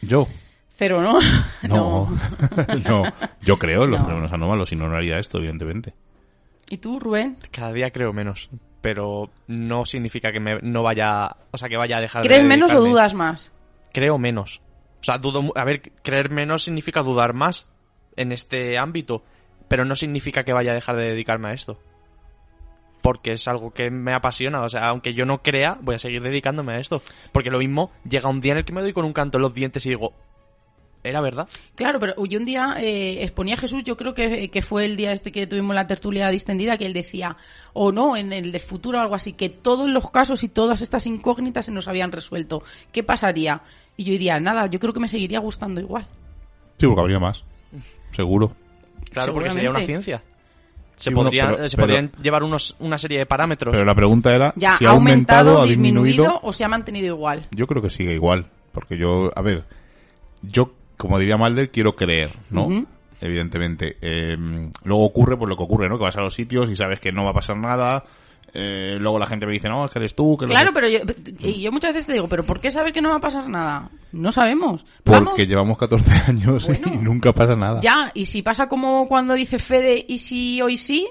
yo. 0.02 0.28
Cero, 0.72 1.02
¿no? 1.02 1.20
No, 1.68 2.10
no. 2.88 3.04
Yo 3.44 3.60
creo 3.60 3.84
en 3.84 3.92
los 3.92 4.00
No. 4.00 4.06
fenómenos 4.06 4.32
anómalos, 4.34 4.70
si 4.70 4.78
no, 4.78 4.88
no 4.88 4.96
haría 4.96 5.20
esto, 5.20 5.38
evidentemente. 5.38 5.94
¿Y 6.70 6.78
tú, 6.78 7.00
Rubén? 7.00 7.38
Cada 7.52 7.74
día 7.74 7.92
creo 7.92 8.14
menos. 8.14 8.50
Pero 8.82 9.30
no 9.48 9.86
significa 9.86 10.32
que 10.32 10.40
me, 10.40 10.60
no 10.62 10.84
vaya. 10.84 11.36
O 11.52 11.58
sea, 11.58 11.68
que 11.68 11.78
vaya 11.78 11.98
a 11.98 12.02
dejar 12.02 12.22
¿Crees 12.24 12.44
de 12.44 12.48
menos 12.48 12.74
o 12.74 12.80
dudas 12.80 13.14
más? 13.14 13.52
Creo 13.92 14.18
menos. 14.18 14.62
O 15.02 15.04
sea, 15.04 15.18
dudo. 15.18 15.52
A 15.56 15.64
ver, 15.66 15.82
creer 16.04 16.30
menos 16.30 16.64
significa 16.64 17.02
dudar 17.02 17.34
más 17.34 17.68
en 18.16 18.32
este 18.32 18.78
ámbito. 18.78 19.24
Pero 19.68 19.84
no 19.86 19.96
significa 19.96 20.44
que 20.44 20.54
vaya 20.54 20.72
a 20.72 20.76
dejar 20.76 20.96
de 20.96 21.10
dedicarme 21.10 21.50
a 21.50 21.54
esto. 21.54 21.80
Porque 23.02 23.32
es 23.34 23.48
algo 23.48 23.72
que 23.72 23.90
me 23.90 24.14
apasiona. 24.14 24.62
O 24.62 24.70
sea, 24.70 24.88
aunque 24.88 25.14
yo 25.14 25.26
no 25.26 25.42
crea, 25.42 25.78
voy 25.82 25.96
a 25.96 26.00
seguir 26.00 26.22
dedicándome 26.22 26.74
a 26.74 26.80
esto. 26.80 27.02
Porque 27.32 27.52
lo 27.52 27.60
mismo, 27.60 27.92
llega 28.08 28.30
un 28.30 28.42
día 28.42 28.54
en 28.54 28.60
el 28.60 28.66
que 28.66 28.74
me 28.74 28.82
doy 28.82 28.94
con 28.94 29.06
un 29.06 29.14
canto 29.14 29.38
en 29.38 29.42
los 29.42 29.54
dientes 29.54 29.86
y 29.86 29.90
digo. 29.90 30.14
¿Era 31.04 31.22
verdad? 31.22 31.48
Claro, 31.76 31.98
pero 32.00 32.14
yo 32.26 32.40
un 32.40 32.46
día 32.46 32.76
eh, 32.80 33.24
exponía 33.24 33.54
a 33.54 33.58
Jesús, 33.58 33.84
yo 33.86 33.96
creo 33.96 34.14
que, 34.14 34.50
que 34.50 34.62
fue 34.62 34.86
el 34.86 34.98
día 34.98 35.14
este 35.14 35.32
que 35.32 35.48
tuvimos 35.48 35.74
la 35.74 35.88
tertulia 35.88 36.28
distendida, 36.30 36.78
que 36.78 36.86
él 36.86 36.94
decía, 36.94 37.38
o 37.74 37.92
no, 37.94 38.18
en 38.18 38.34
el 38.34 38.52
del 38.52 38.60
futuro 38.62 38.98
o 38.98 39.02
algo 39.02 39.16
así, 39.16 39.32
que 39.34 39.48
todos 39.50 39.90
los 39.90 40.12
casos 40.12 40.44
y 40.44 40.50
todas 40.50 40.82
estas 40.82 41.08
incógnitas 41.08 41.66
se 41.68 41.72
nos 41.72 41.88
habían 41.88 42.12
resuelto. 42.12 42.64
¿Qué 42.92 43.02
pasaría? 43.04 43.62
Y 43.96 44.04
yo 44.04 44.12
diría, 44.12 44.40
nada, 44.42 44.68
yo 44.68 44.78
creo 44.80 44.92
que 44.94 45.00
me 45.00 45.08
seguiría 45.08 45.40
gustando 45.40 45.80
igual. 45.80 46.06
Sí, 46.78 46.86
porque 46.86 47.02
habría 47.02 47.20
más. 47.20 47.44
Seguro. 48.12 48.52
Claro, 49.12 49.34
porque 49.34 49.50
sería 49.52 49.70
una 49.70 49.82
ciencia. 49.84 50.22
Se, 50.98 51.10
Sí, 51.10 51.16
bueno, 51.16 51.30
podría- 51.30 51.48
pero- 51.56 51.70
se 51.70 51.78
pero- 51.78 51.88
podrían 51.88 52.12
llevar 52.22 52.44
unos, 52.44 52.76
una 52.80 52.98
serie 52.98 53.20
de 53.20 53.26
parámetros. 53.26 53.72
Pero 53.72 53.86
la 53.86 53.96
pregunta 53.96 54.36
era 54.36 54.54
Ya, 54.58 54.76
si 54.78 54.86
¿ha 54.86 54.90
aumentado, 54.90 55.62
ha 55.62 55.66
disminuido 55.66 56.40
o 56.44 56.52
se 56.52 56.66
ha 56.66 56.68
mantenido 56.68 57.08
igual? 57.16 57.48
Yo 57.52 57.68
creo 57.68 57.82
que 57.82 57.90
sigue 57.90 58.14
igual. 58.14 58.48
Porque 58.74 58.98
yo, 58.98 59.30
a 59.34 59.42
ver, 59.42 59.64
yo, 60.42 60.74
como 61.00 61.18
diría 61.18 61.38
Malder, 61.38 61.72
quiero 61.72 61.96
creer, 61.96 62.30
¿no? 62.52 62.86
Evidentemente. 63.22 63.98
Eh, 64.02 64.38
luego 64.84 65.06
ocurre 65.06 65.38
por 65.38 65.50
lo 65.50 65.58
que 65.58 65.64
ocurre, 65.64 65.90
¿no? 65.90 65.98
Que 65.98 66.04
vas 66.04 66.18
a 66.18 66.22
los 66.22 66.34
sitios 66.34 66.70
y 66.70 66.76
sabes 66.76 67.00
que 67.00 67.12
no 67.12 67.24
va 67.24 67.32
a 67.32 67.34
pasar 67.34 67.58
nada. 67.58 68.04
Eh, 68.54 68.98
luego 69.00 69.20
la 69.20 69.28
gente 69.28 69.46
me 69.46 69.52
dice, 69.54 69.70
no, 69.70 69.86
es 69.86 69.92
que 69.92 70.00
eres 70.00 70.16
tú. 70.16 70.36
Que 70.38 70.46
Claro, 70.48 70.68
que-". 70.68 70.74
pero 70.74 70.88
yo, 70.90 71.00
y 71.40 71.62
yo 71.62 71.72
muchas 71.72 71.94
veces 71.94 72.08
te 72.08 72.14
digo, 72.14 72.28
¿pero 72.28 72.44
por 72.44 72.60
qué 72.60 72.72
saber 72.72 72.92
que 72.94 73.02
no 73.02 73.10
va 73.10 73.16
a 73.18 73.22
pasar 73.22 73.48
nada? 73.48 73.90
No 74.12 74.32
sabemos. 74.32 74.86
Porque 75.04 75.20
Vamos, 75.24 75.38
llevamos 75.48 75.78
14 75.78 76.12
años 76.32 76.70
y 76.70 76.98
nunca 76.98 77.32
pasa 77.34 77.56
nada. 77.56 77.80
ya, 77.82 78.12
y 78.14 78.26
si 78.26 78.42
pasa 78.42 78.68
como 78.68 79.08
cuando 79.08 79.34
dice 79.36 79.60
Fede, 79.60 80.04
¿y 80.08 80.18
si 80.20 80.62
hoy 80.62 80.78
sí? 80.78 81.08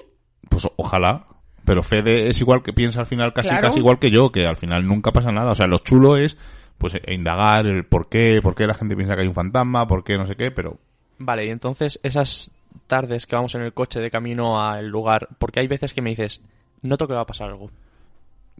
Pues 0.49 0.67
ojalá. 0.75 1.25
Pero 1.63 1.83
Fede 1.83 2.29
es 2.29 2.41
igual 2.41 2.63
que 2.63 2.73
piensa 2.73 3.01
al 3.01 3.05
final 3.05 3.31
casi, 3.31 3.49
Claro. 3.49 3.67
casi 3.67 3.79
igual 3.79 3.99
que 3.99 4.09
yo, 4.09 4.31
que 4.31 4.47
al 4.47 4.57
final 4.57 4.87
nunca 4.87 5.11
pasa 5.11 5.31
nada. 5.31 5.51
O 5.51 5.55
sea, 5.55 5.67
lo 5.67 5.77
chulo 5.77 6.17
es 6.17 6.35
pues 6.79 6.95
e- 6.95 7.13
indagar 7.13 7.67
el 7.67 7.85
por 7.85 8.09
qué, 8.09 8.39
por 8.41 8.55
qué 8.55 8.65
la 8.65 8.73
gente 8.73 8.95
piensa 8.95 9.13
que 9.13 9.21
hay 9.21 9.27
un 9.27 9.35
fantasma, 9.35 9.87
por 9.87 10.03
qué 10.03 10.17
no 10.17 10.25
sé 10.25 10.35
qué, 10.35 10.49
pero 10.49 10.77
Vale, 11.19 11.45
y 11.45 11.49
entonces 11.49 11.99
esas 12.01 12.49
tardes 12.87 13.27
que 13.27 13.35
vamos 13.35 13.53
en 13.53 13.61
el 13.61 13.73
coche 13.73 13.99
de 13.99 14.09
camino 14.09 14.59
al 14.61 14.87
lugar, 14.87 15.27
porque 15.37 15.59
hay 15.59 15.67
veces 15.67 15.93
que 15.93 16.01
me 16.01 16.11
dices, 16.11 16.41
noto 16.81 17.07
que 17.07 17.13
va 17.13 17.21
a 17.21 17.25
pasar 17.27 17.49
algo. 17.49 17.69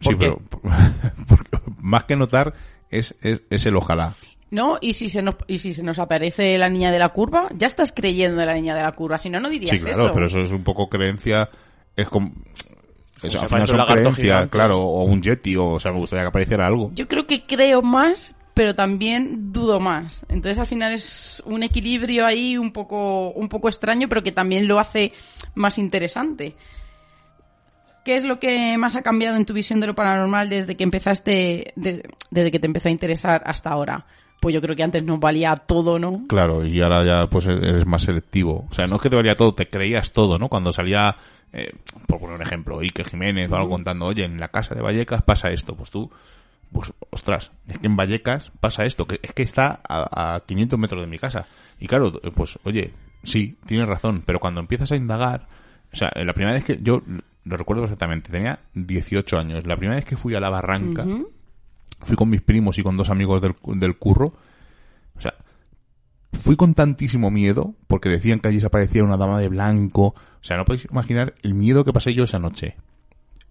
sí, 0.01 0.13
pero 0.19 0.39
porque 1.27 1.57
más 1.81 2.03
que 2.03 2.15
notar 2.15 2.53
es, 2.91 3.15
es, 3.21 3.41
es 3.49 3.65
el 3.65 3.75
ojalá. 3.77 4.13
¿No? 4.51 4.77
Y 4.81 4.93
si 4.93 5.09
se 5.09 5.21
nos 5.21 5.35
y 5.47 5.59
si 5.59 5.73
se 5.75 5.83
nos 5.83 5.99
aparece 5.99 6.57
la 6.57 6.69
niña 6.69 6.91
de 6.91 6.97
la 6.99 7.09
curva, 7.09 7.49
ya 7.55 7.67
estás 7.67 7.91
creyendo 7.91 8.41
en 8.41 8.47
la 8.47 8.55
niña 8.55 8.75
de 8.75 8.81
la 8.81 8.91
curva, 8.93 9.17
si 9.19 9.29
no 9.29 9.39
no 9.39 9.47
dirías 9.47 9.79
Sí, 9.79 9.85
claro, 9.85 10.05
eso. 10.05 10.11
pero 10.11 10.25
eso 10.25 10.41
es 10.41 10.51
un 10.51 10.63
poco 10.63 10.89
creencia, 10.89 11.49
es 11.95 12.07
como... 12.09 12.31
Eso, 13.23 13.39
al 13.41 13.47
final 13.49 13.67
son 13.67 13.77
creencias, 14.01 14.49
claro, 14.49 14.79
o 14.79 15.03
un 15.03 15.21
yeti, 15.21 15.55
o, 15.55 15.65
o 15.71 15.79
sea, 15.79 15.91
me 15.91 15.99
gustaría 15.99 16.23
que 16.23 16.29
apareciera 16.29 16.65
algo. 16.67 16.91
Yo 16.93 17.07
creo 17.07 17.25
que 17.27 17.45
creo 17.45 17.81
más, 17.81 18.33
pero 18.53 18.75
también 18.75 19.51
dudo 19.53 19.79
más. 19.79 20.25
Entonces 20.29 20.57
al 20.59 20.67
final 20.67 20.93
es 20.93 21.41
un 21.45 21.63
equilibrio 21.63 22.25
ahí 22.25 22.57
un 22.57 22.71
poco 22.71 23.31
un 23.31 23.49
poco 23.49 23.67
extraño, 23.67 24.07
pero 24.09 24.23
que 24.23 24.31
también 24.31 24.67
lo 24.67 24.79
hace 24.79 25.13
más 25.55 25.77
interesante. 25.77 26.55
¿Qué 28.05 28.15
es 28.15 28.23
lo 28.23 28.39
que 28.39 28.77
más 28.77 28.95
ha 28.95 29.01
cambiado 29.01 29.35
en 29.37 29.45
tu 29.45 29.53
visión 29.53 29.79
de 29.79 29.87
lo 29.87 29.93
paranormal 29.95 30.49
desde 30.49 30.75
que 30.75 30.83
empezaste, 30.83 31.73
de- 31.75 32.09
desde 32.31 32.51
que 32.51 32.59
te 32.59 32.65
empezó 32.67 32.87
a 32.87 32.91
interesar 32.91 33.43
hasta 33.45 33.69
ahora? 33.69 34.05
Pues 34.39 34.55
yo 34.55 34.61
creo 34.61 34.75
que 34.75 34.83
antes 34.83 35.03
nos 35.03 35.19
valía 35.19 35.55
todo, 35.55 35.99
¿no? 35.99 36.25
Claro, 36.27 36.65
y 36.65 36.79
ahora 36.81 37.03
ya 37.03 37.27
pues 37.27 37.47
eres 37.47 37.85
más 37.85 38.03
selectivo. 38.03 38.67
O 38.69 38.73
sea, 38.73 38.87
no 38.87 38.95
es 38.95 39.01
que 39.01 39.09
te 39.09 39.15
valía 39.15 39.35
todo, 39.35 39.53
te 39.53 39.67
creías 39.67 40.11
todo, 40.11 40.37
¿no? 40.39 40.47
Cuando 40.47 40.71
salía, 40.71 41.15
eh, 41.51 41.73
por 42.07 42.19
poner 42.19 42.35
un 42.35 42.41
ejemplo, 42.41 42.79
Iker 42.79 43.05
Jiménez 43.07 43.51
o 43.51 43.55
algo 43.55 43.69
contando, 43.69 44.05
oye, 44.05 44.23
en 44.23 44.39
la 44.39 44.47
casa 44.49 44.75
de 44.75 44.81
Vallecas 44.81 45.23
pasa 45.23 45.51
esto, 45.51 45.75
pues 45.75 45.89
tú, 45.89 46.09
pues 46.71 46.93
ostras, 47.09 47.51
es 47.67 47.77
que 47.79 47.87
en 47.87 47.97
Vallecas 47.97 48.51
pasa 48.59 48.85
esto, 48.85 49.05
que 49.05 49.19
es 49.21 49.33
que 49.33 49.43
está 49.43 49.81
a, 49.87 50.35
a 50.35 50.39
500 50.41 50.79
metros 50.79 51.01
de 51.01 51.07
mi 51.07 51.19
casa. 51.19 51.47
Y 51.79 51.87
claro, 51.87 52.11
pues 52.33 52.57
oye, 52.63 52.93
sí, 53.23 53.57
tienes 53.65 53.87
razón, 53.87 54.23
pero 54.25 54.39
cuando 54.39 54.61
empiezas 54.61 54.91
a 54.91 54.95
indagar, 54.95 55.47
o 55.91 55.95
sea, 55.95 56.11
la 56.15 56.33
primera 56.33 56.53
vez 56.53 56.63
que 56.63 56.79
yo 56.81 57.01
lo 57.45 57.57
recuerdo 57.57 57.81
perfectamente, 57.83 58.31
tenía 58.31 58.59
18 58.73 59.37
años, 59.37 59.65
la 59.65 59.75
primera 59.75 59.97
vez 59.97 60.05
que 60.05 60.17
fui 60.17 60.35
a 60.35 60.39
la 60.39 60.49
barranca. 60.49 61.05
Fui 62.01 62.15
con 62.15 62.29
mis 62.29 62.41
primos 62.41 62.77
y 62.77 62.83
con 62.83 62.97
dos 62.97 63.09
amigos 63.09 63.41
del, 63.41 63.55
del 63.79 63.97
curro. 63.97 64.33
O 65.17 65.21
sea, 65.21 65.33
fui 66.33 66.55
con 66.55 66.73
tantísimo 66.73 67.31
miedo 67.31 67.73
porque 67.87 68.09
decían 68.09 68.39
que 68.39 68.47
allí 68.49 68.59
se 68.59 68.67
aparecía 68.67 69.03
una 69.03 69.17
dama 69.17 69.39
de 69.39 69.49
blanco. 69.49 70.07
O 70.07 70.43
sea, 70.43 70.57
no 70.57 70.65
podéis 70.65 70.85
imaginar 70.89 71.33
el 71.43 71.53
miedo 71.53 71.83
que 71.83 71.93
pasé 71.93 72.13
yo 72.13 72.23
esa 72.23 72.39
noche. 72.39 72.75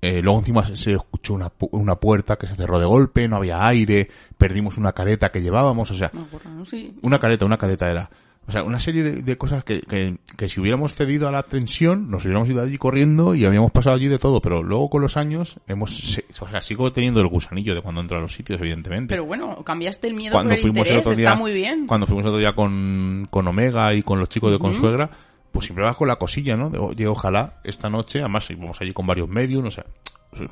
Eh, 0.00 0.22
luego 0.22 0.38
encima 0.38 0.64
se- 0.76 0.92
escuchó 0.94 1.34
una, 1.34 1.48
pu- 1.50 1.68
una 1.72 1.96
puerta 1.96 2.36
que 2.36 2.46
se 2.46 2.54
cerró 2.54 2.78
de 2.78 2.86
golpe, 2.86 3.26
no 3.26 3.34
había 3.36 3.66
aire, 3.66 4.08
perdimos 4.38 4.78
una 4.78 4.92
careta 4.92 5.30
que 5.32 5.42
llevábamos, 5.42 5.90
o 5.90 5.94
sea, 5.94 6.10
No, 6.14 6.24
por 6.26 6.46
no, 6.46 6.64
sí. 6.64 6.96
una 7.02 7.18
careta, 7.18 7.44
una 7.44 7.58
careta 7.58 7.90
era. 7.90 8.08
O 8.48 8.50
sea, 8.50 8.62
una 8.62 8.78
serie 8.78 9.02
de, 9.02 9.22
de 9.22 9.36
cosas 9.36 9.62
que, 9.62 9.80
que, 9.82 10.16
que 10.38 10.48
si 10.48 10.58
hubiéramos 10.58 10.94
cedido 10.94 11.28
a 11.28 11.30
la 11.32 11.42
tensión, 11.42 12.10
nos 12.10 12.24
hubiéramos 12.24 12.48
ido 12.48 12.62
allí 12.62 12.78
corriendo 12.78 13.34
y 13.34 13.44
habíamos 13.44 13.70
pasado 13.72 13.94
allí 13.96 14.08
de 14.08 14.18
todo, 14.18 14.40
pero 14.40 14.62
luego 14.62 14.88
con 14.88 15.02
los 15.02 15.18
años 15.18 15.60
hemos, 15.66 15.94
se- 15.94 16.24
o 16.40 16.48
sea, 16.48 16.62
sigo 16.62 16.90
teniendo 16.90 17.20
el 17.20 17.28
gusanillo 17.28 17.74
de 17.74 17.82
cuando 17.82 18.00
entro 18.00 18.16
a 18.16 18.22
los 18.22 18.32
sitios, 18.32 18.58
evidentemente. 18.60 19.12
Pero 19.12 19.26
bueno, 19.26 19.62
cambiaste 19.64 20.06
el 20.08 20.14
miedo 20.14 20.32
cuando 20.32 20.48
por 20.48 20.56
el 20.56 20.62
fuimos 20.62 20.78
interés, 20.78 20.92
el 20.94 21.00
otro 21.00 21.14
día, 21.14 21.28
está 21.28 21.38
muy 21.38 21.52
bien. 21.52 21.86
cuando 21.86 22.06
fuimos 22.06 22.24
el 22.24 22.28
otro 22.30 22.38
día 22.38 22.54
con, 22.54 23.26
con 23.30 23.46
Omega 23.46 23.92
y 23.92 24.02
con 24.02 24.18
los 24.18 24.30
chicos 24.30 24.50
de 24.50 24.58
Consuegra, 24.58 25.10
pues 25.52 25.66
siempre 25.66 25.84
vas 25.84 25.96
con 25.96 26.08
la 26.08 26.16
cosilla, 26.16 26.56
¿no? 26.56 26.70
De, 26.70 26.78
oye, 26.78 27.06
ojalá 27.06 27.60
esta 27.64 27.90
noche, 27.90 28.20
además 28.20 28.48
íbamos 28.50 28.80
allí 28.80 28.94
con 28.94 29.06
varios 29.06 29.28
medios, 29.28 29.62
o 29.62 29.70
sea, 29.70 29.84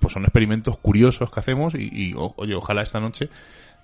pues 0.01 0.13
son 0.13 0.25
experimentos 0.25 0.77
curiosos 0.79 1.31
que 1.31 1.41
hacemos 1.41 1.75
y, 1.75 1.89
y, 1.93 2.15
oye, 2.15 2.55
ojalá 2.55 2.83
esta 2.83 3.01
noche, 3.01 3.29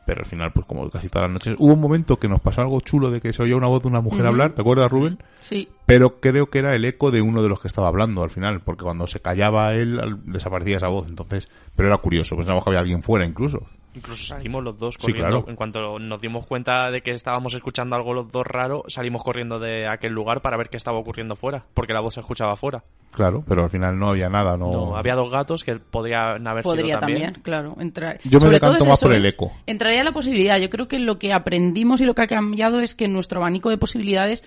pero 0.06 0.20
al 0.20 0.26
final, 0.26 0.52
pues 0.52 0.66
como 0.66 0.88
casi 0.90 1.08
todas 1.08 1.28
las 1.28 1.32
noches, 1.32 1.56
hubo 1.58 1.72
un 1.72 1.80
momento 1.80 2.18
que 2.18 2.28
nos 2.28 2.40
pasó 2.40 2.62
algo 2.62 2.80
chulo 2.80 3.10
de 3.10 3.20
que 3.20 3.32
se 3.32 3.42
oía 3.42 3.56
una 3.56 3.68
voz 3.68 3.82
de 3.82 3.88
una 3.88 4.00
mujer 4.00 4.26
hablar, 4.26 4.52
¿te 4.52 4.62
acuerdas, 4.62 4.90
Rubén? 4.90 5.18
Sí. 5.40 5.68
Pero 5.86 6.20
creo 6.20 6.50
que 6.50 6.58
era 6.58 6.74
el 6.74 6.84
eco 6.84 7.10
de 7.10 7.22
uno 7.22 7.42
de 7.42 7.48
los 7.48 7.60
que 7.60 7.68
estaba 7.68 7.88
hablando 7.88 8.22
al 8.22 8.30
final, 8.30 8.60
porque 8.60 8.82
cuando 8.82 9.06
se 9.06 9.20
callaba 9.20 9.74
él, 9.74 10.18
desaparecía 10.24 10.78
esa 10.78 10.88
voz, 10.88 11.08
entonces, 11.08 11.48
pero 11.76 11.88
era 11.88 11.98
curioso, 11.98 12.36
pensábamos 12.36 12.64
que 12.64 12.70
había 12.70 12.80
alguien 12.80 13.02
fuera 13.02 13.24
incluso. 13.24 13.66
Incluso 13.94 14.24
salimos 14.24 14.64
los 14.64 14.78
dos 14.78 14.94
Sí, 14.94 15.00
corriendo. 15.02 15.28
claro. 15.28 15.44
En 15.48 15.56
cuanto 15.56 15.98
nos 15.98 16.20
dimos 16.20 16.46
cuenta 16.46 16.90
de 16.90 17.02
que 17.02 17.10
estábamos 17.10 17.52
escuchando 17.54 17.94
algo 17.94 18.14
los 18.14 18.32
dos 18.32 18.46
raro, 18.46 18.84
salimos 18.88 19.22
corriendo 19.22 19.58
de 19.58 19.86
aquel 19.86 20.12
lugar 20.12 20.40
para 20.40 20.56
ver 20.56 20.70
qué 20.70 20.78
estaba 20.78 20.98
ocurriendo 20.98 21.36
fuera, 21.36 21.64
porque 21.74 21.92
la 21.92 22.00
voz 22.00 22.14
se 22.14 22.20
escuchaba 22.20 22.56
fuera. 22.56 22.82
Claro, 23.10 23.44
pero 23.46 23.64
al 23.64 23.70
final 23.70 23.98
no 23.98 24.08
había 24.08 24.30
nada, 24.30 24.56
no. 24.56 24.70
No, 24.70 24.96
había 24.96 25.14
dos 25.14 25.30
gatos 25.30 25.62
que 25.64 25.76
podrían 25.76 26.46
haber 26.46 26.62
Podría 26.64 26.86
sido 26.86 26.98
también. 27.00 27.22
también, 27.24 27.42
claro. 27.42 27.76
Entrar. 27.78 28.18
Yo 28.24 28.40
me 28.40 28.48
decanto 28.48 28.78
todo 28.78 28.84
es 28.84 28.88
más 28.88 28.98
eso, 28.98 29.06
por 29.06 29.14
el 29.14 29.26
eco. 29.26 29.52
Entraría 29.66 30.02
la 30.04 30.12
posibilidad. 30.12 30.58
Yo 30.58 30.70
creo 30.70 30.88
que 30.88 30.98
lo 30.98 31.18
que 31.18 31.34
aprendimos 31.34 32.00
y 32.00 32.06
lo 32.06 32.14
que 32.14 32.22
ha 32.22 32.26
cambiado 32.26 32.80
es 32.80 32.94
que 32.94 33.08
nuestro 33.08 33.40
abanico 33.40 33.68
de 33.68 33.76
posibilidades 33.76 34.42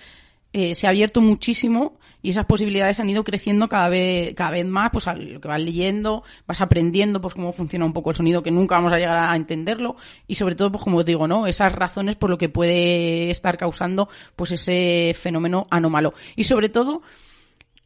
eh, 0.52 0.74
se 0.74 0.86
ha 0.88 0.90
abierto 0.90 1.20
muchísimo 1.20 1.98
y 2.26 2.30
esas 2.30 2.46
posibilidades 2.46 2.98
han 2.98 3.08
ido 3.08 3.22
creciendo 3.22 3.68
cada 3.68 3.88
vez, 3.88 4.34
cada 4.34 4.50
vez 4.50 4.66
más, 4.66 4.90
pues 4.90 5.06
a 5.06 5.14
lo 5.14 5.40
que 5.40 5.46
vas 5.46 5.60
leyendo, 5.60 6.24
vas 6.44 6.60
aprendiendo 6.60 7.20
pues 7.20 7.34
cómo 7.34 7.52
funciona 7.52 7.84
un 7.84 7.92
poco 7.92 8.10
el 8.10 8.16
sonido, 8.16 8.42
que 8.42 8.50
nunca 8.50 8.74
vamos 8.74 8.92
a 8.92 8.98
llegar 8.98 9.16
a 9.16 9.36
entenderlo, 9.36 9.94
y 10.26 10.34
sobre 10.34 10.56
todo, 10.56 10.72
pues 10.72 10.82
como 10.82 11.04
digo, 11.04 11.28
¿no? 11.28 11.46
Esas 11.46 11.70
razones 11.70 12.16
por 12.16 12.28
lo 12.28 12.36
que 12.36 12.48
puede 12.48 13.30
estar 13.30 13.56
causando 13.56 14.08
pues 14.34 14.50
ese 14.50 15.14
fenómeno 15.14 15.68
anómalo. 15.70 16.14
Y 16.34 16.42
sobre 16.42 16.68
todo, 16.68 17.00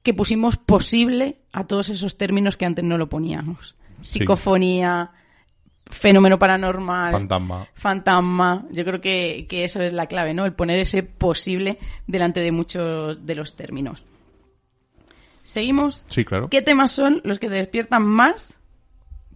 que 0.03 0.15
pusimos 0.15 0.57
posible 0.57 1.37
a 1.53 1.65
todos 1.65 1.91
esos 1.91 2.17
términos 2.17 2.57
que 2.57 2.65
antes 2.65 2.83
no 2.83 2.97
lo 2.97 3.11
poníamos. 3.11 3.75
Psicofonía, 4.01 5.11
fenómeno 5.85 6.39
paranormal, 6.39 7.13
Fantasma. 7.13 7.69
fantasma. 7.75 8.65
Yo 8.71 8.87
creo 8.87 9.03
que, 9.03 9.45
que 9.51 9.65
eso 9.65 9.83
es 9.83 9.93
la 9.93 10.07
clave, 10.07 10.33
¿no? 10.33 10.47
El 10.47 10.55
poner 10.55 10.79
ese 10.79 11.03
posible 11.03 11.77
delante 12.07 12.41
de 12.41 12.53
muchos 12.53 13.27
de 13.27 13.35
los 13.35 13.55
términos. 13.55 14.03
Seguimos. 15.51 16.05
Sí, 16.07 16.25
claro. 16.25 16.49
¿Qué 16.49 16.63
temas 16.63 16.93
son 16.93 17.21
los 17.25 17.39
que 17.39 17.49
te 17.49 17.55
despiertan 17.57 18.07
más? 18.07 18.59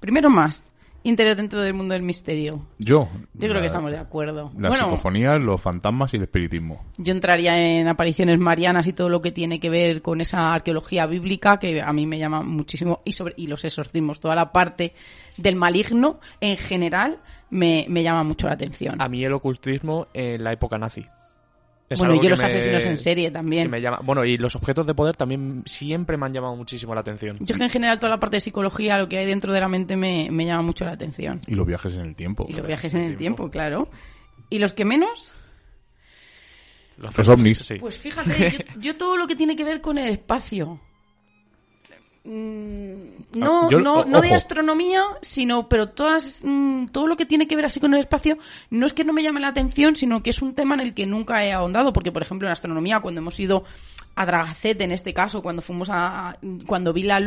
Primero 0.01 0.31
más. 0.31 0.71
Interés 1.07 1.37
dentro 1.37 1.61
del 1.61 1.75
mundo 1.75 1.93
del 1.93 2.03
misterio. 2.03 2.65
Yo. 2.79 3.09
Yo 3.35 3.41
creo 3.41 3.55
la- 3.55 3.61
que 3.61 3.67
estamos 3.67 3.91
de 3.91 3.99
acuerdo. 3.99 4.51
La 4.57 4.69
bueno, 4.71 4.85
psicofonía, 4.87 5.37
los 5.39 5.61
fantasmas 5.61 6.15
y 6.15 6.17
el 6.17 6.23
espiritismo. 6.23 6.83
yo 6.97 7.13
entraría 7.13 7.59
en 7.61 7.89
apariciones 7.89 8.39
marianas 8.39 8.87
y 8.87 8.95
todo 8.95 9.11
lo 9.11 9.21
que 9.21 9.31
tiene 9.33 9.61
que 9.61 9.69
ver 9.69 10.01
con 10.01 10.23
esa 10.23 10.55
arqueología 10.55 11.05
bíblica 11.07 11.59
que 11.59 11.83
a 11.83 11.93
mí 11.93 12.07
me 12.07 12.19
llama 12.19 12.43
muchísimo 12.43 13.03
y 13.05 13.13
sobre 13.13 13.35
y 13.37 13.49
los 13.49 13.65
exorcismos, 13.67 14.19
toda 14.21 14.35
la 14.35 14.51
parte 14.51 14.95
del 15.37 15.57
maligno 15.57 16.21
en 16.41 16.57
general 16.57 17.19
me, 17.51 17.85
me 17.91 18.03
llama 18.03 18.23
mucho 18.23 18.47
la 18.47 18.55
atención. 18.55 19.03
A 19.03 19.09
mí 19.09 19.23
el 19.25 19.33
ocultismo 19.35 20.07
en 20.15 20.43
la 20.43 20.53
época 20.53 20.79
nazi. 20.79 21.05
Es 21.89 21.99
bueno, 21.99 22.15
y 22.15 22.21
yo 22.23 22.31
los 22.31 22.41
me- 22.41 22.47
asesinos 22.47 22.87
en 22.87 22.97
serie 22.97 23.27
que 23.27 23.33
también. 23.33 23.71
me 23.71 23.81
llama- 23.81 24.01
Bueno, 24.03 24.25
y 24.25 24.39
los 24.39 24.57
objetos 24.57 24.87
de 24.87 24.95
poder 24.95 25.17
también 25.17 25.63
siempre 25.67 26.17
me 26.17 26.25
han 26.27 26.33
llamado 26.33 26.57
muchísimo 26.57 26.95
la 26.95 27.03
atención. 27.03 27.37
Yo 27.41 27.53
es 27.53 27.59
que 27.59 27.65
en 27.65 27.71
general 27.71 27.99
toda 27.99 28.11
la 28.11 28.19
parte 28.21 28.37
de 28.37 28.41
psicología, 28.41 28.97
lo 28.99 29.09
que 29.09 29.19
hay 29.19 29.27
dentro 29.27 29.53
de 29.53 29.61
la 29.61 29.69
mente 29.69 29.95
me, 29.97 30.29
me 30.31 30.47
llama 30.47 30.63
mucho 30.63 30.85
la 30.87 30.93
atención. 30.93 31.41
Y 31.47 31.55
los 31.55 31.67
viajes 31.67 31.95
en 31.95 32.01
el 32.01 32.15
tiempo. 32.17 32.47
Y 32.49 32.55
los 32.55 32.67
viajes 32.67 32.95
en 32.95 33.03
el 33.03 33.17
tiempo, 33.17 33.51
claro. 33.51 33.89
¿Y 34.51 34.59
los 34.59 34.73
que 34.73 34.85
menos? 34.87 35.33
Los 36.97 37.29
ovnis. 37.29 37.59
Sí. 37.59 37.75
Pues 37.75 37.99
fíjate, 37.99 38.51
yo, 38.51 38.81
yo 38.81 38.97
todo 38.97 39.17
lo 39.17 39.27
que 39.27 39.35
tiene 39.37 39.57
que 39.57 39.65
ver 39.65 39.81
con 39.81 39.99
el 39.99 40.09
espacio. 40.09 40.81
Mm, 42.25 42.95
No, 43.35 43.63
Ah, 43.65 43.69
yo- 43.71 43.81
no, 43.81 43.95
o- 44.01 44.05
no 44.05 44.21
de 44.23 44.29
astronomía, 44.35 45.03
sino, 45.21 45.69
pero 45.69 45.89
todas, 45.91 46.41
mm, 46.45 46.87
todo 46.87 47.07
lo 47.07 47.17
que 47.17 47.27
tiene 47.27 47.47
que 47.49 47.57
ver 47.57 47.67
así 47.67 47.81
con 47.81 47.93
el 47.95 48.01
espacio, 48.01 48.39
no 48.71 48.87
es 48.87 48.93
que 48.93 49.05
no 49.05 49.13
me 49.13 49.23
llame 49.23 49.41
la 49.41 49.49
atención, 49.49 49.95
sino 49.97 50.23
que 50.23 50.31
es 50.31 50.41
un 50.41 50.55
tema 50.55 50.75
en 50.75 50.81
el 50.81 50.95
que 50.95 51.05
nunca 51.05 51.45
he 51.45 51.53
ahondado, 51.53 51.93
porque 51.93 52.13
por 52.13 52.23
ejemplo 52.23 52.47
en 52.49 52.53
astronomía, 52.53 53.01
cuando 53.01 53.21
hemos 53.21 53.39
ido 53.41 53.65
a 54.17 54.27
Dragacete 54.27 54.85
en 54.85 54.93
este 54.93 55.13
caso, 55.13 55.43
cuando 55.43 55.61
fuimos 55.63 55.89
a, 55.91 56.39
cuando 56.67 56.93
vi 56.93 57.03
la, 57.03 57.21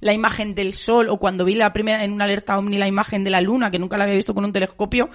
la 0.00 0.12
imagen 0.12 0.54
del 0.54 0.74
sol, 0.74 1.08
o 1.08 1.18
cuando 1.18 1.44
vi 1.44 1.54
la 1.54 1.72
primera, 1.72 2.04
en 2.04 2.12
una 2.12 2.24
alerta 2.24 2.58
ovni 2.58 2.78
la 2.78 2.88
imagen 2.88 3.22
de 3.24 3.30
la 3.30 3.40
luna, 3.40 3.70
que 3.70 3.78
nunca 3.78 3.96
la 3.96 4.04
había 4.04 4.16
visto 4.16 4.34
con 4.34 4.44
un 4.44 4.52
telescopio, 4.52 5.08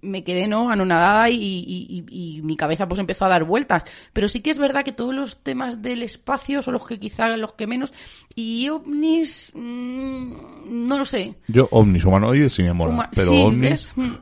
me 0.00 0.24
quedé, 0.24 0.48
¿no? 0.48 0.70
Anonadada 0.70 1.28
y, 1.30 1.36
y- 1.36 2.04
y- 2.10 2.38
y 2.38 2.42
mi 2.42 2.56
cabeza 2.56 2.88
pues 2.88 2.98
empezó 3.00 3.24
a 3.24 3.28
dar 3.28 3.44
vueltas. 3.44 3.84
Pero 4.12 4.28
sí 4.28 4.40
que 4.40 4.50
es 4.50 4.58
verdad 4.58 4.84
que 4.84 4.92
todos 4.92 5.14
los 5.14 5.42
temas 5.42 5.82
del 5.82 6.02
espacio 6.02 6.62
son 6.62 6.74
los 6.74 6.86
que 6.86 6.98
quizá 6.98 7.36
los 7.36 7.52
que 7.54 7.66
menos, 7.66 7.92
y 8.34 8.68
ovnis, 8.68 9.52
mm, 9.54 10.86
no 10.86 10.98
lo 10.98 11.04
sé. 11.04 11.34
Yo, 11.48 11.68
ovnis, 11.70 12.04
humanoides, 12.04 12.52
sí 12.52 12.62
me 12.62 12.72
mola. 12.72 13.10
Pero 13.14 13.30
sí, 13.30 13.42
ovnis. 13.42 13.60
¿ves? 13.70 13.92
Mm, 13.96 14.12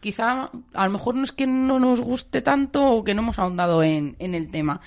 Quizá 0.00 0.50
a 0.72 0.84
lo 0.86 0.90
mejor 0.92 1.14
no 1.14 1.24
es 1.24 1.32
que 1.32 1.46
no 1.46 1.78
nos 1.78 2.00
guste 2.00 2.40
tanto 2.40 2.82
o 2.86 3.04
que 3.04 3.12
no 3.12 3.20
hemos 3.20 3.38
ahondado 3.38 3.82
en, 3.82 4.16
en 4.18 4.34
el 4.34 4.50
tema. 4.50 4.80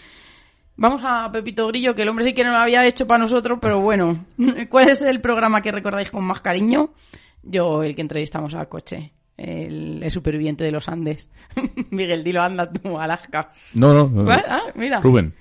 Vamos 0.75 1.01
a 1.05 1.31
Pepito 1.31 1.67
Grillo, 1.67 1.93
que 1.93 2.01
el 2.01 2.09
hombre 2.09 2.25
sí 2.25 2.33
que 2.33 2.43
no 2.43 2.51
lo 2.51 2.57
había 2.57 2.85
hecho 2.85 3.05
para 3.05 3.19
nosotros, 3.19 3.59
pero 3.61 3.79
bueno. 3.79 4.25
¿Cuál 4.69 4.89
es 4.89 5.01
el 5.01 5.21
programa 5.21 5.61
que 5.61 5.71
recordáis 5.71 6.09
con 6.09 6.23
más 6.23 6.41
cariño? 6.41 6.93
Yo, 7.43 7.83
el 7.83 7.95
que 7.95 8.01
entrevistamos 8.01 8.55
a 8.55 8.65
Coche, 8.67 9.11
el, 9.37 10.01
el 10.01 10.11
superviviente 10.11 10.63
de 10.63 10.71
los 10.71 10.89
Andes. 10.89 11.29
Miguel, 11.91 12.23
dilo, 12.23 12.41
anda 12.41 12.71
tú, 12.71 12.97
Alaska. 12.99 13.51
No, 13.73 13.93
no. 13.93 14.09
no. 14.09 14.25
¿Cuál? 14.25 14.45
Ah, 14.47 14.63
mira. 14.75 14.99
Rubén. 15.01 15.33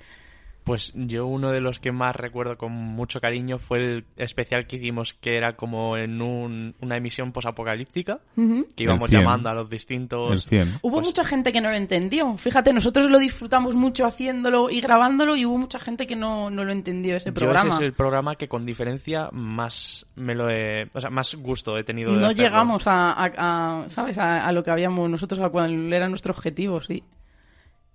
Pues 0.65 0.93
yo 0.95 1.27
uno 1.27 1.51
de 1.51 1.61
los 1.61 1.81
que 1.81 1.91
más 1.91 2.15
recuerdo 2.15 2.57
con 2.57 2.71
mucho 2.73 3.21
cariño 3.21 3.59
fue 3.59 3.79
el 3.79 4.05
especial 4.17 4.67
que 4.69 4.77
hicimos 4.77 5.13
que 5.15 5.37
era 5.37 5.57
como 5.57 5.97
en 5.97 6.23
un- 6.23 6.75
una 6.81 6.97
emisión 6.97 7.33
posapocalíptica 7.33 8.21
que 8.37 8.85
íbamos 8.85 9.09
100. 9.11 9.23
llamando 9.23 9.49
a 9.49 9.55
los 9.55 9.69
distintos 9.69 10.31
El 10.31 10.41
100. 10.41 10.79
Hubo 10.83 10.97
Pues- 10.99 11.07
mucha 11.09 11.25
gente 11.25 11.51
que 11.51 11.61
no 11.61 11.71
lo 11.71 11.77
entendió. 11.77 12.37
Fíjate, 12.37 12.73
nosotros 12.73 13.11
lo 13.11 13.19
disfrutamos 13.19 13.75
mucho 13.75 14.07
haciéndolo 14.07 14.71
y 14.71 14.81
grabándolo 14.81 15.35
y 15.35 15.45
hubo 15.45 15.59
mucha 15.59 15.79
gente 15.81 16.07
que 16.07 16.15
no, 16.17 16.49
no 16.51 16.65
lo 16.65 16.71
entendió 16.73 17.17
ese 17.17 17.31
Yo 17.31 17.35
programa. 17.35 17.69
ese 17.71 17.77
es 17.79 17.81
el 17.83 17.93
programa 17.93 18.37
que 18.37 18.49
con 18.49 18.65
diferencia 18.65 19.29
más 19.33 20.07
me 20.15 20.35
lo 20.35 20.49
he, 20.49 20.89
o 20.95 21.01
sea, 21.01 21.11
más 21.11 21.35
gusto 21.35 21.77
he 21.77 21.83
tenido 21.85 22.13
de 22.13 22.19
no 22.19 22.27
hacerlo. 22.27 22.43
llegamos 22.43 22.87
a, 22.87 23.13
a- 23.13 23.83
a, 23.83 23.89
¿sabes? 23.89 24.17
A, 24.19 24.47
a 24.47 24.53
lo 24.53 24.63
que 24.63 24.71
habíamos 24.71 25.11
nosotros, 25.11 25.41
a 25.41 25.49
cuál 25.49 25.93
era 25.93 26.09
nuestro 26.09 26.33
objetivo, 26.33 26.81
sí. 26.81 27.03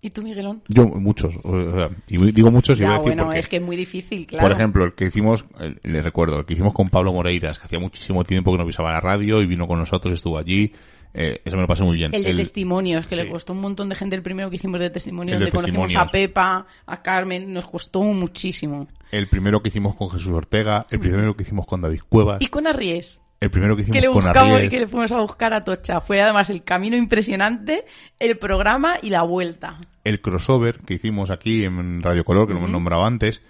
¿Y 0.01 0.09
tú, 0.11 0.21
Miguelón? 0.21 0.61
Yo, 0.67 0.85
muchos. 0.85 1.33
o 1.43 1.71
sea, 1.71 1.89
y 2.07 2.31
digo 2.31 2.51
muchos 2.51 2.79
y 2.79 2.83
voy 2.83 2.91
a 2.91 2.97
decir 2.97 3.07
bueno, 3.13 3.23
porque, 3.25 3.39
es 3.39 3.49
que 3.49 3.55
es 3.57 3.61
muy 3.63 3.75
difícil, 3.75 4.25
claro. 4.27 4.47
Por 4.47 4.55
ejemplo, 4.55 4.85
el 4.85 4.93
que 4.93 5.05
hicimos, 5.05 5.45
el- 5.59 5.79
le 5.83 6.01
recuerdo, 6.01 6.39
el 6.39 6.45
que 6.45 6.53
hicimos 6.53 6.73
con 6.73 6.89
Pablo 6.89 7.11
Moreiras, 7.13 7.57
que 7.57 7.65
hacía 7.65 7.79
muchísimo 7.79 8.23
tiempo 8.23 8.51
que 8.51 8.59
no 8.59 8.65
pisaba 8.65 8.91
la 8.91 8.99
radio 9.01 9.41
y 9.41 9.47
vino 9.47 9.67
con 9.67 9.79
nosotros, 9.79 10.13
estuvo 10.13 10.37
allí. 10.37 10.71
Eh, 11.13 11.41
eso 11.43 11.55
me 11.55 11.63
lo 11.63 11.67
pasé 11.67 11.83
muy 11.83 11.95
bien. 11.95 12.13
el 12.13 12.23
de 12.23 12.29
El- 12.29 12.37
testimonios, 12.37 13.05
que 13.07 13.15
sí. 13.15 13.23
le 13.23 13.29
costó 13.29 13.53
un 13.53 13.61
montón 13.61 13.89
de 13.89 13.95
gente 13.95 14.15
el 14.15 14.21
primero 14.21 14.51
que 14.51 14.57
hicimos 14.57 14.79
de 14.79 14.91
testimonios, 14.91 15.33
El 15.33 15.39
de 15.39 15.45
donde 15.45 15.57
conocimos 15.57 15.85
a 15.95 16.01
testimonios. 16.03 16.11
Pepa, 16.11 16.67
a 16.85 17.01
Carmen, 17.01 17.51
nos 17.51 17.65
costó 17.65 18.03
muchísimo. 18.03 18.87
el 19.11 19.27
primero 19.27 19.61
que 19.63 19.69
hicimos 19.69 19.95
con 19.95 20.09
Jesús 20.11 20.31
Ortega, 20.31 20.85
el 20.91 20.99
primero 20.99 21.35
que 21.35 21.41
hicimos 21.43 21.65
con 21.65 21.81
David 21.81 22.01
Cuevas, 22.07 22.37
Y 22.41 22.47
con 22.47 22.67
Arries, 22.67 23.19
el 23.39 23.49
primero 23.51 23.75
que 23.75 23.83
hicimos 23.83 23.95
que 23.95 24.01
le 24.01 24.07
con 24.07 24.15
buscamos 24.15 24.63
y 24.63 24.69
que 24.69 24.79
le 24.79 24.87
fuimos 24.87 25.11
a 25.11 25.19
buscar 25.21 25.53
a 25.53 25.63
Tocha. 25.63 26.01
Fue 26.01 26.21
además 26.21 26.49
el 26.49 26.63
camino 26.63 26.95
impresionante, 26.97 27.85
el 28.19 28.37
programa 28.37 28.95
y 29.01 29.09
la 29.09 29.23
vuelta. 29.23 29.77
el 30.03 30.21
crossover 30.21 30.79
que 30.79 30.95
hicimos 30.95 31.29
aquí 31.29 31.63
en 31.63 32.01
Radio 32.01 32.23
Color, 32.23 32.47
que 32.47 32.53
lo 32.53 32.59
hemos 32.59 32.71
nombrado 32.71 33.05
antes, 33.05 33.41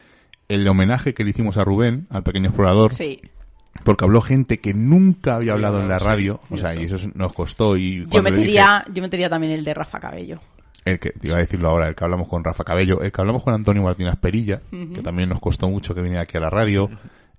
el 0.50 0.68
homenaje 0.68 1.14
que 1.14 1.24
le 1.24 1.30
hicimos 1.30 1.58
a 1.58 1.64
Rubén, 1.64 2.08
al 2.10 2.24
pequeño 2.24 2.48
explorador, 2.48 2.94
Sí. 2.94 3.22
porque 3.84 4.06
habló 4.06 4.22
gente 4.22 4.60
que 4.60 4.74
nunca 4.74 5.36
había 5.36 5.54
hablado 5.54 5.80
en 5.82 5.88
la 5.88 6.00
sí, 6.00 6.06
radio, 6.06 6.40
o 6.50 6.58
sea, 6.58 6.74
y 6.76 6.84
eso 6.86 6.98
nos 7.14 7.32
costó 7.34 7.78
y 7.78 8.00
Yo 8.00 8.00
le 8.00 8.06
dije- 8.06 8.22
metería, 8.32 8.86
yo 8.92 9.02
metería 9.04 9.30
también 9.30 9.54
el 9.54 9.64
de 9.64 9.74
Rafa 9.74 10.00
Cabello. 10.00 10.40
el 10.86 11.00
que 11.00 11.10
te 11.12 11.28
iba 11.28 11.36
a 11.36 11.40
decirlo 11.42 11.68
ahora, 11.70 11.90
el 11.90 11.96
que 11.96 12.04
hablamos 12.06 12.28
con 12.30 12.44
Rafa 12.46 12.64
Cabello, 12.64 13.02
el 13.02 13.12
que 13.12 13.20
hablamos 13.22 13.44
con 13.44 13.54
Antonio 13.54 13.84
Martínez 13.84 14.16
Perilla, 14.16 14.62
que 14.72 15.02
también 15.02 15.28
nos 15.30 15.40
costó 15.42 15.68
mucho 15.70 15.94
que 15.94 16.02
viniera 16.02 16.22
aquí 16.24 16.38
a 16.38 16.40
la 16.40 16.50
radio, 16.50 16.90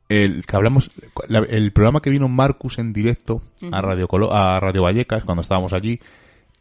el 0.09 0.47
que 0.47 0.57
hablamos, 0.57 0.91
la- 1.29 1.41
el 1.49 1.73
programa 1.73 2.01
que 2.01 2.11
vino 2.11 2.29
Marcus 2.29 2.79
en 2.79 2.93
directo 2.93 3.43
a 3.73 3.81
Radio 3.83 4.09
Colo- 4.09 4.33
a 4.33 4.59
Radio 4.61 4.83
Vallecas 4.83 5.25
cuando 5.25 5.43
estábamos 5.43 5.73
allí, 5.73 6.01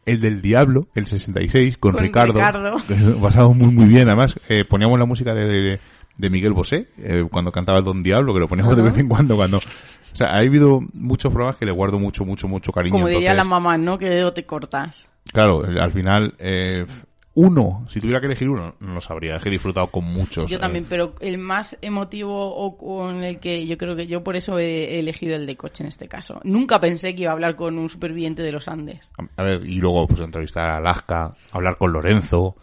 el 0.06 0.20
del 0.20 0.40
Diablo, 0.40 0.86
el 0.94 1.06
66, 1.06 1.78
con, 1.78 1.92
Con 1.92 2.02
Ricardo, 2.02 2.34
Ricardo. 2.34 2.76
que 2.88 2.94
pasamos 3.20 3.56
muy 3.56 3.72
muy 3.72 3.86
bien, 3.86 4.08
además 4.08 4.38
eh, 4.48 4.64
poníamos 4.64 4.98
la 4.98 5.04
música 5.06 5.34
de, 5.34 5.46
de, 5.46 5.80
de 6.18 6.30
Miguel 6.30 6.52
Bosé, 6.52 6.88
eh, 6.98 7.24
cuando 7.30 7.52
cantaba 7.52 7.80
Don 7.82 8.02
Diablo, 8.02 8.32
que 8.34 8.40
lo 8.40 8.48
poníamos 8.48 8.76
de 8.76 8.82
vez 8.82 8.96
en 8.98 9.08
cuando, 9.08 9.36
cuando... 9.36 9.58
O 9.58 10.16
sea, 10.18 10.28
ha 10.28 10.38
habido 10.38 10.80
muchos 10.94 11.30
programas 11.30 11.56
que 11.58 11.66
le 11.66 11.70
guardo 11.70 11.98
mucho, 11.98 12.24
mucho, 12.24 12.48
mucho 12.48 12.72
cariño. 12.72 12.92
Como 12.94 13.06
diría 13.08 13.34
la 13.34 13.44
mamá, 13.44 13.76
¿no? 13.76 13.98
Que 13.98 14.08
dedo 14.08 14.32
te 14.32 14.44
cortas. 14.46 15.08
Claro, 15.32 15.62
al 15.64 15.92
final, 15.92 16.34
eh, 16.38 16.86
uno, 17.34 17.86
si 17.88 18.00
tuviera 18.00 18.20
que 18.20 18.26
elegir 18.26 18.48
uno, 18.48 18.74
no 18.80 18.94
lo 18.94 19.00
sabría. 19.00 19.36
Es 19.36 19.42
que 19.42 19.48
he 19.48 19.52
disfrutado 19.52 19.88
con 19.88 20.04
muchos. 20.04 20.50
Yo 20.50 20.56
eh, 20.56 20.60
también, 20.60 20.84
pero 20.88 21.14
el 21.20 21.38
más 21.38 21.78
emotivo 21.82 22.54
o 22.54 22.76
con 22.76 23.22
el 23.22 23.38
que 23.38 23.66
yo 23.66 23.78
creo 23.78 23.94
que 23.94 24.06
yo 24.06 24.24
por 24.24 24.34
eso 24.34 24.58
he 24.58 24.98
elegido 24.98 25.36
el 25.36 25.46
de 25.46 25.56
coche 25.56 25.84
en 25.84 25.88
este 25.88 26.08
caso. 26.08 26.40
Nunca 26.42 26.80
pensé 26.80 27.14
que 27.14 27.22
iba 27.22 27.30
a 27.30 27.34
hablar 27.34 27.54
con 27.54 27.78
un 27.78 27.88
superviviente 27.88 28.42
de 28.42 28.50
los 28.50 28.66
Andes. 28.66 29.12
A 29.36 29.42
ver, 29.42 29.64
y 29.64 29.76
luego 29.76 30.08
pues 30.08 30.20
entrevistar 30.20 30.68
a 30.68 30.76
Alaska, 30.78 31.30
hablar 31.52 31.78
con 31.78 31.92
Lorenzo, 31.92 32.56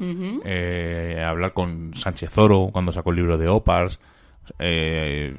eh, 0.43 1.23
hablar 1.25 1.53
con 1.53 1.93
Sánchez 1.93 2.37
Oro 2.37 2.69
cuando 2.73 2.91
sacó 2.91 3.11
el 3.11 3.15
libro 3.17 3.37
de 3.37 3.47
Opars. 3.47 3.99
Eh, 4.59 5.35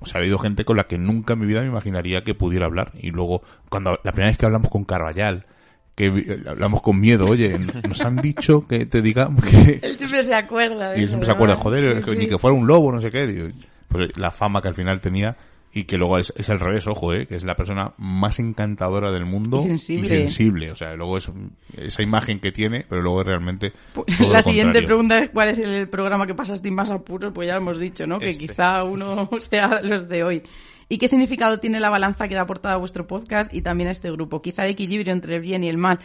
o 0.00 0.06
sea, 0.06 0.18
ha 0.18 0.22
habido 0.22 0.38
gente 0.38 0.64
con 0.64 0.76
la 0.76 0.84
que 0.84 0.98
nunca 0.98 1.34
en 1.34 1.40
mi 1.40 1.46
vida 1.46 1.60
me 1.60 1.68
imaginaría 1.68 2.24
que 2.24 2.34
pudiera 2.34 2.66
hablar. 2.66 2.92
Y 2.94 3.10
luego, 3.10 3.42
cuando 3.68 3.98
la 4.02 4.12
primera 4.12 4.30
vez 4.30 4.38
que 4.38 4.46
hablamos 4.46 4.70
con 4.70 4.84
Carvallal, 4.84 5.46
que 5.94 6.10
vi- 6.10 6.26
hablamos 6.48 6.82
con 6.82 6.98
miedo, 7.00 7.26
oye, 7.26 7.56
nos 7.88 8.00
han 8.02 8.16
dicho 8.16 8.66
que 8.66 8.86
te 8.86 9.00
diga 9.02 9.30
que... 9.50 9.78
Él 9.82 9.96
siempre 9.98 10.22
se 10.24 10.34
acuerda. 10.34 10.92
de 10.92 11.02
Y 11.02 11.06
siempre 11.06 11.26
se 11.26 11.32
acuerda, 11.32 11.56
joder, 11.56 12.02
Sí, 12.04 12.10
ni 12.16 12.26
que 12.26 12.38
fuera 12.38 12.56
un 12.56 12.66
lobo, 12.66 12.90
no 12.92 13.00
sé 13.00 13.10
qué. 13.10 13.26
digo, 13.26 13.48
pues 13.88 14.16
la 14.18 14.30
fama 14.32 14.60
que 14.60 14.68
al 14.68 14.74
final 14.74 15.00
tenía 15.00 15.36
y 15.76 15.84
que 15.84 15.98
luego 15.98 16.18
es, 16.18 16.32
es 16.36 16.48
al 16.50 16.60
revés, 16.60 16.86
ojo, 16.86 17.12
eh, 17.14 17.26
que 17.26 17.34
es 17.34 17.42
la 17.42 17.56
persona 17.56 17.92
más 17.98 18.38
encantadora 18.38 19.10
del 19.10 19.24
mundo 19.24 19.58
Y 19.60 19.64
sensible. 19.64 20.08
sensible. 20.08 20.70
O 20.70 20.76
sea, 20.76 20.94
luego 20.94 21.18
es 21.18 21.28
esa 21.76 22.02
imagen 22.02 22.38
que 22.38 22.52
tiene, 22.52 22.84
pero 22.88 23.02
luego 23.02 23.24
realmente. 23.24 23.72
Pues, 23.92 24.20
La 24.20 24.40
siguiente 24.42 24.80
contrario. 24.84 24.86
pregunta 24.86 25.18
es 25.18 25.30
cuál 25.30 25.48
es 25.48 25.58
el 25.58 25.88
programa 25.88 26.26
que 26.28 26.34
pasaste 26.34 26.70
más 26.70 26.90
apuros, 26.92 27.32
pues 27.34 27.48
ya 27.48 27.54
lo 27.54 27.60
hemos 27.62 27.78
dicho, 27.80 28.06
¿no? 28.06 28.18
Que 28.20 28.28
Este. 28.28 28.46
quizá 28.46 28.84
uno 28.84 29.28
sea 29.40 29.80
los 29.82 30.08
de 30.08 30.22
hoy. 30.22 30.42
¿Y 30.88 30.98
qué 30.98 31.08
significado 31.08 31.58
tiene 31.58 31.80
la 31.80 31.90
balanza 31.90 32.28
que 32.28 32.34
da 32.34 32.46
portada 32.46 32.74
a 32.74 32.78
vuestro 32.78 33.06
podcast 33.06 33.52
y 33.52 33.62
también 33.62 33.88
a 33.88 33.92
este 33.92 34.10
grupo? 34.10 34.42
Quizá 34.42 34.64
el 34.64 34.72
equilibrio 34.72 35.12
entre 35.12 35.36
el 35.36 35.40
bien 35.40 35.64
y 35.64 35.68
el 35.68 35.78
mal 35.78 35.98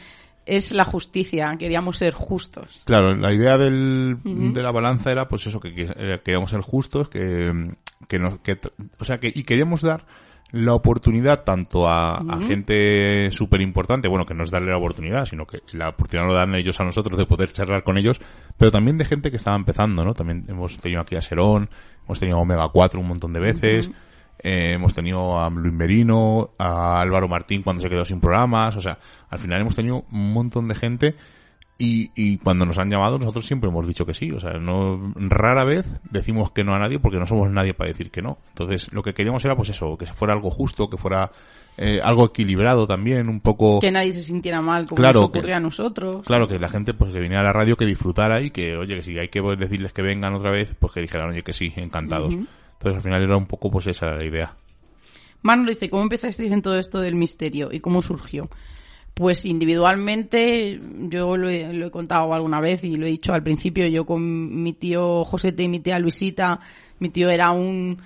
es 0.46 0.72
la 0.72 0.84
justicia, 0.84 1.56
queríamos 1.60 1.98
ser 1.98 2.14
justos. 2.14 2.82
Claro, 2.86 3.16
la 3.16 3.34
idea 3.34 3.58
del, 3.58 4.18
de 4.24 4.64
la 4.64 4.72
balanza 4.72 5.12
era, 5.12 5.28
pues 5.28 5.46
eso, 5.46 5.60
que, 5.60 5.76
que 5.76 5.94
eh, 5.96 6.22
queríamos 6.24 6.50
ser 6.50 6.62
justos, 6.62 7.08
que, 7.10 7.76
que 8.08 8.20
nos, 8.20 8.40
que, 8.40 8.58
o 9.00 9.06
sea, 9.06 9.20
que, 9.20 9.32
y 9.34 9.44
queríamos 9.44 9.82
dar 9.82 10.06
la 10.52 10.74
oportunidad 10.74 11.44
tanto 11.44 11.88
a, 11.88 12.18
a 12.18 12.40
gente 12.42 13.30
súper 13.32 13.62
importante, 13.62 14.08
bueno, 14.08 14.26
que 14.26 14.34
no 14.34 14.44
es 14.44 14.50
darle 14.50 14.72
la 14.72 14.78
oportunidad, 14.78 15.28
sino 15.28 15.46
que 15.46 15.60
la 15.74 15.90
oportunidad 15.90 16.28
lo 16.28 16.34
dan 16.34 16.56
ellos 16.56 16.80
a 16.80 16.84
nosotros 16.84 17.20
de 17.20 17.28
poder 17.28 17.52
charlar 17.52 17.84
con 17.84 17.98
ellos, 17.98 18.20
pero 18.58 18.72
también 18.72 18.98
de 18.98 19.06
gente 19.06 19.30
que 19.30 19.38
estaba 19.38 19.56
empezando, 19.56 20.04
¿no? 20.04 20.16
También 20.16 20.46
hemos 20.48 20.78
tenido 20.80 21.02
aquí 21.02 21.16
a 21.16 21.22
Serón, 21.22 21.70
hemos 22.06 22.20
tenido 22.20 22.38
a 22.40 22.42
Omega 22.42 22.68
4 22.68 23.00
un 23.00 23.08
montón 23.08 23.34
de 23.34 23.40
veces, 23.40 23.92
eh, 24.42 24.72
hemos 24.76 24.94
tenido 24.94 25.40
a 25.40 25.50
Luis 25.50 25.74
Merino, 25.74 26.52
a 26.58 27.02
Álvaro 27.02 27.28
Martín 27.28 27.62
cuando 27.64 27.82
se 27.82 27.90
quedó 27.90 28.06
sin 28.06 28.20
programas, 28.20 28.76
o 28.76 28.82
sea, 28.82 28.98
al 29.30 29.40
final 29.40 29.62
hemos 29.62 29.76
tenido 29.76 30.06
un 30.12 30.34
montón 30.34 30.68
de 30.68 30.76
gente 30.76 31.16
y, 31.78 32.12
y 32.16 32.38
cuando 32.40 32.66
nos 32.66 32.78
han 32.78 32.90
llamado 32.90 33.18
nosotros 33.18 33.46
siempre 33.46 33.70
hemos 33.70 33.88
dicho 33.88 34.06
que 34.06 34.14
sí, 34.14 34.32
o 34.32 34.40
sea, 34.42 34.54
no 34.60 35.14
rara 35.16 35.64
vez 35.64 35.86
decimos 36.10 36.52
que 36.52 36.64
no 36.66 36.76
a 36.76 36.80
nadie 36.80 37.00
porque 37.00 37.20
no 37.20 37.26
somos 37.26 37.50
nadie 37.50 37.74
para 37.74 37.88
decir 37.90 38.12
que 38.12 38.22
no. 38.22 38.38
Entonces, 38.50 38.92
lo 38.92 39.02
que 39.02 39.14
queríamos 39.14 39.44
era 39.46 39.56
pues 39.56 39.70
eso, 39.70 39.98
que 39.98 40.06
fuera 40.06 40.34
algo 40.34 40.50
justo, 40.50 40.90
que 40.90 40.98
fuera 40.98 41.32
eh, 41.78 42.02
algo 42.04 42.26
equilibrado 42.26 42.86
también, 42.86 43.30
un 43.30 43.40
poco 43.40 43.80
Que 43.80 43.92
nadie 43.94 44.12
se 44.12 44.24
sintiera 44.24 44.62
mal 44.62 44.88
como 44.88 44.98
Claro, 44.98 45.22
nos 45.22 45.32
que- 45.32 45.38
ocurría 45.40 45.56
a 45.56 45.62
nosotros. 45.62 46.26
Claro, 46.26 46.48
que 46.50 46.60
la 46.60 46.68
gente 46.68 46.94
pues 46.94 47.14
que 47.14 47.22
viniera 47.22 47.40
a 47.40 47.46
la 47.46 47.54
radio 47.54 47.78
que 47.78 47.86
disfrutara 47.86 48.42
y 48.42 48.52
que, 48.52 48.76
oye, 48.76 48.96
que 48.98 49.02
si 49.02 49.18
hay 49.18 49.30
que 49.30 49.42
decirles 49.58 49.94
que 49.94 50.02
vengan 50.02 50.34
otra 50.34 50.52
vez, 50.52 50.76
pues 50.78 50.92
que 50.92 51.00
dijeran, 51.00 51.30
oye, 51.30 51.44
que 51.44 51.54
sí, 51.54 51.72
encantados. 51.78 52.36
Entonces 52.80 52.96
al 52.96 53.02
final 53.02 53.24
era 53.24 53.36
un 53.36 53.46
poco 53.46 53.70
pues 53.70 53.88
esa 53.88 54.12
la 54.12 54.24
idea. 54.24 54.56
Manu 55.42 55.70
dice, 55.70 55.90
¿cómo 55.90 56.04
empezasteis 56.04 56.52
en 56.54 56.62
todo 56.62 56.80
esto 56.80 57.02
del 57.02 57.16
misterio 57.16 57.74
y 57.74 57.82
cómo 57.82 58.02
surgió? 58.02 58.50
Pues 59.14 59.44
individualmente, 59.46 60.80
yo 61.10 61.36
lo 61.36 61.50
he, 61.50 61.74
lo 61.74 61.88
he 61.88 61.92
contado 61.92 62.34
alguna 62.34 62.62
vez 62.62 62.86
y 62.86 62.96
lo 62.96 63.06
he 63.06 63.10
dicho 63.10 63.34
al 63.34 63.44
principio, 63.44 63.86
yo 63.88 64.06
con 64.06 64.64
mi 64.64 64.72
tío 64.72 65.26
Josete 65.26 65.64
y 65.64 65.68
mi 65.68 65.82
tía 65.82 66.00
Luisita, 66.00 66.62
mi 67.00 67.10
tío 67.10 67.30
era 67.30 67.52
un, 67.52 68.02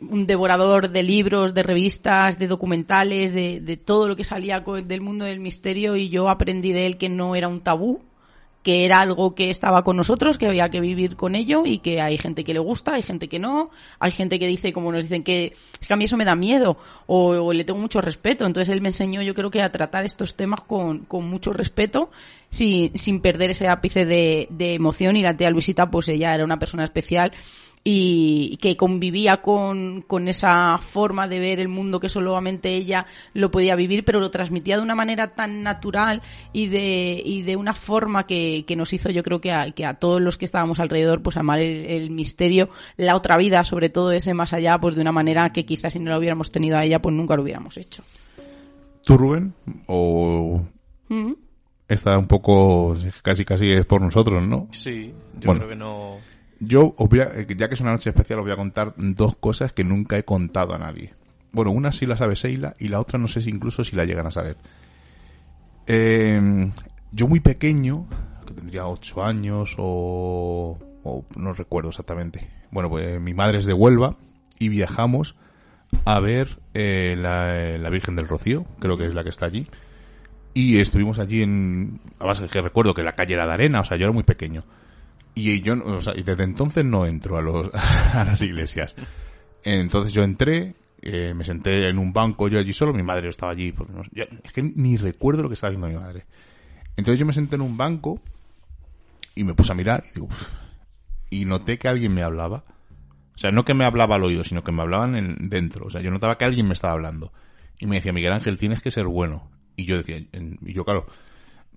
un 0.00 0.26
devorador 0.26 0.88
de 0.88 1.02
libros, 1.02 1.52
de 1.52 1.62
revistas, 1.62 2.38
de 2.38 2.46
documentales, 2.46 3.34
de, 3.34 3.60
de 3.60 3.76
todo 3.76 4.08
lo 4.08 4.16
que 4.16 4.24
salía 4.24 4.60
del 4.60 5.02
mundo 5.02 5.26
del 5.26 5.40
misterio 5.40 5.96
y 5.96 6.08
yo 6.08 6.30
aprendí 6.30 6.72
de 6.72 6.86
él 6.86 6.96
que 6.96 7.10
no 7.10 7.36
era 7.36 7.48
un 7.48 7.60
tabú, 7.60 8.00
que 8.66 8.84
era 8.84 8.98
algo 8.98 9.36
que 9.36 9.48
estaba 9.48 9.84
con 9.84 9.96
nosotros, 9.96 10.38
que 10.38 10.48
había 10.48 10.68
que 10.70 10.80
vivir 10.80 11.14
con 11.14 11.36
ello 11.36 11.62
y 11.64 11.78
que 11.78 12.00
hay 12.00 12.18
gente 12.18 12.42
que 12.42 12.52
le 12.52 12.58
gusta, 12.58 12.94
hay 12.94 13.02
gente 13.02 13.28
que 13.28 13.38
no, 13.38 13.70
hay 14.00 14.10
gente 14.10 14.40
que 14.40 14.48
dice, 14.48 14.72
como 14.72 14.90
nos 14.90 15.04
dicen, 15.04 15.22
que, 15.22 15.54
es 15.80 15.86
que 15.86 15.94
a 15.94 15.96
mí 15.96 16.06
eso 16.06 16.16
me 16.16 16.24
da 16.24 16.34
miedo 16.34 16.76
o, 17.06 17.28
o 17.28 17.52
le 17.52 17.62
tengo 17.62 17.78
mucho 17.78 18.00
respeto. 18.00 18.44
Entonces 18.44 18.74
él 18.74 18.80
me 18.80 18.88
enseñó, 18.88 19.22
yo 19.22 19.34
creo 19.34 19.52
que 19.52 19.62
a 19.62 19.70
tratar 19.70 20.04
estos 20.04 20.34
temas 20.34 20.62
con, 20.62 21.04
con 21.04 21.30
mucho 21.30 21.52
respeto, 21.52 22.10
sin, 22.50 22.90
sin 22.98 23.20
perder 23.20 23.50
ese 23.50 23.68
ápice 23.68 24.04
de, 24.04 24.48
de 24.50 24.74
emoción. 24.74 25.16
Y 25.16 25.22
la 25.22 25.36
tía 25.36 25.48
Luisita, 25.50 25.88
pues 25.88 26.08
ella 26.08 26.34
era 26.34 26.42
una 26.42 26.58
persona 26.58 26.82
especial 26.82 27.30
y 27.88 28.56
que 28.60 28.76
convivía 28.76 29.36
con, 29.36 30.02
con 30.02 30.26
esa 30.26 30.76
forma 30.78 31.28
de 31.28 31.38
ver 31.38 31.60
el 31.60 31.68
mundo 31.68 32.00
que 32.00 32.08
solamente 32.08 32.74
ella 32.74 33.06
lo 33.32 33.52
podía 33.52 33.76
vivir, 33.76 34.04
pero 34.04 34.18
lo 34.18 34.28
transmitía 34.32 34.76
de 34.76 34.82
una 34.82 34.96
manera 34.96 35.36
tan 35.36 35.62
natural 35.62 36.20
y 36.52 36.66
de, 36.66 37.22
y 37.24 37.42
de 37.42 37.54
una 37.54 37.74
forma 37.74 38.26
que, 38.26 38.64
que 38.66 38.74
nos 38.74 38.92
hizo, 38.92 39.10
yo 39.10 39.22
creo 39.22 39.40
que 39.40 39.52
a, 39.52 39.70
que 39.70 39.86
a 39.86 39.94
todos 39.94 40.20
los 40.20 40.36
que 40.36 40.46
estábamos 40.46 40.80
alrededor, 40.80 41.22
pues 41.22 41.36
amar 41.36 41.60
el, 41.60 41.86
el 41.86 42.10
misterio, 42.10 42.70
la 42.96 43.14
otra 43.14 43.36
vida, 43.36 43.62
sobre 43.62 43.88
todo 43.88 44.10
ese 44.10 44.34
más 44.34 44.52
allá, 44.52 44.78
pues 44.78 44.96
de 44.96 45.02
una 45.02 45.12
manera 45.12 45.50
que 45.50 45.64
quizás 45.64 45.92
si 45.92 46.00
no 46.00 46.10
la 46.10 46.18
hubiéramos 46.18 46.50
tenido 46.50 46.76
a 46.76 46.84
ella, 46.84 47.00
pues 47.00 47.14
nunca 47.14 47.36
lo 47.36 47.44
hubiéramos 47.44 47.76
hecho. 47.76 48.02
¿Tú, 49.04 49.16
Rubén? 49.16 49.54
¿O 49.86 50.60
Ujú. 51.08 51.38
está 51.86 52.18
un 52.18 52.26
poco, 52.26 52.96
casi 53.22 53.44
casi 53.44 53.70
es 53.70 53.86
por 53.86 54.02
nosotros, 54.02 54.42
no? 54.44 54.66
Sí, 54.72 55.12
yo 55.38 55.46
Bueno. 55.46 55.60
creo 55.60 55.68
que 55.68 55.76
no... 55.76 56.16
Yo, 56.60 56.94
os 56.96 57.08
voy 57.08 57.20
a- 57.20 57.30
eh, 57.34 57.46
ya 57.56 57.68
que 57.68 57.74
es 57.74 57.80
una 57.80 57.92
noche 57.92 58.10
especial, 58.10 58.38
os 58.38 58.44
voy 58.44 58.52
a 58.52 58.56
contar 58.56 58.94
dos 58.96 59.36
cosas 59.36 59.72
que 59.72 59.84
nunca 59.84 60.16
he 60.18 60.24
contado 60.24 60.74
a 60.74 60.78
nadie. 60.78 61.14
Bueno, 61.52 61.70
una 61.70 61.92
sí 61.92 62.06
la 62.06 62.16
sabe 62.16 62.36
Seila 62.36 62.74
y 62.78 62.88
la 62.88 63.00
otra 63.00 63.18
no 63.18 63.28
sé 63.28 63.40
si 63.40 63.50
incluso 63.50 63.84
si 63.84 63.96
la 63.96 64.04
llegan 64.04 64.26
a 64.26 64.30
saber. 64.30 64.56
Eh, 65.86 66.70
yo 67.12 67.28
muy 67.28 67.40
pequeño, 67.40 68.06
que 68.46 68.54
tendría 68.54 68.86
ocho 68.86 69.24
años 69.24 69.74
o, 69.78 70.78
o 71.02 71.24
no 71.36 71.52
recuerdo 71.54 71.90
exactamente. 71.90 72.48
Bueno, 72.70 72.88
pues 72.90 73.20
mi 73.20 73.34
madre 73.34 73.58
es 73.58 73.64
de 73.66 73.72
Huelva 73.72 74.16
y 74.58 74.68
viajamos 74.68 75.36
a 76.04 76.18
ver 76.20 76.58
eh, 76.74 77.14
la, 77.18 77.78
la 77.78 77.90
Virgen 77.90 78.16
del 78.16 78.28
Rocío, 78.28 78.64
creo 78.80 78.98
que 78.98 79.06
es 79.06 79.14
la 79.14 79.22
que 79.22 79.30
está 79.30 79.46
allí. 79.46 79.66
Y 80.52 80.78
estuvimos 80.78 81.18
allí 81.18 81.42
en, 81.42 82.00
además 82.18 82.40
es 82.40 82.50
que 82.50 82.62
recuerdo 82.62 82.94
que 82.94 83.02
la 83.02 83.14
calle 83.14 83.34
era 83.34 83.46
de 83.46 83.52
arena, 83.52 83.80
o 83.80 83.84
sea, 83.84 83.96
yo 83.98 84.04
era 84.04 84.12
muy 84.12 84.22
pequeño. 84.24 84.64
Y 85.36 85.60
yo, 85.60 85.74
o 85.84 86.00
sea, 86.00 86.16
y 86.16 86.22
desde 86.22 86.44
entonces 86.44 86.84
no 86.84 87.04
entro 87.06 87.36
a, 87.36 87.42
los, 87.42 87.70
a 88.14 88.24
las 88.24 88.40
iglesias. 88.42 88.96
Entonces 89.62 90.12
yo 90.14 90.22
entré, 90.24 90.74
eh, 91.02 91.34
me 91.36 91.44
senté 91.44 91.88
en 91.88 91.98
un 91.98 92.12
banco 92.12 92.48
yo 92.48 92.58
allí 92.58 92.72
solo, 92.72 92.92
mi 92.94 93.02
madre 93.02 93.28
estaba 93.28 93.52
allí, 93.52 93.70
pues, 93.72 93.88
no 93.90 94.02
es 94.02 94.52
que 94.52 94.62
ni 94.62 94.96
recuerdo 94.96 95.42
lo 95.42 95.48
que 95.48 95.54
estaba 95.54 95.68
haciendo 95.70 95.88
mi 95.88 95.94
madre. 95.96 96.24
Entonces 96.96 97.20
yo 97.20 97.26
me 97.26 97.34
senté 97.34 97.56
en 97.56 97.60
un 97.62 97.76
banco 97.76 98.20
y 99.34 99.44
me 99.44 99.52
puse 99.54 99.72
a 99.72 99.74
mirar 99.74 100.04
y 100.10 100.14
digo, 100.14 100.28
y 101.28 101.44
noté 101.44 101.78
que 101.78 101.88
alguien 101.88 102.14
me 102.14 102.22
hablaba. 102.22 102.64
O 103.34 103.38
sea, 103.38 103.50
no 103.50 103.66
que 103.66 103.74
me 103.74 103.84
hablaba 103.84 104.14
al 104.14 104.22
oído, 104.24 104.42
sino 104.44 104.64
que 104.64 104.72
me 104.72 104.80
hablaban 104.80 105.14
en- 105.16 105.50
dentro. 105.50 105.84
O 105.86 105.90
sea, 105.90 106.00
yo 106.00 106.10
notaba 106.10 106.38
que 106.38 106.46
alguien 106.46 106.66
me 106.66 106.72
estaba 106.72 106.94
hablando. 106.94 107.30
Y 107.78 107.84
me 107.84 107.96
decía, 107.96 108.14
Miguel 108.14 108.32
Ángel, 108.32 108.56
tienes 108.56 108.80
que 108.80 108.90
ser 108.90 109.04
bueno. 109.06 109.50
Y 109.76 109.84
yo 109.84 109.98
decía, 109.98 110.16
y 110.16 110.72
yo 110.72 110.86
claro, 110.86 111.04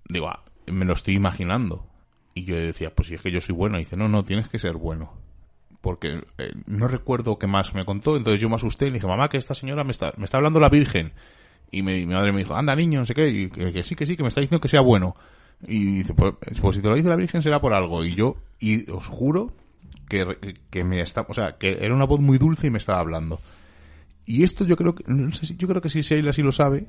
digo, 0.07 0.29
"Ah, 0.29 0.45
me 0.71 0.85
lo 0.85 0.93
estoy 0.93 1.15
imaginando. 1.15 1.85
Y 2.39 2.45
yo 2.45 2.55
decía, 2.55 2.93
pues 2.93 3.07
si 3.09 3.15
es 3.15 3.21
que 3.21 3.31
yo 3.31 3.41
soy 3.41 3.55
bueno. 3.55 3.77
Y 3.77 3.79
dice, 3.83 3.97
no, 3.97 4.07
no, 4.07 4.23
tienes 4.23 4.47
que 4.49 4.59
ser 4.59 4.75
bueno. 4.75 5.13
Porque 5.81 6.23
eh, 6.37 6.51
no 6.65 6.87
recuerdo 6.87 7.39
qué 7.39 7.47
más 7.47 7.73
me 7.73 7.85
contó. 7.85 8.17
Entonces 8.17 8.41
yo 8.41 8.49
me 8.49 8.55
asusté 8.55 8.85
y 8.87 8.89
le 8.89 8.95
dije, 8.95 9.07
mamá, 9.07 9.29
que 9.29 9.37
esta 9.37 9.55
señora 9.55 9.83
me 9.83 9.91
está, 9.91 10.13
me 10.17 10.25
está 10.25 10.37
hablando 10.37 10.59
la 10.59 10.69
Virgen. 10.69 11.13
Y 11.71 11.81
me- 11.83 12.05
mi 12.05 12.13
madre 12.13 12.31
me 12.31 12.39
dijo, 12.39 12.55
anda 12.55 12.75
niño, 12.75 12.99
no 12.99 13.05
sé 13.05 13.13
qué. 13.13 13.29
Y 13.29 13.49
que, 13.49 13.83
sí, 13.83 13.95
que 13.95 14.05
sí, 14.05 14.15
que 14.17 14.23
me 14.23 14.29
está 14.29 14.41
diciendo 14.41 14.61
que 14.61 14.67
sea 14.67 14.81
bueno. 14.81 15.15
Y 15.67 15.95
dice, 15.95 16.13
pues, 16.13 16.33
pues 16.61 16.75
si 16.75 16.81
te 16.81 16.87
lo 16.89 16.95
dice 16.95 17.09
la 17.09 17.15
Virgen 17.15 17.41
será 17.43 17.59
por 17.61 17.73
algo. 17.73 18.03
Y 18.05 18.15
yo, 18.15 18.35
y 18.59 18.89
os 18.91 19.07
juro 19.07 19.53
que, 20.07 20.55
que 20.69 20.83
me 20.83 21.01
está, 21.01 21.25
o 21.27 21.33
sea, 21.33 21.57
que 21.57 21.77
era 21.81 21.93
una 21.93 22.05
voz 22.05 22.19
muy 22.19 22.37
dulce 22.37 22.67
y 22.67 22.71
me 22.71 22.77
estaba 22.77 22.99
hablando. 22.99 23.39
Y 24.25 24.43
esto 24.43 24.65
yo 24.65 24.77
creo 24.77 24.95
que, 24.95 25.03
no 25.07 25.31
sé 25.33 25.45
si, 25.45 25.55
yo 25.57 25.67
creo 25.67 25.81
que 25.81 25.89
si 25.89 26.01
Sheila 26.01 26.33
sí 26.33 26.41
lo 26.43 26.51
sabe. 26.51 26.87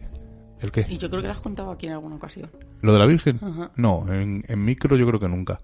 ¿El 0.61 0.73
qué? 0.73 0.87
Y 0.89 0.99
yo 0.99 1.09
creo 1.09 1.23
que 1.23 1.29
lo 1.29 1.33
has 1.33 1.41
contado 1.41 1.71
aquí 1.71 1.87
en 1.87 1.93
alguna 1.93 2.17
ocasión. 2.17 2.51
¿Lo 2.83 2.93
de 2.93 2.99
la 2.99 3.07
Virgen? 3.07 3.41
Ajá. 3.43 3.71
No, 3.77 4.07
en, 4.13 4.45
en 4.47 4.65
micro 4.65 4.97
yo 4.97 5.07
creo 5.07 5.21
que 5.21 5.29
nunca. 5.29 5.61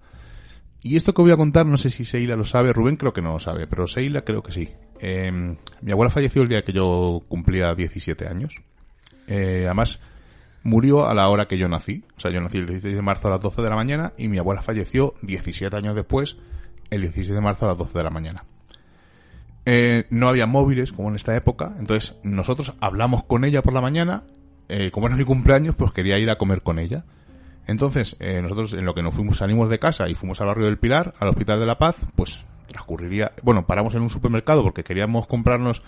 Y 0.81 0.95
esto 0.95 1.13
que 1.13 1.21
voy 1.21 1.31
a 1.31 1.37
contar, 1.37 1.65
no 1.65 1.77
sé 1.77 1.89
si 1.89 2.05
Seila 2.05 2.35
lo 2.35 2.45
sabe, 2.45 2.71
Rubén 2.71 2.95
creo 2.97 3.13
que 3.13 3.21
no 3.21 3.33
lo 3.33 3.39
sabe, 3.39 3.67
pero 3.67 3.87
Seila 3.87 4.21
creo 4.21 4.43
que 4.43 4.51
sí. 4.51 4.69
Eh, 4.99 5.55
mi 5.81 5.91
abuela 5.91 6.09
falleció 6.09 6.41
el 6.41 6.47
día 6.47 6.63
que 6.63 6.73
yo 6.73 7.23
cumplía 7.27 7.73
17 7.75 8.27
años. 8.27 8.61
Eh, 9.27 9.63
además, 9.65 9.99
murió 10.63 11.07
a 11.07 11.13
la 11.13 11.29
hora 11.29 11.47
que 11.47 11.57
yo 11.57 11.67
nací. 11.67 12.03
O 12.15 12.19
sea, 12.19 12.31
yo 12.31 12.39
nací 12.41 12.57
el 12.57 12.67
16 12.67 12.95
de 12.95 13.01
marzo 13.01 13.27
a 13.27 13.31
las 13.31 13.41
12 13.41 13.61
de 13.61 13.69
la 13.69 13.75
mañana 13.75 14.13
y 14.17 14.27
mi 14.27 14.37
abuela 14.37 14.61
falleció 14.61 15.15
17 15.21 15.75
años 15.75 15.95
después 15.95 16.37
el 16.89 17.01
16 17.01 17.29
de 17.35 17.41
marzo 17.41 17.65
a 17.65 17.69
las 17.69 17.77
12 17.77 17.97
de 17.97 18.03
la 18.03 18.09
mañana. 18.09 18.45
Eh, 19.65 20.05
no 20.09 20.29
había 20.29 20.45
móviles 20.45 20.93
como 20.93 21.09
en 21.09 21.15
esta 21.15 21.35
época, 21.35 21.75
entonces 21.77 22.15
nosotros 22.23 22.73
hablamos 22.79 23.25
con 23.25 23.43
ella 23.43 23.61
por 23.61 23.73
la 23.73 23.81
mañana, 23.81 24.23
eh, 24.69 24.91
como 24.91 25.07
era 25.07 25.15
mi 25.15 25.23
cumpleaños, 25.23 25.75
pues 25.75 25.91
quería 25.91 26.17
ir 26.19 26.29
a 26.29 26.37
comer 26.37 26.61
con 26.61 26.79
ella. 26.79 27.05
Entonces, 27.67 28.15
eh, 28.19 28.41
nosotros 28.41 28.73
en 28.73 28.85
lo 28.85 28.93
que 28.93 29.03
nos 29.03 29.13
fuimos, 29.13 29.37
salimos 29.37 29.69
de 29.69 29.79
casa 29.79 30.07
y 30.07 30.15
fuimos 30.15 30.39
al 30.39 30.47
barrio 30.47 30.65
del 30.65 30.77
Pilar, 30.77 31.13
al 31.19 31.29
Hospital 31.29 31.59
de 31.59 31.65
la 31.65 31.77
Paz, 31.77 31.95
pues 32.15 32.39
transcurriría, 32.67 33.31
bueno, 33.43 33.65
paramos 33.65 33.95
en 33.95 34.01
un 34.01 34.09
supermercado 34.09 34.63
porque 34.63 34.83
queríamos 34.83 35.27
comprarnos, 35.27 35.81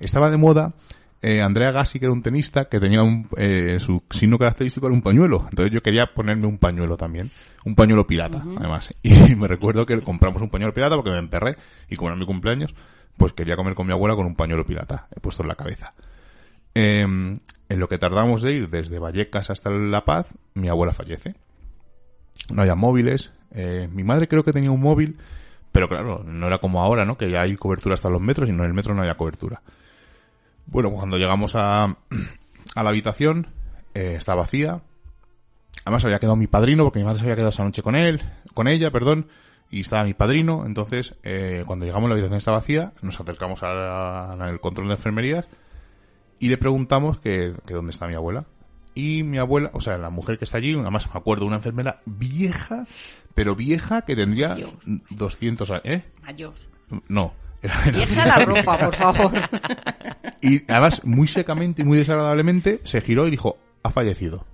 estaba 0.00 0.30
de 0.30 0.36
moda 0.36 0.74
eh, 1.22 1.42
Andrea 1.42 1.72
Gassi, 1.72 1.98
que 1.98 2.06
era 2.06 2.12
un 2.12 2.22
tenista, 2.22 2.66
que 2.66 2.78
tenía 2.78 3.02
un, 3.02 3.28
eh, 3.36 3.78
su 3.80 4.02
signo 4.10 4.38
característico 4.38 4.86
era 4.86 4.94
un 4.94 5.02
pañuelo. 5.02 5.46
Entonces 5.50 5.72
yo 5.72 5.82
quería 5.82 6.06
ponerme 6.06 6.46
un 6.46 6.58
pañuelo 6.58 6.96
también. 6.96 7.30
Un 7.64 7.74
pañuelo 7.74 8.06
pirata, 8.06 8.44
además. 8.56 8.94
Y 9.02 9.34
me 9.34 9.48
recuerdo 9.48 9.86
que 9.86 10.00
compramos 10.02 10.40
un 10.42 10.50
pañuelo 10.50 10.74
pirata 10.74 10.94
porque 10.94 11.10
me 11.10 11.18
emperré. 11.18 11.56
Y 11.88 11.96
como 11.96 12.10
era 12.10 12.16
mi 12.16 12.26
cumpleaños, 12.26 12.74
pues 13.16 13.32
quería 13.32 13.56
comer 13.56 13.74
con 13.74 13.86
mi 13.86 13.92
abuela 13.92 14.14
con 14.14 14.26
un 14.26 14.36
pañuelo 14.36 14.64
pirata. 14.64 15.08
He 15.14 15.20
puesto 15.20 15.42
en 15.42 15.48
la 15.48 15.54
cabeza. 15.54 15.92
Eh, 16.74 17.38
en 17.68 17.80
lo 17.80 17.88
que 17.88 17.98
tardamos 17.98 18.42
de 18.42 18.52
ir 18.52 18.70
desde 18.70 18.98
Vallecas 18.98 19.50
hasta 19.50 19.70
La 19.70 20.04
Paz, 20.04 20.28
mi 20.54 20.68
abuela 20.68 20.92
fallece. 20.92 21.34
No 22.50 22.62
había 22.62 22.74
móviles. 22.74 23.32
Eh, 23.52 23.88
mi 23.92 24.04
madre 24.04 24.28
creo 24.28 24.44
que 24.44 24.52
tenía 24.52 24.70
un 24.70 24.80
móvil, 24.80 25.18
pero 25.72 25.88
claro, 25.88 26.22
no 26.24 26.46
era 26.46 26.58
como 26.58 26.82
ahora, 26.82 27.04
¿no? 27.04 27.16
Que 27.16 27.30
ya 27.30 27.42
hay 27.42 27.56
cobertura 27.56 27.94
hasta 27.94 28.10
los 28.10 28.20
metros 28.20 28.48
y 28.48 28.52
no 28.52 28.62
en 28.62 28.68
el 28.68 28.74
metro 28.74 28.94
no 28.94 29.00
había 29.00 29.16
cobertura. 29.16 29.62
Bueno, 30.66 30.90
cuando 30.90 31.18
llegamos 31.18 31.56
a, 31.56 31.84
a 32.74 32.82
la 32.82 32.90
habitación, 32.90 33.48
eh, 33.94 34.14
está 34.16 34.34
vacía. 34.34 34.82
Además 35.84 36.04
había 36.04 36.18
quedado 36.18 36.36
mi 36.36 36.46
padrino, 36.46 36.84
porque 36.84 37.00
mi 37.00 37.04
madre 37.04 37.18
se 37.18 37.24
había 37.24 37.36
quedado 37.36 37.50
esa 37.50 37.64
noche 37.64 37.82
con 37.82 37.94
él, 37.94 38.22
con 38.54 38.66
ella, 38.68 38.90
perdón, 38.90 39.28
y 39.70 39.80
estaba 39.80 40.04
mi 40.04 40.14
padrino. 40.14 40.64
Entonces, 40.66 41.14
eh, 41.22 41.64
cuando 41.66 41.84
llegamos 41.84 42.08
la 42.08 42.14
habitación 42.14 42.38
está 42.38 42.52
vacía, 42.52 42.92
nos 43.02 43.20
acercamos 43.20 43.62
al 43.62 44.60
control 44.60 44.88
de 44.88 44.94
enfermerías 44.94 45.48
y 46.38 46.48
le 46.48 46.58
preguntamos 46.58 47.18
que, 47.20 47.54
que 47.66 47.74
dónde 47.74 47.90
está 47.92 48.06
mi 48.06 48.14
abuela. 48.14 48.44
Y 48.94 49.22
mi 49.24 49.38
abuela, 49.38 49.70
o 49.74 49.80
sea, 49.80 49.98
la 49.98 50.08
mujer 50.10 50.38
que 50.38 50.44
está 50.46 50.56
allí, 50.58 50.72
además 50.74 51.06
me 51.12 51.18
acuerdo, 51.20 51.44
una 51.46 51.56
enfermera 51.56 51.98
vieja, 52.06 52.86
pero 53.34 53.54
vieja 53.54 54.02
que 54.02 54.16
tendría 54.16 54.54
Dios. 54.54 54.70
200 55.10 55.70
años. 55.70 55.82
¿Eh? 55.84 56.04
Mayor. 56.22 56.54
No. 57.08 57.34
Vieja 57.92 58.24
la 58.24 58.36
ropa, 58.44 58.78
por 58.78 58.94
favor. 58.94 59.32
Y 60.40 60.62
además, 60.70 61.02
muy 61.04 61.26
secamente 61.28 61.82
y 61.82 61.84
muy 61.84 61.98
desagradablemente, 61.98 62.80
se 62.84 63.00
giró 63.00 63.26
y 63.26 63.30
dijo, 63.30 63.58
ha 63.82 63.90
fallecido. 63.90 64.46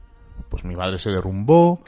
Pues 0.49 0.65
mi 0.65 0.75
madre 0.77 0.99
se 0.99 1.11
derrumbó. 1.11 1.83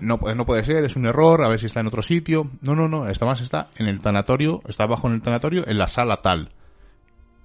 No, 0.00 0.18
puede- 0.18 0.34
no 0.36 0.46
puede 0.46 0.64
ser, 0.64 0.84
es 0.84 0.96
un 0.96 1.06
error, 1.06 1.42
a 1.42 1.48
ver 1.48 1.60
si 1.60 1.66
está 1.66 1.80
en 1.80 1.86
otro 1.86 2.02
sitio. 2.02 2.50
No, 2.62 2.74
no, 2.74 2.88
no, 2.88 3.08
esta 3.08 3.26
más 3.26 3.40
está 3.40 3.68
en 3.76 3.86
el 3.88 4.00
tanatorio, 4.00 4.62
está 4.66 4.84
abajo 4.84 5.06
en 5.08 5.14
el 5.14 5.22
tanatorio, 5.22 5.66
en 5.68 5.78
la 5.78 5.86
sala 5.88 6.22
tal. 6.22 6.48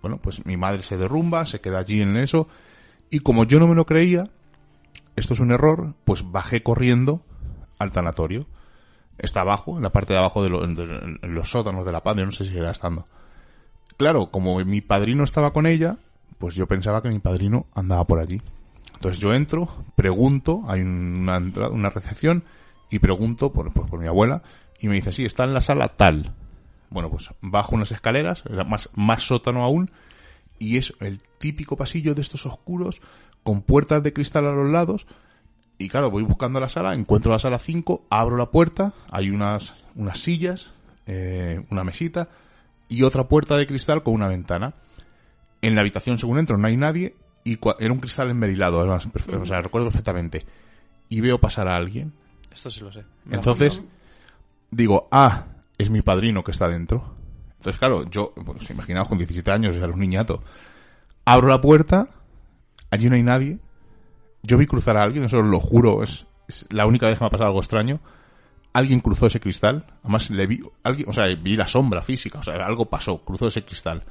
Bueno, 0.06 0.20
pues 0.22 0.46
mi 0.46 0.56
madre 0.56 0.84
se 0.84 0.98
derrumba, 0.98 1.48
se 1.48 1.62
queda 1.62 1.80
allí 1.80 2.00
en 2.00 2.16
eso. 2.16 2.48
Y 3.10 3.22
como 3.22 3.44
yo 3.44 3.60
no 3.60 3.66
me 3.66 3.74
lo 3.74 3.88
creía, 3.88 4.30
esto 5.16 5.34
es 5.34 5.40
un 5.40 5.52
error, 5.52 5.96
pues 6.04 6.32
bajé 6.32 6.62
corriendo 6.62 7.24
al 7.80 7.92
tanatorio. 7.92 8.46
Está 9.18 9.42
abajo, 9.42 9.78
en 9.78 9.82
la 9.82 9.90
parte 9.90 10.14
de 10.14 10.20
abajo 10.20 10.44
de, 10.44 10.50
los 11.24 11.50
sótanos 11.50 11.88
de 11.88 11.92
la 11.92 12.04
yo 12.04 12.24
no 12.24 12.32
sé 12.32 12.46
si 12.46 12.56
era 12.56 12.70
estando. 12.70 13.08
Claro, 13.98 14.30
como 14.30 14.64
mi 14.64 14.80
padrino 14.82 15.24
estaba 15.24 15.54
con 15.54 15.66
ella, 15.66 15.98
pues 16.38 16.54
yo 16.54 16.68
pensaba 16.68 17.02
que 17.02 17.10
mi 17.10 17.18
padrino 17.18 17.66
andaba 17.74 18.04
por 18.04 18.20
allí. 18.20 18.44
Entonces 18.94 19.20
yo 19.20 19.34
entro, 19.34 19.68
pregunto, 19.96 20.62
hay 20.68 20.82
una, 20.82 21.38
entrada- 21.38 21.72
una 21.72 21.90
recepción, 21.90 22.44
y 22.92 23.00
pregunto 23.00 23.52
por, 23.52 23.74
por, 23.74 23.88
por 23.88 24.00
mi 24.00 24.06
abuela, 24.06 24.44
y 24.80 24.88
me 24.88 24.94
dice, 24.94 25.12
sí, 25.12 25.26
está 25.26 25.46
en 25.46 25.56
la 25.56 25.62
sala 25.62 25.88
tal. 25.88 26.32
Bueno, 26.90 27.10
pues 27.10 27.30
bajo 27.42 27.76
unas 27.76 27.92
escaleras, 27.92 28.44
era 28.50 28.64
más, 28.64 28.90
más 28.94 29.24
sótano 29.24 29.64
aún, 29.64 29.92
y 30.60 30.78
es 30.78 30.94
el 31.00 31.22
típico 31.38 31.76
pasillo 31.76 32.16
de 32.16 32.22
estos 32.22 32.46
oscuros, 32.46 33.02
con 33.44 33.62
puertas 33.62 34.02
de 34.04 34.14
cristal 34.14 34.48
a 34.48 34.54
los 34.54 34.70
lados, 34.70 35.08
y 35.78 35.90
claro, 35.90 36.10
voy 36.10 36.24
buscando 36.24 36.60
la 36.60 36.70
sala, 36.70 36.94
encuentro 36.94 37.32
la 37.32 37.40
sala 37.40 37.60
5, 37.60 38.06
abro 38.10 38.38
la 38.38 38.50
puerta, 38.50 38.94
hay 39.10 39.30
unas, 39.30 39.74
unas 39.96 40.20
sillas, 40.20 40.72
eh, 41.06 41.64
una 41.70 41.84
mesita, 41.84 42.30
y 42.88 43.04
otra 43.04 43.28
puerta 43.28 43.58
de 43.58 43.68
cristal 43.68 44.04
con 44.04 44.14
una 44.14 44.28
ventana. 44.28 44.74
En 45.62 45.76
la 45.76 45.82
habitación, 45.82 46.20
según 46.20 46.40
entro, 46.40 46.58
no 46.58 46.68
hay 46.68 46.78
nadie, 46.78 47.16
y 47.44 47.60
era 47.80 47.94
un 47.94 48.00
cristal 48.00 48.30
enmerilado, 48.30 48.80
además, 48.80 49.08
o 49.40 49.46
sea, 49.46 49.62
recuerdo 49.62 49.88
perfectamente. 49.88 50.46
Y 51.10 51.22
veo 51.22 51.40
pasar 51.40 51.68
a 51.68 51.76
alguien. 51.76 52.14
Esto 52.52 52.72
sí 52.72 52.80
lo 52.80 52.92
sé. 52.92 53.04
Entonces, 53.30 53.82
digo, 54.72 55.08
ah, 55.12 55.46
es 55.78 55.90
mi 55.90 56.02
padrino 56.02 56.44
que 56.44 56.52
está 56.52 56.68
dentro. 56.68 57.16
Entonces, 57.58 57.80
claro, 57.80 58.10
yo, 58.10 58.34
pues 58.34 58.70
imaginaos 58.70 59.08
con 59.08 59.18
17 59.18 59.50
años, 59.52 59.76
era 59.76 59.88
un 59.88 60.00
niñato. 60.00 60.44
Abro 61.26 61.48
la 61.48 61.62
puerta, 61.62 62.10
allí 62.92 63.10
no 63.10 63.16
hay 63.16 63.24
nadie. 63.24 63.60
Yo 64.44 64.58
vi 64.58 64.68
cruzar 64.68 64.98
a 64.98 65.04
alguien, 65.04 65.24
eso 65.24 65.40
os 65.40 65.46
lo 65.46 65.60
juro, 65.60 66.04
es, 66.04 66.28
es 66.48 66.66
la 66.70 66.86
única 66.86 67.08
vez 67.08 67.18
que 67.18 67.24
me 67.24 67.28
ha 67.28 67.32
pasado 67.32 67.48
algo 67.48 67.60
extraño. 67.60 68.00
Alguien 68.74 69.00
cruzó 69.00 69.28
ese 69.28 69.40
cristal, 69.40 69.86
además 70.04 70.30
le 70.30 70.48
vi, 70.48 70.62
alguien, 70.84 71.10
o 71.10 71.14
sea, 71.14 71.34
vi 71.34 71.56
la 71.56 71.66
sombra 71.66 72.04
física, 72.04 72.40
o 72.40 72.44
sea, 72.44 72.54
algo 72.66 72.86
pasó, 72.86 73.24
cruzó 73.24 73.48
ese 73.48 73.64
cristal. 73.64 74.04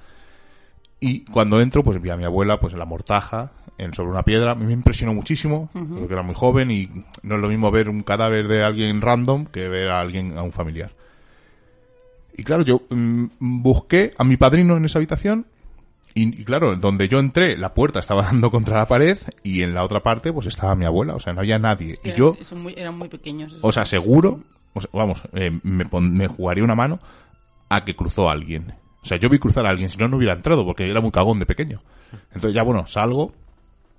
Y 1.00 1.24
cuando 1.26 1.60
entro, 1.60 1.84
pues 1.84 2.00
vi 2.00 2.10
a 2.10 2.16
mi 2.16 2.24
abuela, 2.24 2.58
pues 2.58 2.72
en 2.72 2.78
la 2.78 2.86
mortaja, 2.86 3.52
en, 3.76 3.92
sobre 3.92 4.10
una 4.10 4.22
piedra. 4.22 4.52
A 4.52 4.54
mí 4.54 4.64
me 4.64 4.72
impresionó 4.72 5.12
muchísimo, 5.12 5.68
porque 5.72 6.14
era 6.14 6.22
muy 6.22 6.34
joven 6.34 6.70
y 6.70 6.88
no 7.22 7.34
es 7.34 7.40
lo 7.40 7.48
mismo 7.48 7.70
ver 7.70 7.90
un 7.90 8.00
cadáver 8.00 8.48
de 8.48 8.62
alguien 8.62 9.02
random 9.02 9.44
que 9.46 9.68
ver 9.68 9.90
a 9.90 10.00
alguien, 10.00 10.38
a 10.38 10.42
un 10.42 10.52
familiar. 10.52 10.92
Y 12.36 12.42
claro, 12.44 12.62
yo 12.64 12.82
mm, 12.90 13.24
busqué 13.38 14.12
a 14.18 14.24
mi 14.24 14.36
padrino 14.36 14.76
en 14.76 14.84
esa 14.84 14.98
habitación 14.98 15.46
y, 16.14 16.40
y 16.40 16.44
claro, 16.44 16.76
donde 16.76 17.08
yo 17.08 17.18
entré, 17.18 17.56
la 17.56 17.74
puerta 17.74 18.00
estaba 18.00 18.22
dando 18.26 18.50
contra 18.50 18.78
la 18.78 18.88
pared 18.88 19.18
y 19.42 19.62
en 19.62 19.74
la 19.74 19.84
otra 19.84 20.02
parte 20.02 20.32
pues 20.32 20.46
estaba 20.46 20.74
mi 20.74 20.84
abuela, 20.84 21.14
o 21.14 21.20
sea, 21.20 21.32
no 21.32 21.40
había 21.40 21.58
nadie. 21.58 21.98
Y 22.04 22.12
yo 22.12 22.36
son 22.42 22.62
muy- 22.62 22.74
eran 22.76 22.96
muy 22.98 23.08
pequeños. 23.08 23.52
esos. 23.52 23.64
os 23.64 23.76
aseguro, 23.78 24.40
o 24.72 24.80
sea, 24.80 24.90
vamos, 24.92 25.22
eh, 25.32 25.50
me, 25.62 25.86
pon- 25.86 26.12
me 26.12 26.26
jugaría 26.28 26.64
una 26.64 26.74
mano 26.74 26.98
a 27.68 27.84
que 27.84 27.94
cruzó 27.96 28.28
alguien. 28.28 28.74
O 29.02 29.06
sea, 29.06 29.18
yo 29.18 29.28
vi 29.28 29.38
cruzar 29.38 29.66
a 29.66 29.70
alguien, 29.70 29.90
si 29.90 29.98
no, 29.98 30.08
no 30.08 30.16
hubiera 30.16 30.32
entrado, 30.32 30.64
porque 30.64 30.88
era 30.88 31.00
muy 31.00 31.10
cagón 31.10 31.38
de 31.38 31.46
pequeño. 31.46 31.80
Entonces 32.28 32.54
ya, 32.54 32.62
bueno, 32.62 32.86
salgo 32.86 33.32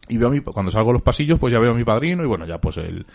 y 0.09 0.17
veo 0.17 0.27
a 0.29 0.31
mi, 0.31 0.39
cuando 0.41 0.71
salgo 0.71 0.89
a 0.89 0.93
los 0.93 1.01
pasillos, 1.03 1.37
pues 1.39 1.51
ya 1.53 1.59
veo 1.59 1.71
a 1.71 1.75
mi 1.75 1.83
padrino 1.83 2.23
y 2.23 2.27
bueno, 2.27 2.45
ya 2.45 2.59
pues 2.59 2.77
el, 2.77 3.05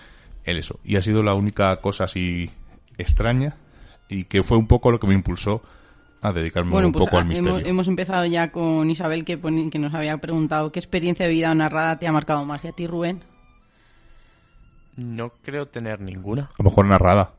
el 0.44 0.56
eso. 0.58 0.78
Y 0.84 0.96
ha 0.96 1.02
sido 1.02 1.22
la 1.22 1.34
única 1.34 1.76
cosa 1.80 2.04
así 2.04 2.48
extraña 2.96 3.56
y 4.10 4.24
que 4.24 4.42
fue 4.42 4.58
un 4.58 4.66
poco 4.66 4.90
lo 4.90 4.98
que 5.00 5.06
me 5.06 5.14
impulsó 5.14 5.62
a 6.22 6.32
dedicarme 6.32 6.72
Bueno, 6.72 6.88
un 6.88 6.92
pues 6.92 7.04
poco 7.06 7.16
al 7.16 7.22
ah, 7.22 7.26
misterio. 7.26 7.56
hemos, 7.58 7.68
hemos 7.68 7.88
empezado 7.88 8.26
ya 8.26 8.52
con 8.52 8.90
Isabel 8.90 9.24
que, 9.24 9.38
pone- 9.38 9.70
que 9.70 9.78
nos 9.78 9.94
había 9.94 10.18
preguntado 10.18 10.70
qué 10.72 10.78
experiencia 10.78 11.24
de 11.26 11.32
vida 11.32 11.54
narrada 11.54 11.98
te 11.98 12.06
ha 12.06 12.12
marcado 12.12 12.44
más. 12.44 12.64
¿Y 12.64 12.68
a 12.68 12.72
ti, 12.72 12.86
Rubén? 12.86 13.22
No 14.96 15.30
creo 15.42 15.66
tener 15.66 16.00
ninguna. 16.00 16.42
A 16.44 16.62
lo 16.62 16.64
mejor 16.64 16.84
narrada. 16.86 17.32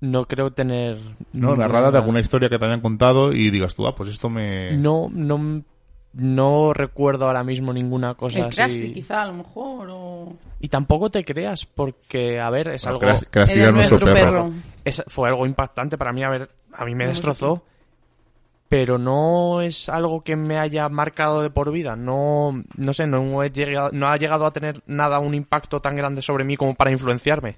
No 0.00 0.24
creo 0.24 0.52
tener... 0.52 0.98
No, 1.32 1.56
narrada 1.56 1.90
de 1.90 1.98
alguna 1.98 2.20
historia 2.20 2.48
que 2.48 2.58
te 2.58 2.64
hayan 2.64 2.80
contado 2.80 3.32
y 3.32 3.50
digas 3.50 3.74
tú, 3.74 3.86
ah, 3.86 3.94
pues 3.94 4.08
esto 4.08 4.30
me... 4.30 4.76
No, 4.76 5.08
no, 5.12 5.62
no 6.12 6.72
recuerdo 6.72 7.26
ahora 7.26 7.44
mismo 7.44 7.72
ninguna 7.72 8.14
cosa 8.14 8.40
El 8.40 8.44
así. 8.46 8.56
Krusty, 8.56 8.92
quizá, 8.92 9.22
a 9.22 9.26
lo 9.26 9.34
mejor, 9.34 9.88
o... 9.90 10.32
Y 10.60 10.68
tampoco 10.68 11.10
te 11.10 11.24
creas, 11.24 11.66
porque, 11.66 12.38
a 12.40 12.50
ver, 12.50 12.68
es 12.68 12.84
Bueno, 12.84 12.98
algo... 13.00 13.20
Eres 13.32 13.52
tira 13.52 13.70
nuestro 13.72 13.98
perro. 14.00 14.14
perro. 14.14 14.52
es- 14.84 15.04
fue 15.06 15.28
algo 15.28 15.46
impactante 15.46 15.96
para 15.96 16.12
mí, 16.12 16.22
a 16.24 16.28
ver, 16.30 16.50
a 16.72 16.84
mí 16.84 16.94
me 16.94 17.06
destrozó. 17.06 17.62
Pero 18.68 18.98
no 18.98 19.62
es 19.62 19.88
algo 19.88 20.20
que 20.22 20.36
me 20.36 20.56
haya 20.56 20.88
marcado 20.88 21.42
de 21.42 21.50
por 21.50 21.72
vida. 21.72 21.96
No, 21.96 22.62
no 22.76 22.92
sé, 22.92 23.04
no, 23.06 23.42
he 23.42 23.50
llegado, 23.50 23.90
no 23.92 24.06
ha 24.08 24.16
llegado 24.16 24.46
a 24.46 24.52
tener 24.52 24.80
nada 24.86 25.18
un 25.18 25.34
impacto 25.34 25.80
tan 25.80 25.96
grande 25.96 26.22
sobre 26.22 26.44
mí 26.44 26.56
como 26.56 26.76
para 26.76 26.92
influenciarme. 26.92 27.56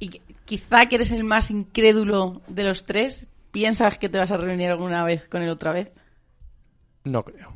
Y 0.00 0.20
quizá 0.46 0.86
que 0.86 0.94
eres 0.96 1.12
el 1.12 1.24
más 1.24 1.50
incrédulo 1.50 2.40
de 2.48 2.64
los 2.64 2.86
tres. 2.86 3.26
¿Piensas 3.50 3.98
que 3.98 4.08
te 4.08 4.16
vas 4.16 4.30
a 4.30 4.38
reunir 4.38 4.70
alguna 4.70 5.04
vez 5.04 5.28
con 5.28 5.42
él 5.42 5.50
otra 5.50 5.72
vez? 5.72 5.90
No 7.04 7.22
creo. 7.22 7.52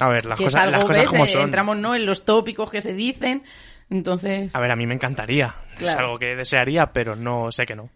A 0.00 0.08
ver, 0.08 0.26
las 0.26 0.38
que 0.38 0.44
cosas, 0.44 0.60
es 0.60 0.66
algo, 0.66 0.76
las 0.78 0.84
cosas 0.84 1.02
¿ves? 1.02 1.10
como 1.10 1.24
Eh, 1.24 1.28
son. 1.28 1.42
Entramos 1.42 1.76
¿no? 1.76 1.94
en 1.94 2.06
los 2.06 2.24
tópicos 2.24 2.70
que 2.70 2.80
se 2.80 2.92
dicen. 2.94 3.42
Entonces, 3.90 4.54
A 4.54 4.60
ver, 4.60 4.72
a 4.72 4.76
mí 4.76 4.86
me 4.86 4.94
encantaría. 4.94 5.54
Es 5.78 5.94
algo 5.96 6.18
que 6.18 6.34
desearía, 6.34 6.92
pero 6.92 7.14
no 7.14 7.50
sé 7.50 7.66
que 7.66 7.76
no. 7.76 7.90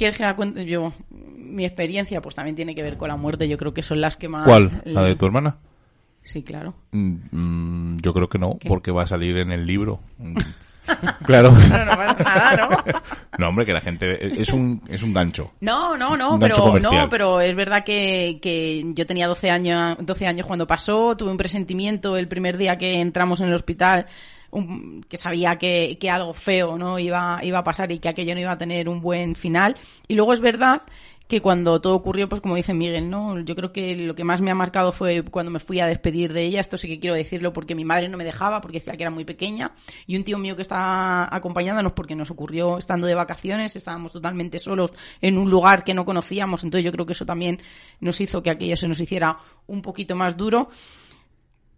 ¿quieres 0.00 0.16
que 0.16 0.22
la 0.22 0.34
cuente 0.34 0.64
yo? 0.64 0.94
Mi 1.10 1.66
experiencia 1.66 2.22
pues 2.22 2.34
también 2.34 2.56
tiene 2.56 2.74
que 2.74 2.82
ver 2.82 2.96
con 2.96 3.08
la 3.08 3.16
muerte. 3.16 3.46
Yo 3.48 3.58
creo 3.58 3.74
que 3.74 3.82
son 3.82 4.00
las 4.00 4.16
que 4.16 4.28
más... 4.28 4.46
¿Cuál? 4.46 4.80
¿La 4.86 5.02
de 5.02 5.14
tu 5.14 5.26
hermana? 5.26 5.58
Sí, 6.22 6.42
claro. 6.42 6.74
Mm, 6.92 7.16
mm, 7.30 7.96
yo 8.00 8.14
creo 8.14 8.28
que 8.30 8.38
no, 8.38 8.56
¿Qué? 8.58 8.66
porque 8.66 8.92
va 8.92 9.02
a 9.02 9.06
salir 9.06 9.36
en 9.36 9.52
el 9.52 9.66
libro. 9.66 10.00
Mm. 11.02 11.24
claro. 11.24 11.50
No, 11.50 11.84
no 11.84 11.92
pasa 11.96 12.24
nada, 12.24 12.56
¿no? 12.56 13.00
No, 13.38 13.48
hombre, 13.48 13.64
que 13.66 13.72
la 13.72 13.80
gente... 13.80 14.40
Es 14.40 14.50
un, 14.50 14.82
es 14.88 15.02
un 15.02 15.12
gancho. 15.14 15.52
No, 15.60 15.96
no, 15.96 16.16
no, 16.16 16.34
Un 16.34 16.38
gancho 16.40 16.54
pero, 16.56 16.64
comercial. 16.68 16.94
no, 16.94 17.08
pero 17.08 17.40
es 17.40 17.54
verdad 17.56 17.84
que, 17.84 18.38
que 18.42 18.84
yo 18.94 19.06
tenía 19.06 19.26
12 19.28 19.50
años, 19.50 19.96
12 20.00 20.26
años 20.26 20.46
cuando 20.46 20.66
pasó, 20.66 21.16
tuve 21.16 21.30
un 21.30 21.36
presentimiento 21.36 22.16
el 22.16 22.28
primer 22.28 22.56
día 22.56 22.76
que 22.76 23.00
entramos 23.00 23.40
en 23.40 23.48
el 23.48 23.54
hospital, 23.54 24.06
un- 24.50 25.04
que 25.08 25.16
sabía 25.16 25.56
que, 25.56 25.96
que 26.00 26.10
algo 26.10 26.32
feo 26.34 26.76
no 26.76 26.98
iba, 26.98 27.38
iba 27.42 27.58
a 27.60 27.64
pasar 27.64 27.90
y 27.92 27.98
que 27.98 28.08
aquello 28.08 28.34
no 28.34 28.40
iba 28.40 28.52
a 28.52 28.58
tener 28.58 28.88
un 28.88 29.00
buen 29.00 29.34
final. 29.36 29.76
Y 30.08 30.14
luego 30.16 30.32
es 30.32 30.40
verdad 30.40 30.82
que 31.30 31.40
cuando 31.40 31.80
todo 31.80 31.94
ocurrió, 31.94 32.28
pues 32.28 32.42
como 32.42 32.56
dice 32.56 32.74
Miguel, 32.74 33.08
¿no? 33.08 33.40
Yo 33.40 33.54
creo 33.54 33.72
que 33.72 33.96
lo 33.96 34.14
que 34.14 34.24
más 34.24 34.42
me 34.42 34.50
ha 34.50 34.54
marcado 34.54 34.92
fue 34.92 35.22
cuando 35.22 35.50
me 35.50 35.60
fui 35.60 35.80
a 35.80 35.86
despedir 35.86 36.34
de 36.34 36.42
ella. 36.42 36.60
Esto 36.60 36.76
sí 36.76 36.88
que 36.88 37.00
quiero 37.00 37.16
decirlo 37.16 37.54
porque 37.54 37.74
mi 37.74 37.84
madre 37.84 38.08
no 38.08 38.18
me 38.18 38.24
dejaba, 38.24 38.60
porque 38.60 38.78
decía 38.78 38.96
que 38.96 39.04
era 39.04 39.10
muy 39.10 39.24
pequeña. 39.24 39.72
Y 40.06 40.16
un 40.16 40.24
tío 40.24 40.36
mío 40.36 40.56
que 40.56 40.62
estaba 40.62 41.34
acompañándonos 41.34 41.92
porque 41.92 42.14
nos 42.14 42.30
ocurrió 42.30 42.76
estando 42.76 43.06
de 43.06 43.14
vacaciones, 43.14 43.76
estábamos 43.76 44.12
totalmente 44.12 44.58
solos 44.58 44.92
en 45.22 45.38
un 45.38 45.48
lugar 45.48 45.84
que 45.84 45.94
no 45.94 46.04
conocíamos. 46.04 46.64
Entonces 46.64 46.84
yo 46.84 46.92
creo 46.92 47.06
que 47.06 47.12
eso 47.12 47.24
también 47.24 47.62
nos 48.00 48.20
hizo 48.20 48.42
que 48.42 48.50
aquello 48.50 48.76
se 48.76 48.88
nos 48.88 49.00
hiciera 49.00 49.38
un 49.68 49.80
poquito 49.80 50.16
más 50.16 50.36
duro 50.36 50.68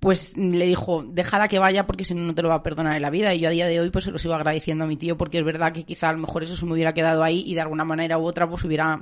pues 0.01 0.37
le 0.37 0.67
dijo, 0.67 1.05
déjala 1.07 1.47
que 1.47 1.61
vaya 1.61 1.87
porque 1.87 2.05
si 2.05 2.13
no, 2.13 2.23
no 2.23 2.35
te 2.35 2.43
lo 2.43 2.49
va 2.49 2.57
a 2.57 2.63
perdonar 2.65 2.97
en 2.97 3.03
la 3.03 3.11
vida. 3.11 3.33
Y 3.35 3.39
yo 3.39 3.47
a 3.47 3.53
día 3.53 3.69
de 3.69 3.79
hoy 3.79 3.91
pues 3.91 4.03
se 4.03 4.11
lo 4.11 4.19
sigo 4.19 4.35
agradeciendo 4.35 4.83
a 4.83 4.89
mi 4.89 4.97
tío 4.97 5.17
porque 5.17 5.39
es 5.39 5.45
verdad 5.45 5.73
que 5.73 5.85
quizá 5.85 6.09
a 6.09 6.13
lo 6.13 6.19
mejor 6.19 6.43
eso 6.43 6.57
se 6.57 6.67
me 6.67 6.73
hubiera 6.73 6.93
quedado 6.93 7.23
ahí 7.23 7.45
y 7.47 7.55
de 7.55 7.61
alguna 7.61 7.85
manera 7.85 8.19
u 8.19 8.25
otra 8.25 8.49
pues 8.49 8.65
hubiera 8.65 9.01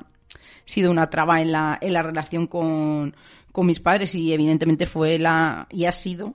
sido 0.64 0.90
una 0.90 1.10
traba 1.10 1.40
en 1.40 1.52
la, 1.52 1.78
en 1.80 1.92
la 1.92 2.02
relación 2.02 2.46
con, 2.46 3.14
con 3.52 3.66
mis 3.66 3.80
padres 3.80 4.14
y 4.14 4.32
evidentemente 4.32 4.86
fue 4.86 5.18
la, 5.18 5.66
y 5.70 5.84
ha 5.84 5.92
sido 5.92 6.34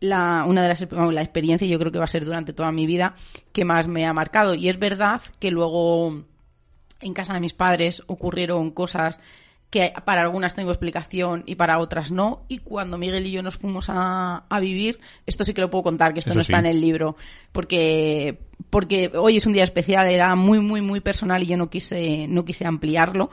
la, 0.00 0.44
una 0.46 0.62
de 0.62 0.68
las 0.68 0.80
la 1.12 1.22
yo 1.68 1.78
creo 1.78 1.92
que 1.92 1.98
va 1.98 2.04
a 2.04 2.08
ser 2.08 2.24
durante 2.24 2.52
toda 2.52 2.72
mi 2.72 2.86
vida, 2.86 3.14
que 3.52 3.64
más 3.64 3.86
me 3.88 4.04
ha 4.04 4.12
marcado. 4.12 4.54
Y 4.54 4.68
es 4.68 4.78
verdad 4.78 5.22
que 5.38 5.50
luego 5.50 6.24
en 7.00 7.14
casa 7.14 7.34
de 7.34 7.40
mis 7.40 7.52
padres 7.52 8.02
ocurrieron 8.06 8.70
cosas 8.70 9.20
que 9.72 9.90
para 10.04 10.20
algunas 10.20 10.54
tengo 10.54 10.70
explicación 10.70 11.44
y 11.46 11.54
para 11.54 11.78
otras 11.78 12.10
no. 12.10 12.44
Y 12.46 12.58
cuando 12.58 12.98
Miguel 12.98 13.26
y 13.26 13.32
yo 13.32 13.42
nos 13.42 13.56
fuimos 13.56 13.86
a, 13.88 14.44
a 14.50 14.60
vivir, 14.60 15.00
esto 15.24 15.44
sí 15.44 15.54
que 15.54 15.62
lo 15.62 15.70
puedo 15.70 15.82
contar, 15.82 16.12
que 16.12 16.18
esto 16.18 16.32
Eso 16.32 16.36
no 16.36 16.42
está 16.42 16.58
en 16.58 16.66
el 16.66 16.78
libro, 16.78 17.16
porque, 17.52 18.38
porque 18.68 19.10
hoy 19.14 19.38
es 19.38 19.46
un 19.46 19.54
día 19.54 19.64
especial, 19.64 20.10
era 20.10 20.36
muy, 20.36 20.60
muy, 20.60 20.82
muy 20.82 21.00
personal 21.00 21.42
y 21.42 21.46
yo 21.46 21.56
no 21.56 21.70
quise, 21.70 22.26
no 22.28 22.44
quise 22.44 22.66
ampliarlo. 22.66 23.30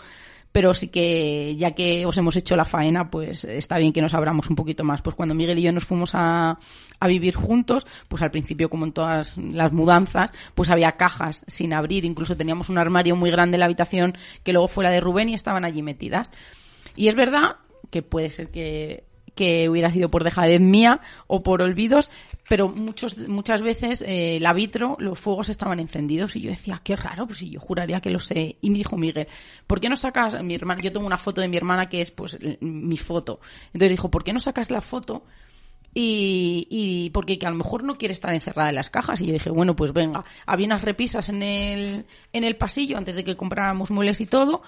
Pero 0.51 0.73
sí 0.73 0.87
que, 0.87 1.55
ya 1.57 1.71
que 1.71 2.05
os 2.05 2.17
hemos 2.17 2.35
hecho 2.35 2.55
la 2.55 2.65
faena, 2.65 3.11
pues 3.11 3.43
está 3.43 3.77
bien 3.77 3.93
que 3.93 4.01
nos 4.01 4.13
abramos 4.13 4.49
un 4.49 4.55
poquito 4.55 4.83
más. 4.83 5.01
Pues 5.01 5.15
cuando 5.15 5.35
Miguel 5.35 5.59
y 5.59 5.61
yo 5.61 5.71
nos 5.71 5.83
fuimos 5.83 6.11
a, 6.15 6.57
a 6.99 7.07
vivir 7.07 7.35
juntos, 7.35 7.85
pues 8.07 8.21
al 8.23 8.31
principio, 8.31 8.69
como 8.69 8.85
en 8.85 8.91
todas 8.91 9.37
las 9.37 9.71
mudanzas, 9.71 10.31
pues 10.55 10.69
había 10.69 10.93
cajas 10.93 11.43
sin 11.47 11.73
abrir. 11.73 12.03
Incluso 12.03 12.35
teníamos 12.35 12.69
un 12.69 12.79
armario 12.79 13.15
muy 13.15 13.29
grande 13.29 13.55
en 13.55 13.59
la 13.59 13.65
habitación 13.65 14.17
que 14.43 14.53
luego 14.53 14.67
fue 14.67 14.83
la 14.83 14.89
de 14.89 15.01
Rubén 15.01 15.29
y 15.29 15.35
estaban 15.35 15.65
allí 15.65 15.83
metidas. 15.83 16.31
Y 16.95 17.09
es 17.09 17.15
verdad 17.15 17.57
que 17.91 18.01
puede 18.01 18.29
ser 18.29 18.49
que, 18.49 19.03
que 19.39 19.69
hubiera 19.69 19.89
sido 19.89 20.09
por 20.09 20.25
dejadez 20.25 20.59
mía 20.59 20.99
o 21.27 21.43
por 21.43 21.61
olvidos, 21.61 22.11
pero 22.49 22.67
muchos, 22.67 23.17
muchas 23.17 23.61
veces 23.61 24.01
eh, 24.01 24.35
el 24.35 24.53
vitro, 24.53 24.97
los 24.99 25.17
fuegos 25.17 25.47
estaban 25.47 25.79
encendidos 25.79 26.35
y 26.35 26.41
yo 26.41 26.49
decía, 26.49 26.81
qué 26.83 26.97
raro, 26.97 27.25
pues 27.25 27.39
yo 27.39 27.57
juraría 27.61 28.01
que 28.01 28.09
lo 28.09 28.19
sé. 28.19 28.57
Y 28.59 28.69
me 28.69 28.79
dijo 28.79 28.97
Miguel, 28.97 29.29
¿por 29.65 29.79
qué 29.79 29.87
no 29.87 29.95
sacas 29.95 30.43
mi 30.43 30.55
hermana? 30.55 30.81
Yo 30.81 30.91
tengo 30.91 31.07
una 31.07 31.17
foto 31.17 31.39
de 31.39 31.47
mi 31.47 31.55
hermana 31.55 31.87
que 31.87 32.01
es 32.01 32.11
pues 32.11 32.37
mi 32.59 32.97
foto. 32.97 33.39
Entonces 33.67 33.91
dijo, 33.91 34.11
¿por 34.11 34.25
qué 34.25 34.33
no 34.33 34.41
sacas 34.41 34.71
la 34.71 34.81
foto? 34.81 35.23
Y, 35.93 36.67
y 36.69 37.11
porque 37.11 37.39
que 37.39 37.47
a 37.47 37.49
lo 37.49 37.55
mejor 37.55 37.83
no 37.83 37.97
quiere 37.97 38.11
estar 38.11 38.33
encerrada 38.33 38.69
en 38.69 38.75
las 38.75 38.89
cajas. 38.89 39.21
Y 39.21 39.27
yo 39.27 39.31
dije, 39.31 39.51
bueno, 39.51 39.73
pues 39.73 39.93
venga, 39.93 40.25
había 40.45 40.65
unas 40.65 40.83
repisas 40.83 41.29
en 41.29 41.43
el, 41.43 42.05
en 42.33 42.43
el 42.43 42.57
pasillo 42.57 42.97
antes 42.97 43.15
de 43.15 43.23
que 43.23 43.37
compráramos 43.37 43.89
muebles 43.89 44.19
y 44.19 44.25
todo. 44.25 44.63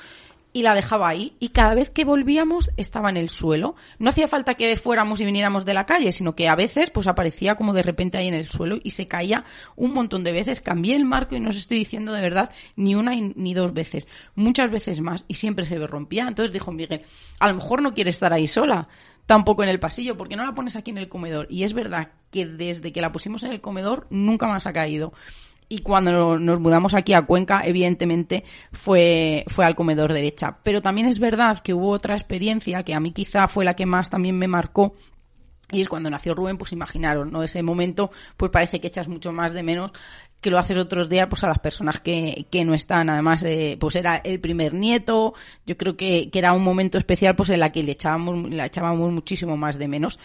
Y 0.53 0.63
la 0.63 0.75
dejaba 0.75 1.07
ahí. 1.07 1.35
Y 1.39 1.49
cada 1.49 1.73
vez 1.73 1.89
que 1.89 2.05
volvíamos 2.05 2.71
estaba 2.77 3.09
en 3.09 3.17
el 3.17 3.29
suelo. 3.29 3.75
No 3.99 4.09
hacía 4.09 4.27
falta 4.27 4.55
que 4.55 4.75
fuéramos 4.75 5.21
y 5.21 5.25
viniéramos 5.25 5.65
de 5.65 5.73
la 5.73 5.85
calle, 5.85 6.11
sino 6.11 6.35
que 6.35 6.49
a 6.49 6.55
veces 6.55 6.89
pues 6.89 7.07
aparecía 7.07 7.55
como 7.55 7.73
de 7.73 7.83
repente 7.83 8.17
ahí 8.17 8.27
en 8.27 8.33
el 8.33 8.49
suelo 8.49 8.77
y 8.83 8.91
se 8.91 9.07
caía 9.07 9.45
un 9.75 9.93
montón 9.93 10.23
de 10.23 10.31
veces. 10.31 10.61
Cambié 10.61 10.95
el 10.95 11.05
marco 11.05 11.35
y 11.35 11.39
no 11.39 11.49
os 11.49 11.57
estoy 11.57 11.77
diciendo 11.77 12.11
de 12.11 12.21
verdad 12.21 12.51
ni 12.75 12.95
una 12.95 13.11
ni 13.15 13.53
dos 13.53 13.73
veces. 13.73 14.07
Muchas 14.35 14.71
veces 14.71 14.99
más. 15.01 15.25
Y 15.27 15.35
siempre 15.35 15.65
se 15.65 15.77
rompía. 15.87 16.27
Entonces 16.27 16.51
dijo 16.51 16.71
Miguel, 16.71 17.01
a 17.39 17.47
lo 17.47 17.55
mejor 17.55 17.81
no 17.81 17.93
quiere 17.93 18.09
estar 18.09 18.33
ahí 18.33 18.47
sola 18.47 18.87
tampoco 19.25 19.63
en 19.63 19.69
el 19.69 19.79
pasillo, 19.79 20.17
porque 20.17 20.35
no 20.35 20.45
la 20.45 20.53
pones 20.53 20.75
aquí 20.75 20.91
en 20.91 20.97
el 20.97 21.07
comedor. 21.07 21.47
Y 21.49 21.63
es 21.63 21.73
verdad 21.73 22.11
que 22.31 22.45
desde 22.45 22.91
que 22.91 22.99
la 22.99 23.13
pusimos 23.13 23.43
en 23.43 23.51
el 23.51 23.61
comedor 23.61 24.07
nunca 24.09 24.47
más 24.47 24.65
ha 24.65 24.73
caído. 24.73 25.13
Y 25.71 25.79
cuando 25.79 26.37
nos 26.37 26.59
mudamos 26.59 26.93
aquí 26.93 27.13
a 27.13 27.21
Cuenca, 27.21 27.61
evidentemente 27.63 28.43
fue, 28.73 29.45
fue 29.47 29.63
al 29.63 29.73
comedor 29.73 30.11
derecha. 30.11 30.57
Pero 30.63 30.81
también 30.81 31.07
es 31.07 31.17
verdad 31.17 31.59
que 31.59 31.73
hubo 31.73 31.91
otra 31.91 32.13
experiencia 32.13 32.83
que 32.83 32.93
a 32.93 32.99
mí 32.99 33.13
quizá 33.13 33.47
fue 33.47 33.63
la 33.63 33.73
que 33.73 33.85
más 33.85 34.09
también 34.09 34.37
me 34.37 34.49
marcó, 34.49 34.95
y 35.71 35.81
es 35.81 35.87
cuando 35.87 36.09
nació 36.09 36.35
Rubén, 36.35 36.57
pues 36.57 36.73
imaginaros, 36.73 37.31
¿no? 37.31 37.41
Ese 37.41 37.63
momento, 37.63 38.11
pues 38.35 38.51
parece 38.51 38.81
que 38.81 38.87
echas 38.87 39.07
mucho 39.07 39.31
más 39.31 39.53
de 39.53 39.63
menos 39.63 39.93
que 40.41 40.49
lo 40.49 40.57
haces 40.57 40.75
otros 40.75 41.07
días, 41.07 41.27
pues 41.29 41.43
a 41.43 41.47
las 41.47 41.59
personas 41.59 41.99
que, 41.99 42.47
que 42.51 42.65
no 42.65 42.73
están. 42.73 43.09
Además, 43.09 43.43
eh, 43.43 43.77
pues 43.79 43.95
era 43.95 44.17
el 44.17 44.41
primer 44.41 44.73
nieto. 44.73 45.35
Yo 45.65 45.77
creo 45.77 45.95
que, 45.95 46.29
que 46.31 46.39
era 46.39 46.51
un 46.51 46.63
momento 46.63 46.97
especial, 46.97 47.35
pues 47.35 47.51
en 47.51 47.59
la 47.59 47.71
que 47.71 47.83
le 47.83 47.93
echábamos, 47.93 48.49
le 48.49 48.65
echábamos 48.65 49.11
muchísimo 49.11 49.55
más 49.55 49.77
de 49.77 49.87
menos. 49.87 50.19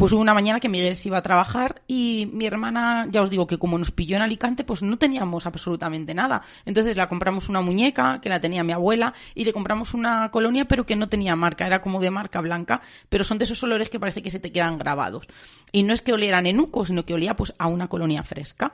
Pues 0.00 0.14
hubo 0.14 0.22
una 0.22 0.32
mañana 0.32 0.60
que 0.60 0.70
Miguel 0.70 0.96
se 0.96 1.08
iba 1.08 1.18
a 1.18 1.22
trabajar 1.22 1.82
y 1.86 2.26
mi 2.32 2.46
hermana, 2.46 3.06
ya 3.10 3.20
os 3.20 3.28
digo 3.28 3.46
que 3.46 3.58
como 3.58 3.76
nos 3.76 3.90
pilló 3.90 4.16
en 4.16 4.22
Alicante, 4.22 4.64
pues 4.64 4.80
no 4.80 4.96
teníamos 4.96 5.44
absolutamente 5.44 6.14
nada. 6.14 6.40
Entonces 6.64 6.96
le 6.96 7.06
compramos 7.06 7.50
una 7.50 7.60
muñeca 7.60 8.18
que 8.18 8.30
la 8.30 8.40
tenía 8.40 8.64
mi 8.64 8.72
abuela 8.72 9.12
y 9.34 9.44
le 9.44 9.52
compramos 9.52 9.92
una 9.92 10.30
colonia 10.30 10.64
pero 10.64 10.86
que 10.86 10.96
no 10.96 11.10
tenía 11.10 11.36
marca, 11.36 11.66
era 11.66 11.82
como 11.82 12.00
de 12.00 12.10
marca 12.10 12.40
blanca, 12.40 12.80
pero 13.10 13.24
son 13.24 13.36
de 13.36 13.44
esos 13.44 13.62
olores 13.62 13.90
que 13.90 14.00
parece 14.00 14.22
que 14.22 14.30
se 14.30 14.40
te 14.40 14.50
quedan 14.50 14.78
grabados. 14.78 15.28
Y 15.70 15.82
no 15.82 15.92
es 15.92 16.00
que 16.00 16.14
olieran 16.14 16.46
enuco, 16.46 16.82
sino 16.86 17.04
que 17.04 17.12
olía 17.12 17.36
pues 17.36 17.52
a 17.58 17.66
una 17.66 17.86
colonia 17.86 18.22
fresca. 18.22 18.72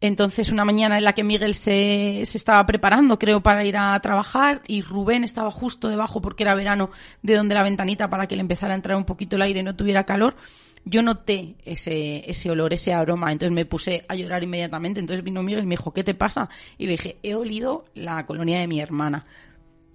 Entonces, 0.00 0.52
una 0.52 0.64
mañana 0.64 0.98
en 0.98 1.04
la 1.04 1.12
que 1.12 1.24
Miguel 1.24 1.54
se, 1.54 2.22
se 2.24 2.38
estaba 2.38 2.64
preparando, 2.66 3.18
creo, 3.18 3.40
para 3.40 3.64
ir 3.64 3.76
a 3.76 3.98
trabajar, 4.00 4.62
y 4.66 4.82
Rubén 4.82 5.24
estaba 5.24 5.50
justo 5.50 5.88
debajo, 5.88 6.20
porque 6.20 6.44
era 6.44 6.54
verano, 6.54 6.90
de 7.22 7.36
donde 7.36 7.54
la 7.54 7.64
ventanita 7.64 8.08
para 8.08 8.26
que 8.28 8.36
le 8.36 8.42
empezara 8.42 8.74
a 8.74 8.76
entrar 8.76 8.96
un 8.96 9.04
poquito 9.04 9.36
el 9.36 9.42
aire 9.42 9.60
y 9.60 9.62
no 9.64 9.74
tuviera 9.74 10.04
calor, 10.04 10.36
yo 10.84 11.02
noté 11.02 11.56
ese, 11.64 12.28
ese 12.30 12.50
olor, 12.50 12.72
ese 12.72 12.94
aroma, 12.94 13.30
entonces 13.32 13.52
me 13.52 13.66
puse 13.66 14.04
a 14.08 14.14
llorar 14.14 14.42
inmediatamente. 14.42 15.00
Entonces 15.00 15.24
vino 15.24 15.42
Miguel 15.42 15.64
y 15.64 15.66
me 15.66 15.74
dijo, 15.76 15.92
¿qué 15.92 16.04
te 16.04 16.14
pasa? 16.14 16.48
Y 16.78 16.86
le 16.86 16.92
dije, 16.92 17.18
he 17.22 17.34
olido 17.34 17.84
la 17.94 18.24
colonia 18.24 18.60
de 18.60 18.68
mi 18.68 18.80
hermana. 18.80 19.26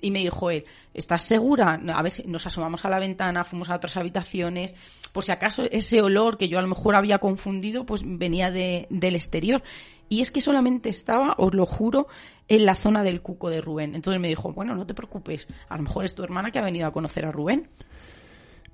Y 0.04 0.12
me 0.12 0.20
dijo 0.20 0.52
él, 0.52 0.66
¿estás 0.94 1.22
segura? 1.22 1.80
A 1.94 2.04
ver, 2.04 2.12
nos 2.26 2.46
asomamos 2.46 2.84
a 2.84 2.90
la 2.90 3.00
ventana, 3.00 3.46
fuimos 3.46 3.70
a 3.70 3.76
otras 3.76 3.96
habitaciones, 3.96 4.76
por 5.14 5.24
si 5.24 5.32
acaso 5.32 5.64
ese 5.72 6.02
olor 6.02 6.38
que 6.38 6.50
yo 6.50 6.60
a 6.60 6.62
lo 6.62 6.68
mejor 6.68 6.96
había 6.96 7.20
confundido, 7.20 7.86
pues 7.86 8.02
venía 8.06 8.52
de, 8.52 8.86
del 8.90 9.16
exterior. 9.16 9.64
Y 10.10 10.20
es 10.20 10.30
que 10.30 10.42
solamente 10.42 10.90
estaba, 10.90 11.36
os 11.38 11.54
lo 11.54 11.66
juro, 11.66 12.08
en 12.50 12.66
la 12.66 12.76
zona 12.76 13.02
del 13.02 13.22
cuco 13.22 13.50
de 13.50 13.62
Rubén. 13.62 13.96
Entonces 13.96 14.20
me 14.20 14.28
dijo, 14.28 14.52
bueno, 14.52 14.76
no 14.76 14.86
te 14.86 14.94
preocupes, 14.94 15.48
a 15.70 15.78
lo 15.78 15.84
mejor 15.84 16.04
es 16.04 16.14
tu 16.14 16.22
hermana 16.22 16.52
que 16.52 16.60
ha 16.60 16.64
venido 16.64 16.86
a 16.86 16.92
conocer 16.92 17.26
a 17.26 17.32
Rubén. 17.32 17.70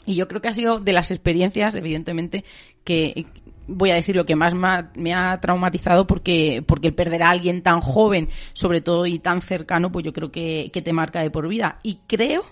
Y 0.08 0.16
yo 0.16 0.28
creo 0.28 0.42
que 0.42 0.48
ha 0.48 0.54
sido 0.54 0.80
de 0.80 0.94
las 0.94 1.12
experiencias, 1.12 1.76
evidentemente, 1.76 2.44
que 2.84 3.28
voy 3.70 3.92
a 3.92 3.96
decir 3.96 4.16
lo 4.16 4.26
que 4.26 4.36
más 4.36 4.54
me 4.96 5.14
ha, 5.14 5.40
traumatizado 5.40 6.08
porque, 6.08 6.64
porque 6.66 6.88
el 6.88 6.96
perder 6.96 7.24
a 7.24 7.30
alguien 7.30 7.62
tan 7.62 7.82
joven, 7.82 8.30
sobre 8.54 8.82
todo 8.82 9.06
y 9.06 9.20
tan 9.20 9.42
cercano, 9.42 9.92
pues 9.92 10.06
yo 10.06 10.14
creo 10.14 10.32
que, 10.32 10.70
que 10.74 10.82
te 10.82 10.94
marca 10.94 11.22
de 11.22 11.32
por 11.32 11.48
vida. 11.48 11.80
Y 11.84 12.00
creo 12.08 12.44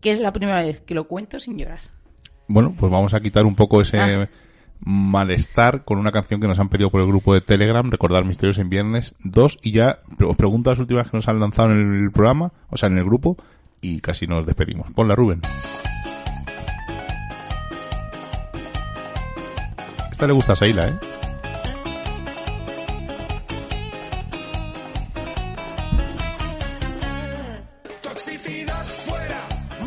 que 0.00 0.10
es 0.10 0.20
la 0.20 0.32
primera 0.32 0.62
vez 0.62 0.80
que 0.80 0.94
lo 0.94 1.06
cuento 1.06 1.38
sin 1.38 1.58
llorar. 1.58 1.80
Bueno, 2.48 2.74
pues 2.76 2.90
vamos 2.90 3.14
a 3.14 3.20
quitar 3.20 3.46
un 3.46 3.54
poco 3.54 3.80
ese 3.80 3.98
Ah. 3.98 4.28
malestar 4.80 5.84
con 5.84 5.98
una 5.98 6.10
canción 6.10 6.40
que 6.40 6.48
nos 6.48 6.58
han 6.58 6.68
pedido 6.68 6.90
por 6.90 7.00
el 7.00 7.06
grupo 7.06 7.34
de 7.34 7.42
Telegram, 7.42 7.88
recordar 7.90 8.24
Misterios 8.24 8.58
en 8.58 8.70
Viernes 8.70 9.14
2, 9.24 9.58
y 9.62 9.72
ya 9.72 10.00
os 10.26 10.36
pregunto 10.36 10.70
las 10.70 10.78
últimas 10.78 11.10
que 11.10 11.16
nos 11.16 11.28
han 11.28 11.38
lanzado 11.38 11.72
en 11.72 12.04
el 12.04 12.10
programa, 12.10 12.52
o 12.70 12.76
sea, 12.76 12.88
en 12.88 12.98
el 12.98 13.04
grupo, 13.04 13.36
y 13.82 14.00
casi 14.00 14.26
nos 14.26 14.46
despedimos. 14.46 14.90
Ponla, 14.92 15.14
Rubén. 15.14 15.42
Esta 20.20 20.26
le 20.26 20.34
gusta 20.34 20.52
a 20.52 20.56
Seila, 20.56 20.86
¿eh? 20.86 20.92
Toxicidad 28.02 28.84
fuera, 29.04 29.40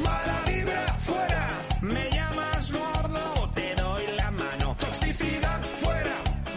mala 0.03 0.41
vibra 0.47 0.97
fuera. 0.99 1.47
Me 1.81 2.09
llamas 2.11 2.71
gordo, 2.71 3.51
te 3.55 3.75
doy 3.75 4.03
la 4.17 4.31
mano. 4.31 4.75
Toxicidad 4.79 5.63
fuera, 5.63 6.15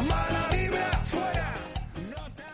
mala 0.08 0.48
vibra 0.52 1.00
fuera. 1.04 1.54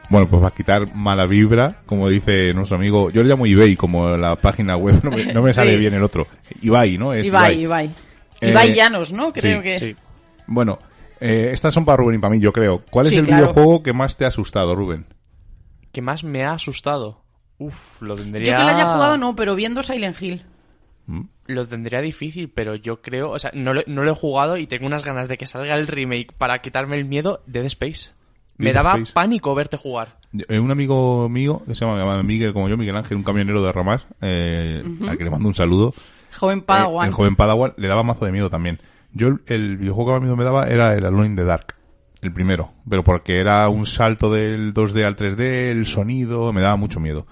Bueno, 0.08 0.26
pues 0.28 0.42
va 0.42 0.48
a 0.48 0.54
quitar 0.54 0.94
mala 0.94 1.26
vibra, 1.26 1.82
como 1.86 2.08
dice 2.08 2.52
nuestro 2.52 2.76
amigo. 2.76 3.10
Yo 3.10 3.22
le 3.22 3.28
llamo 3.28 3.46
eBay, 3.46 3.76
como 3.76 4.16
la 4.16 4.36
página 4.36 4.76
web, 4.76 5.00
no 5.02 5.10
me, 5.10 5.32
no 5.32 5.42
me 5.42 5.52
sale 5.54 5.72
Sí. 5.72 5.78
bien 5.78 5.94
el 5.94 6.02
otro. 6.02 6.26
Ibai, 6.62 6.98
¿no? 6.98 7.12
Es 7.14 7.26
Ibai, 7.26 7.60
Ibai. 7.62 7.90
Eh, 8.40 8.50
Ibai 8.50 8.72
Llanos, 8.74 9.12
¿no? 9.12 9.32
Creo 9.32 9.58
sí, 9.58 9.62
que 9.62 9.72
es. 9.72 9.78
Sí. 9.80 9.96
Bueno, 10.46 10.78
eh, 11.22 11.50
estas 11.52 11.72
son 11.72 11.84
para 11.84 11.96
Rubén 11.98 12.16
y 12.16 12.18
para 12.18 12.32
mí, 12.34 12.40
yo 12.40 12.52
creo. 12.52 12.82
¿Cuál 12.90 13.06
es 13.06 13.12
el 13.12 13.26
claro. 13.26 13.42
videojuego 13.44 13.82
que 13.82 13.92
más 13.92 14.16
te 14.16 14.24
ha 14.24 14.28
asustado, 14.28 14.74
Rubén? 14.74 15.06
¿Qué 15.92 16.02
más 16.02 16.24
me 16.24 16.44
ha 16.44 16.52
asustado? 16.52 17.22
Uf, 17.58 18.02
lo 18.02 18.16
tendría... 18.16 18.44
Yo 18.52 18.56
que 18.56 18.62
la 18.64 18.70
haya 18.76 18.92
jugado 18.94 19.16
no, 19.18 19.36
pero 19.36 19.54
viendo 19.54 19.82
Silent 19.82 20.20
Hill. 20.20 20.42
¿Mm? 21.06 21.22
lo 21.46 21.66
tendría 21.66 22.00
difícil, 22.00 22.48
pero 22.48 22.76
yo 22.76 23.02
creo, 23.02 23.30
o 23.32 23.38
sea, 23.38 23.50
no 23.54 23.74
lo, 23.74 23.82
no 23.88 24.04
lo 24.04 24.12
he 24.12 24.14
jugado 24.14 24.56
y 24.56 24.66
tengo 24.68 24.86
unas 24.86 25.04
ganas 25.04 25.26
de 25.28 25.36
que 25.36 25.46
salga 25.46 25.74
el 25.74 25.88
remake 25.88 26.32
para 26.38 26.60
quitarme 26.62 26.96
el 26.96 27.04
miedo 27.04 27.42
Dead 27.46 27.64
Space. 27.64 28.10
Me 28.56 28.72
daba 28.72 28.92
Space. 28.94 29.12
pánico 29.12 29.54
verte 29.54 29.76
jugar. 29.76 30.16
Eh, 30.48 30.58
Un 30.60 30.70
amigo 30.70 31.28
mío, 31.28 31.62
que 31.66 31.74
se 31.74 31.84
llama, 31.84 32.22
Miguel, 32.22 32.52
como 32.52 32.68
yo, 32.68 32.76
Miguel 32.76 32.96
Ángel, 32.96 33.16
un 33.18 33.24
camionero 33.24 33.62
de 33.64 33.72
Ramás, 33.72 34.06
eh, 34.22 34.82
al 35.06 35.18
que 35.18 35.24
le 35.24 35.30
mando 35.30 35.48
un 35.48 35.54
saludo. 35.54 35.92
Joven 36.38 36.60
Eh, 36.60 36.62
Padawan. 36.62 37.08
el 37.08 37.14
joven 37.14 37.36
Padawan 37.36 37.74
le 37.76 37.88
daba 37.88 38.02
mazo 38.04 38.24
de 38.24 38.32
miedo 38.32 38.48
también. 38.48 38.78
Yo 39.12 39.28
el, 39.28 39.42
el 39.46 39.76
videojuego 39.76 40.10
que 40.10 40.12
más 40.14 40.22
miedo 40.22 40.36
me 40.36 40.44
daba 40.44 40.68
era 40.68 40.94
el 40.94 41.04
Alone 41.04 41.26
in 41.26 41.36
the 41.36 41.44
Dark, 41.44 41.74
el 42.20 42.32
primero, 42.32 42.72
pero 42.88 43.04
porque 43.04 43.38
era 43.38 43.68
un 43.68 43.86
salto 43.86 44.30
del 44.32 44.72
2D 44.72 45.04
al 45.04 45.16
3D, 45.16 45.70
el 45.70 45.86
sonido, 45.86 46.52
me 46.52 46.62
daba 46.62 46.76
mucho 46.76 47.00
miedo. 47.00 47.26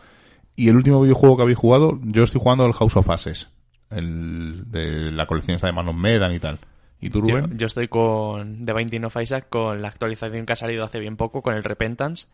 Y 0.57 0.68
el 0.68 0.76
último 0.76 1.01
videojuego 1.01 1.37
que 1.37 1.43
habéis 1.45 1.59
jugado, 1.59 1.99
yo 2.03 2.22
estoy 2.24 2.41
jugando 2.41 2.66
el 2.66 2.72
House 2.74 2.97
of 2.97 3.09
Ashes, 3.09 3.49
el 3.91 4.64
de 4.70 5.11
la 5.12 5.26
colección 5.26 5.55
esta 5.55 5.68
de 5.68 5.72
Manos 5.72 5.95
Medan 5.95 6.35
y 6.35 6.39
tal. 6.39 6.59
¿Y 7.01 7.09
tú, 7.09 7.26
Yo, 7.26 7.39
Rubén? 7.39 7.57
yo 7.57 7.66
estoy 7.66 7.89
con 7.89 8.66
The 8.66 8.74
Binding 8.74 9.05
of 9.07 9.16
Isaac, 9.16 9.47
con 9.49 9.81
la 9.81 9.89
actualización 9.89 10.45
que 10.45 10.53
ha 10.53 10.57
salido 10.57 10.85
hace 10.85 10.99
bien 10.99 11.16
poco, 11.16 11.41
con 11.41 11.55
el 11.55 11.64
Repentance, 11.64 12.26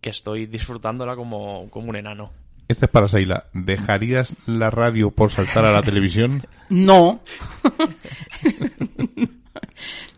que 0.00 0.10
estoy 0.10 0.46
disfrutándola 0.46 1.14
como, 1.14 1.70
como 1.70 1.90
un 1.90 1.96
enano. 1.96 2.30
Este 2.68 2.84
es 2.84 2.90
para 2.90 3.08
Seila. 3.08 3.44
¿Dejarías 3.54 4.36
la 4.46 4.70
radio 4.70 5.10
por 5.10 5.30
saltar 5.30 5.64
a 5.64 5.72
la 5.72 5.82
televisión? 5.82 6.46
No. 6.68 7.22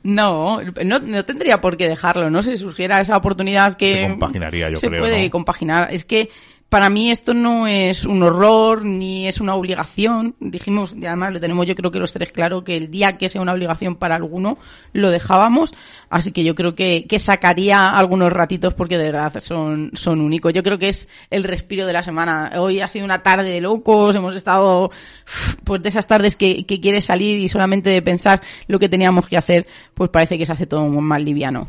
no, 0.02 0.60
no, 0.62 0.98
no 0.98 1.24
tendría 1.24 1.60
por 1.60 1.76
qué 1.76 1.88
dejarlo, 1.88 2.28
¿no? 2.28 2.42
Si 2.42 2.56
surgiera 2.56 3.00
esa 3.00 3.16
oportunidad 3.16 3.76
que... 3.76 4.02
Se 4.02 4.08
compaginaría, 4.08 4.68
yo 4.68 4.78
se 4.78 4.88
creo, 4.88 5.00
puede 5.00 5.24
¿no? 5.24 5.30
compaginar. 5.30 5.94
Es 5.94 6.04
que 6.04 6.30
para 6.70 6.88
mí 6.88 7.10
esto 7.10 7.34
no 7.34 7.66
es 7.66 8.04
un 8.04 8.22
horror 8.22 8.84
ni 8.84 9.26
es 9.26 9.40
una 9.40 9.56
obligación. 9.56 10.36
Dijimos, 10.38 10.94
y 10.96 11.04
además 11.04 11.32
lo 11.32 11.40
tenemos 11.40 11.66
yo 11.66 11.74
creo 11.74 11.90
que 11.90 11.98
los 11.98 12.12
tres 12.12 12.30
claro, 12.30 12.62
que 12.62 12.76
el 12.76 12.92
día 12.92 13.18
que 13.18 13.28
sea 13.28 13.42
una 13.42 13.52
obligación 13.52 13.96
para 13.96 14.14
alguno, 14.14 14.56
lo 14.92 15.10
dejábamos. 15.10 15.74
Así 16.10 16.30
que 16.30 16.44
yo 16.44 16.54
creo 16.54 16.76
que, 16.76 17.06
que 17.08 17.18
sacaría 17.18 17.90
algunos 17.90 18.32
ratitos 18.32 18.72
porque 18.74 18.98
de 18.98 19.10
verdad 19.10 19.32
son, 19.40 19.90
son 19.94 20.20
únicos. 20.20 20.52
Yo 20.52 20.62
creo 20.62 20.78
que 20.78 20.90
es 20.90 21.08
el 21.30 21.42
respiro 21.42 21.86
de 21.86 21.92
la 21.92 22.04
semana. 22.04 22.52
Hoy 22.60 22.80
ha 22.80 22.86
sido 22.86 23.04
una 23.04 23.24
tarde 23.24 23.50
de 23.50 23.60
locos, 23.60 24.14
hemos 24.14 24.36
estado, 24.36 24.92
pues 25.64 25.82
de 25.82 25.88
esas 25.88 26.06
tardes 26.06 26.36
que, 26.36 26.64
que 26.66 26.80
quieres 26.80 27.04
salir 27.04 27.40
y 27.40 27.48
solamente 27.48 27.90
de 27.90 28.00
pensar 28.00 28.42
lo 28.68 28.78
que 28.78 28.88
teníamos 28.88 29.26
que 29.26 29.36
hacer, 29.36 29.66
pues 29.92 30.08
parece 30.08 30.38
que 30.38 30.46
se 30.46 30.52
hace 30.52 30.66
todo 30.66 30.86
más 30.86 31.20
liviano. 31.20 31.66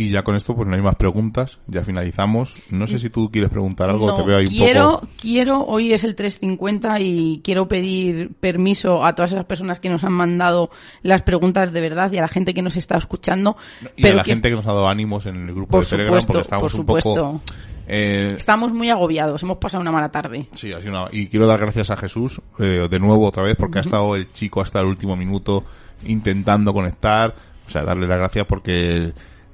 Y 0.00 0.10
ya 0.10 0.22
con 0.22 0.36
esto, 0.36 0.54
pues 0.54 0.68
no 0.68 0.76
hay 0.76 0.80
más 0.80 0.94
preguntas. 0.94 1.58
Ya 1.66 1.82
finalizamos. 1.82 2.54
No 2.70 2.86
sé 2.86 3.00
si 3.00 3.10
tú 3.10 3.30
quieres 3.32 3.50
preguntar 3.50 3.90
algo. 3.90 4.06
No, 4.06 4.14
te 4.14 4.22
veo 4.22 4.36
ahí 4.38 4.44
un 4.44 4.50
quiero, 4.52 5.00
poco. 5.00 5.08
quiero, 5.20 5.60
hoy 5.66 5.92
es 5.92 6.04
el 6.04 6.14
350 6.14 7.00
y 7.00 7.40
quiero 7.42 7.66
pedir 7.66 8.30
permiso 8.38 9.04
a 9.04 9.16
todas 9.16 9.32
esas 9.32 9.44
personas 9.46 9.80
que 9.80 9.88
nos 9.88 10.04
han 10.04 10.12
mandado 10.12 10.70
las 11.02 11.22
preguntas 11.22 11.72
de 11.72 11.80
verdad 11.80 12.12
y 12.12 12.18
a 12.18 12.20
la 12.20 12.28
gente 12.28 12.54
que 12.54 12.62
nos 12.62 12.76
está 12.76 12.96
escuchando. 12.96 13.56
Y 13.96 14.02
pero 14.02 14.14
a 14.14 14.16
la 14.18 14.22
que- 14.22 14.30
gente 14.30 14.48
que 14.50 14.54
nos 14.54 14.66
ha 14.68 14.72
dado 14.72 14.86
ánimos 14.86 15.26
en 15.26 15.34
el 15.34 15.52
grupo 15.52 15.72
Por 15.72 15.84
de 15.84 15.90
Telegram, 15.90 16.20
supuesto, 16.20 16.32
porque 16.32 16.42
estamos 16.44 16.72
por 16.72 16.80
un 16.80 16.86
poco. 16.86 17.42
eh, 17.88 18.28
Estamos 18.36 18.72
muy 18.72 18.90
agobiados, 18.90 19.42
hemos 19.42 19.56
pasado 19.58 19.82
una 19.82 19.90
mala 19.90 20.10
tarde. 20.10 20.46
Sí, 20.52 20.68
sido 20.80 20.90
una- 20.90 21.08
Y 21.10 21.26
quiero 21.26 21.48
dar 21.48 21.58
gracias 21.58 21.90
a 21.90 21.96
Jesús, 21.96 22.40
eh, 22.60 22.86
de 22.88 23.00
nuevo 23.00 23.26
otra 23.26 23.42
vez, 23.42 23.56
porque 23.56 23.78
ha 23.78 23.80
estado 23.80 24.14
el 24.14 24.30
chico 24.32 24.60
hasta 24.60 24.78
el 24.78 24.86
último 24.86 25.16
minuto 25.16 25.64
intentando 26.06 26.72
conectar. 26.72 27.34
O 27.66 27.70
sea, 27.70 27.82
darle 27.82 28.06
las 28.06 28.18
gracias 28.18 28.46
porque 28.46 29.12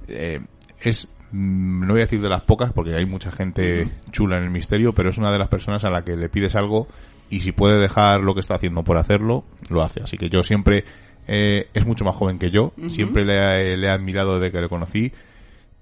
eh, 0.09 0.41
es, 0.81 1.09
mm, 1.33 1.81
no 1.87 1.93
voy 1.93 2.01
a 2.01 2.05
decir 2.05 2.21
de 2.21 2.29
las 2.29 2.43
pocas, 2.43 2.73
porque 2.73 2.95
hay 2.95 3.07
mucha 3.07 3.31
gente 3.33 3.89
chula 4.11 4.39
en 4.39 4.45
el 4.45 4.51
misterio, 4.51 4.93
pero 4.95 5.11
es 5.11 5.19
una 5.19 5.33
de 5.33 5.39
las 5.39 5.49
personas 5.49 5.85
a 5.85 5.91
la 5.91 6.05
que 6.05 6.17
le 6.17 6.29
pides 6.29 6.55
algo 6.57 6.89
y 7.31 7.41
si 7.41 7.53
puede 7.53 7.79
dejar 7.81 8.21
lo 8.21 8.35
que 8.35 8.41
está 8.41 8.55
haciendo 8.57 8.83
por 8.85 8.97
hacerlo, 8.97 9.45
lo 9.71 9.83
hace. 9.83 10.03
Así 10.03 10.17
que 10.19 10.29
yo 10.29 10.43
siempre, 10.43 10.85
eh, 11.27 11.69
es 11.75 11.87
mucho 11.87 12.05
más 12.05 12.15
joven 12.17 12.39
que 12.39 12.51
yo, 12.51 12.73
siempre 12.91 13.25
le, 13.25 13.73
he- 13.73 13.77
le 13.77 13.87
he 13.87 13.91
admirado 13.91 14.39
desde 14.39 14.53
que 14.53 14.61
le 14.61 14.69
conocí 14.69 15.13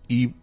y 0.09 0.35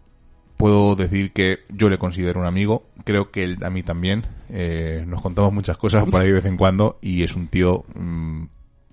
puedo 0.58 0.96
decir 0.98 1.32
que 1.32 1.60
yo 1.70 1.90
le 1.90 1.98
considero 1.98 2.42
un 2.42 2.46
amigo, 2.46 2.84
creo 3.06 3.32
que 3.32 3.46
él 3.46 3.58
a 3.64 3.70
mí 3.70 3.82
también, 3.82 4.26
eh, 4.50 5.06
nos 5.08 5.22
contamos 5.22 5.54
muchas 5.54 5.78
cosas 5.78 6.04
por 6.06 6.20
ahí 6.20 6.28
de 6.28 6.34
vez 6.34 6.46
en 6.46 6.58
cuando 6.58 7.00
y 7.02 7.24
es 7.24 7.34
un 7.36 7.48
tío 7.48 7.86
mm, 7.96 8.44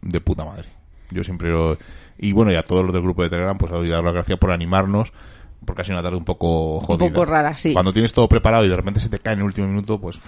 de 0.03 0.21
puta 0.21 0.45
madre. 0.45 0.69
Yo 1.11 1.25
siempre 1.25 1.51
lo... 1.51 1.77
Y 2.19 2.33
bueno, 2.33 2.53
y 2.53 2.57
a 2.57 2.63
todos 2.63 2.85
los 2.85 2.93
del 2.93 3.03
grupo 3.03 3.23
de 3.23 3.31
Telegram, 3.31 3.57
pues 3.59 3.73
os 3.73 3.89
dar 3.89 4.03
las 4.03 4.13
gracias 4.13 4.39
por 4.39 4.53
animarnos, 4.53 5.13
porque 5.65 5.83
ha 5.83 5.85
sido 5.85 5.97
una 5.97 6.03
tarde 6.03 6.17
un 6.17 6.25
poco 6.25 6.81
jodida. 6.81 7.09
poco 7.09 7.25
rara, 7.25 7.57
sí. 7.57 7.73
Cuando 7.73 7.93
tienes 7.93 8.13
todo 8.13 8.29
preparado 8.29 8.65
y 8.65 8.69
de 8.69 8.77
repente 8.77 9.01
se 9.01 9.09
te 9.09 9.19
cae 9.19 9.35
en 9.35 9.41
el 9.41 9.45
último 9.47 9.67
minuto, 9.67 10.01
pues 10.01 10.19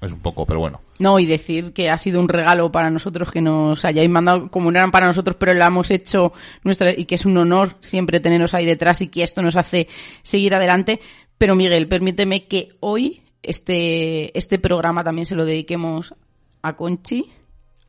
es 0.00 0.12
un 0.12 0.20
poco, 0.20 0.46
pero 0.46 0.60
bueno. 0.60 0.80
No, 0.98 1.18
y 1.18 1.26
decir 1.26 1.72
que 1.72 1.90
ha 1.90 1.98
sido 1.98 2.20
un 2.20 2.28
regalo 2.28 2.70
para 2.70 2.90
nosotros 2.90 3.30
que 3.30 3.40
nos 3.40 3.84
hayáis 3.84 4.08
mandado, 4.08 4.48
como 4.48 4.70
no 4.70 4.78
eran 4.78 4.90
para 4.90 5.06
nosotros, 5.06 5.36
pero 5.38 5.54
lo 5.54 5.64
hemos 5.64 5.90
hecho 5.90 6.32
nuestra, 6.62 6.92
y 6.96 7.04
que 7.04 7.16
es 7.16 7.26
un 7.26 7.36
honor 7.36 7.76
siempre 7.80 8.20
teneros 8.20 8.54
ahí 8.54 8.66
detrás 8.66 9.00
y 9.00 9.08
que 9.08 9.22
esto 9.22 9.42
nos 9.42 9.56
hace 9.56 9.88
seguir 10.22 10.54
adelante. 10.54 11.00
Pero 11.38 11.56
Miguel, 11.56 11.88
permíteme 11.88 12.46
que 12.46 12.70
hoy 12.80 13.22
este, 13.42 14.36
este 14.36 14.58
programa 14.58 15.04
también 15.04 15.26
se 15.26 15.34
lo 15.34 15.44
dediquemos 15.44 16.14
a 16.62 16.76
Conchi, 16.76 17.30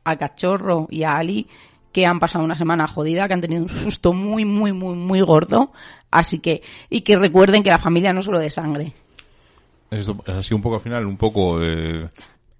a 0.04 0.16
Cachorro 0.16 0.86
y 0.90 1.02
a 1.02 1.16
Ali, 1.16 1.48
que 1.96 2.04
han 2.04 2.20
pasado 2.20 2.44
una 2.44 2.56
semana 2.56 2.86
jodida, 2.86 3.26
que 3.26 3.32
han 3.32 3.40
tenido 3.40 3.62
un 3.62 3.70
susto 3.70 4.12
muy, 4.12 4.44
muy, 4.44 4.74
muy, 4.74 4.94
muy 4.94 5.22
gordo. 5.22 5.72
Así 6.10 6.40
que, 6.40 6.60
y 6.90 7.00
que 7.00 7.16
recuerden 7.16 7.62
que 7.62 7.70
la 7.70 7.78
familia 7.78 8.12
no 8.12 8.20
es 8.20 8.26
solo 8.26 8.38
de 8.38 8.50
sangre. 8.50 8.92
Esto 9.90 10.18
es 10.26 10.34
así 10.34 10.52
un 10.52 10.60
poco 10.60 10.74
al 10.74 10.82
final, 10.82 11.06
un 11.06 11.16
poco 11.16 11.58
eh, 11.62 12.10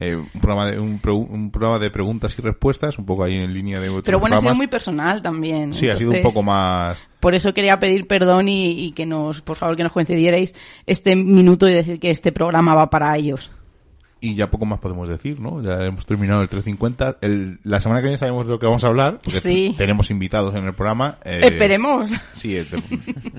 eh, 0.01 0.17
un, 0.17 0.41
programa 0.41 0.71
de, 0.71 0.79
un, 0.81 0.99
un 1.05 1.51
programa 1.51 1.79
de 1.79 1.91
preguntas 1.91 2.35
y 2.39 2.41
respuestas, 2.41 2.99
un 2.99 3.05
poco 3.05 3.25
ahí 3.25 3.37
en 3.37 3.53
línea 3.53 3.79
de 3.79 3.91
otros 3.91 4.05
Pero 4.05 4.21
bueno, 4.21 4.37
ha 4.37 4.39
sido 4.39 4.45
programas. 4.45 4.57
muy 4.57 4.67
personal 4.69 5.21
también. 5.21 5.75
Sí, 5.75 5.91
ha 5.91 5.97
sido 5.97 6.13
un 6.13 6.17
Entonces, 6.17 6.35
poco 6.35 6.43
más... 6.43 6.99
Por 7.21 7.35
eso 7.35 7.53
quería 7.53 7.79
pedir 7.79 8.07
perdón 8.07 8.49
y, 8.49 8.87
y 8.87 8.93
que 8.93 9.05
nos, 9.05 9.43
por 9.43 9.59
favor, 9.59 9.77
que 9.77 9.83
nos 9.83 9.93
concedierais 9.93 10.55
este 10.87 11.15
minuto 11.15 11.69
y 11.69 11.75
decir 11.75 12.01
que 12.01 12.09
este 12.09 12.33
programa 12.33 12.75
va 12.75 12.89
para 12.89 13.15
ellos. 13.19 13.51
Y 14.19 14.35
ya 14.35 14.49
poco 14.51 14.65
más 14.65 14.81
podemos 14.81 15.09
decir, 15.09 15.41
¿no? 15.41 15.63
Ya 15.63 15.85
hemos 15.85 16.07
terminado 16.07 16.41
el 16.41 16.49
350. 16.49 17.19
El, 17.21 17.59
la 17.65 17.81
semana 17.81 18.01
que 18.01 18.07
viene 18.07 18.19
sabemos 18.19 18.47
de 18.47 18.53
lo 18.55 18.59
que 18.59 18.65
vamos 18.67 18.83
a 18.83 18.87
hablar, 18.87 19.19
porque 19.23 19.41
Sí. 19.41 19.75
tenemos 19.77 20.11
invitados 20.11 20.55
en 20.55 20.65
el 20.65 20.75
programa. 20.75 21.19
eh, 21.23 21.41
Esperemos. 21.45 22.11
Sí, 22.33 22.57
eh, 22.57 22.65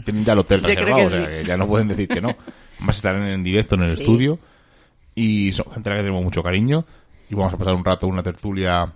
tienen 0.06 0.24
ya 0.24 0.34
el 0.34 0.40
hotel 0.40 0.62
Yo 0.62 0.68
reservado, 0.68 1.06
o 1.06 1.10
sea, 1.10 1.20
sí. 1.26 1.32
que 1.40 1.44
ya 1.46 1.58
no 1.58 1.68
pueden 1.68 1.88
decir 1.88 2.08
que 2.08 2.22
no. 2.22 2.30
Además 2.78 2.96
estarán 2.96 3.28
en 3.28 3.44
directo 3.44 3.74
en 3.76 3.82
el 3.82 3.90
Sí. 3.98 4.04
estudio 4.04 4.38
y 5.16 5.52
son 5.52 5.66
gente 5.74 5.90
a 5.90 5.94
la 5.94 5.98
que 6.00 6.04
tenemos 6.04 6.24
mucho 6.24 6.44
cariño 6.44 6.86
y 7.30 7.34
vamos 7.36 7.54
a 7.54 7.58
pasar 7.58 7.74
un 7.74 7.84
rato, 7.84 8.08
una 8.08 8.22
tertulia 8.22 8.94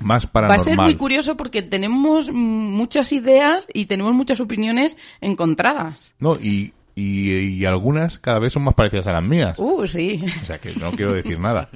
más 0.00 0.26
Va 0.26 0.30
paranormal. 0.30 0.60
a 0.60 0.64
ser 0.64 0.76
muy 0.76 0.96
curioso 0.96 1.36
porque 1.38 1.62
tenemos 1.62 2.30
muchas 2.30 3.12
ideas 3.12 3.66
y 3.72 3.86
tenemos 3.86 4.12
muchas 4.14 4.40
opiniones 4.40 4.98
encontradas. 5.22 6.14
No, 6.20 6.34
y, 6.34 6.72
y, 6.98 7.30
y 7.60 7.64
algunas 7.64 8.18
cada 8.18 8.38
vez 8.38 8.52
son 8.52 8.62
más 8.64 8.74
parecidas 8.74 9.06
a 9.06 9.12
las 9.12 9.22
mías. 9.22 9.58
Uh, 9.58 9.86
sí. 9.86 10.24
O 10.42 10.44
sea 10.44 10.58
que 10.58 10.74
no 10.74 10.90
quiero 10.92 11.12
decir 11.12 11.38
nada. 11.38 11.68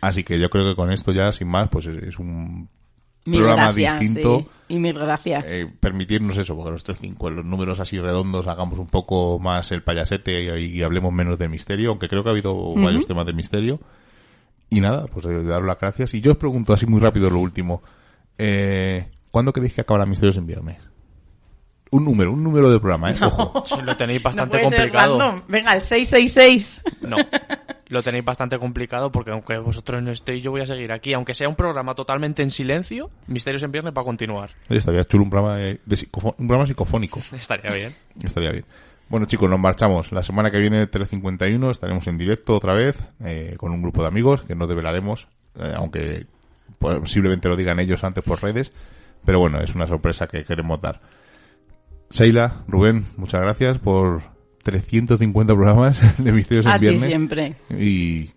Así 0.00 0.22
que 0.22 0.38
yo 0.38 0.50
creo 0.50 0.64
que 0.68 0.76
con 0.76 0.92
esto 0.92 1.12
ya, 1.12 1.32
sin 1.32 1.48
más, 1.48 1.68
pues 1.70 1.86
es, 1.86 2.18
un 2.18 2.68
Mil 3.24 3.40
programa 3.40 3.72
gracias, 3.72 4.00
distinto. 4.00 4.40
sí. 4.40 4.74
Y 4.74 4.78
mil 4.78 4.92
gracias. 4.98 5.44
eh, 5.48 5.66
permitirnos 5.80 6.36
eso, 6.36 6.54
porque 6.56 6.70
los 6.72 6.84
3-5, 6.86 7.30
los 7.30 7.44
números 7.44 7.80
así 7.80 7.98
redondos, 7.98 8.46
hagamos 8.46 8.78
un 8.78 8.86
poco 8.86 9.38
más 9.38 9.72
el 9.72 9.82
payasete 9.82 10.58
y, 10.60 10.66
y 10.78 10.82
hablemos 10.82 11.12
menos 11.12 11.38
de 11.38 11.48
misterio, 11.48 11.90
aunque 11.90 12.08
creo 12.08 12.22
que 12.22 12.28
ha 12.28 12.32
habido 12.32 12.74
varios 12.74 13.06
temas 13.06 13.24
de 13.26 13.32
misterio. 13.32 13.80
Y 14.70 14.80
nada, 14.80 15.06
pues 15.06 15.24
eh, 15.26 15.42
daros 15.42 15.66
las 15.66 15.78
gracias. 15.78 16.12
Y 16.14 16.20
yo 16.20 16.32
os 16.32 16.38
pregunto 16.38 16.72
así 16.72 16.84
muy 16.86 17.00
rápido 17.00 17.30
lo 17.30 17.40
último. 17.40 17.82
Eh, 18.38 19.06
¿Cuándo 19.30 19.52
creéis 19.52 19.74
que 19.74 19.80
acabará 19.80 20.06
Misterios 20.06 20.36
en 20.36 20.46
Viernes? 20.46 20.78
Un 21.94 22.04
número, 22.04 22.32
un 22.32 22.42
número 22.42 22.70
de 22.70 22.78
programa, 22.80 23.12
¿eh? 23.12 23.16
Ojo. 23.22 23.62
Sí, 23.66 23.76
lo 23.82 23.96
tenéis 23.96 24.20
no 24.20 24.24
bastante 24.24 24.58
ser 24.64 24.64
complicado. 24.90 25.18
random. 25.18 25.42
Venga, 25.48 25.72
el 25.74 25.80
666. 25.80 26.80
No, 27.02 27.16
lo 27.88 28.02
tenéis 28.02 28.24
bastante 28.24 28.58
complicado 28.58 29.12
porque 29.12 29.30
aunque 29.30 29.58
vosotros 29.58 30.02
no 30.02 30.10
estéis, 30.10 30.42
yo 30.42 30.50
voy 30.50 30.62
a 30.62 30.66
seguir 30.66 30.90
aquí. 30.90 31.12
Aunque 31.12 31.34
sea 31.34 31.48
un 31.48 31.54
programa 31.54 31.94
totalmente 31.94 32.42
en 32.42 32.50
silencio, 32.50 33.10
Misterios 33.26 33.62
en 33.62 33.70
Viernes 33.72 33.92
va 33.96 34.00
a 34.02 34.04
continuar. 34.04 34.50
Oye, 34.70 34.78
estaría 34.78 35.04
chulo 35.04 35.24
un 35.24 35.30
programa, 35.30 35.56
de, 35.56 35.80
de 35.84 35.96
psicofo- 35.96 36.34
un 36.38 36.46
programa 36.48 36.66
psicofónico. 36.66 37.20
Estaría 37.32 37.72
bien. 37.72 37.94
Estaría 38.22 38.50
bien. 38.52 38.64
Bueno, 39.08 39.26
chicos, 39.26 39.48
nos 39.50 39.60
marchamos. 39.60 40.10
La 40.12 40.22
semana 40.22 40.50
que 40.50 40.58
viene, 40.58 40.90
3.51, 40.90 41.70
estaremos 41.70 42.06
en 42.08 42.16
directo 42.16 42.56
otra 42.56 42.74
vez 42.74 42.96
eh, 43.22 43.54
con 43.58 43.70
un 43.70 43.82
grupo 43.82 44.00
de 44.00 44.08
amigos 44.08 44.42
que 44.42 44.54
no 44.54 44.66
develaremos, 44.66 45.28
eh, 45.60 45.72
aunque 45.76 46.26
posiblemente 46.78 47.48
lo 47.48 47.54
digan 47.56 47.78
ellos 47.80 48.02
antes 48.02 48.24
por 48.24 48.42
redes. 48.42 48.72
Pero 49.24 49.38
bueno, 49.40 49.60
es 49.60 49.74
una 49.74 49.86
sorpresa 49.86 50.26
que 50.26 50.42
queremos 50.44 50.80
dar. 50.80 51.00
Seila, 52.14 52.62
Rubén, 52.68 53.04
muchas 53.16 53.40
gracias 53.40 53.78
por 53.78 54.22
350 54.62 55.52
programas 55.52 56.16
de 56.24 56.30
Misterios 56.32 56.64
A 56.68 56.74
en 56.74 56.76
ti 56.76 56.86
Viernes. 56.86 57.02
siempre. 57.04 57.54
Y, 57.70 58.30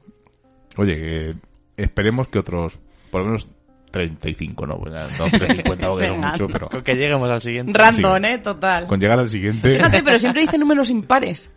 oye, 0.78 0.96
que 0.96 1.36
esperemos 1.78 2.28
que 2.28 2.40
otros, 2.40 2.80
por 3.12 3.22
lo 3.22 3.28
menos 3.28 3.48
35, 3.92 4.66
¿no? 4.66 4.78
Bueno, 4.80 4.98
no 5.20 5.26
350 5.30 5.64
porque 5.88 6.08
no 6.08 6.16
Venga. 6.16 6.32
mucho, 6.32 6.48
pero 6.48 6.70
Con 6.70 6.82
que 6.82 6.96
lleguemos 6.96 7.30
al 7.30 7.40
siguiente. 7.42 7.72
Random, 7.78 8.18
Sí. 8.24 8.26
¿eh? 8.32 8.38
Total. 8.40 8.88
con 8.88 9.00
llegar 9.00 9.20
al 9.20 9.30
siguiente... 9.30 9.76
Fíjate, 9.78 10.02
pero 10.04 10.18
siempre 10.18 10.42
dice 10.42 10.58
números 10.58 10.90
impares. 10.90 11.52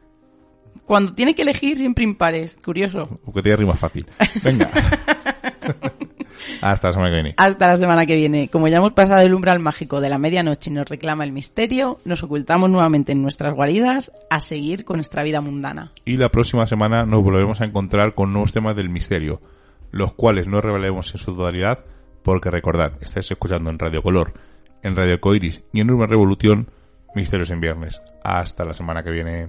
Cuando 0.85 1.14
tiene 1.14 1.35
que 1.35 1.41
elegir, 1.43 1.79
siempre 1.79 2.05
impares. 2.05 2.55
Curioso. 2.62 3.18
Porque 3.25 3.41
te 3.43 3.57
rima 3.57 3.73
fácil. 3.73 4.07
Venga. 4.45 4.68
Hasta 6.61 6.88
la 6.88 6.92
semana 6.92 7.11
que 7.11 7.14
viene. 7.14 7.34
Hasta 7.36 7.66
la 7.68 7.76
semana 7.76 8.06
que 8.06 8.16
viene. 8.16 8.48
Como 8.48 8.68
ya 8.68 8.78
hemos 8.78 8.92
pasado 8.92 9.20
el 9.20 9.34
umbral 9.34 9.61
mágico 9.61 10.00
de 10.00 10.08
la 10.08 10.18
medianoche 10.18 10.70
y 10.70 10.74
nos 10.74 10.88
reclama 10.88 11.24
el 11.24 11.32
misterio, 11.32 11.98
nos 12.04 12.22
ocultamos 12.22 12.70
nuevamente 12.70 13.12
en 13.12 13.22
nuestras 13.22 13.54
guaridas 13.54 14.12
a 14.28 14.40
seguir 14.40 14.84
con 14.84 14.96
nuestra 14.96 15.22
vida 15.22 15.40
mundana. 15.40 15.90
Y 16.04 16.16
la 16.16 16.30
próxima 16.30 16.66
semana 16.66 17.04
nos 17.04 17.22
volveremos 17.22 17.61
a 17.61 17.64
encontrar 17.64 18.14
con 18.14 18.32
nuevos 18.32 18.52
temas 18.52 18.76
del 18.76 18.90
misterio, 18.90 19.40
los 19.90 20.12
cuales 20.12 20.46
no 20.46 20.61
revelaremos 20.61 21.12
en 21.12 21.18
su 21.18 21.36
totalidad, 21.36 21.84
porque 22.22 22.50
recordad, 22.50 22.92
estáis 23.00 23.30
escuchando 23.30 23.70
en 23.70 23.78
Radio 23.78 24.02
Color, 24.02 24.34
en 24.82 24.96
Radio 24.96 25.20
Coiris 25.20 25.62
y 25.72 25.80
en 25.80 25.90
Urban 25.90 26.11
Revolución, 26.11 26.70
Misterios 27.14 27.50
en 27.50 27.61
Viernes. 27.61 28.00
Hasta 28.22 28.64
la 28.64 28.74
semana 28.74 29.02
que 29.02 29.11
viene. 29.11 29.48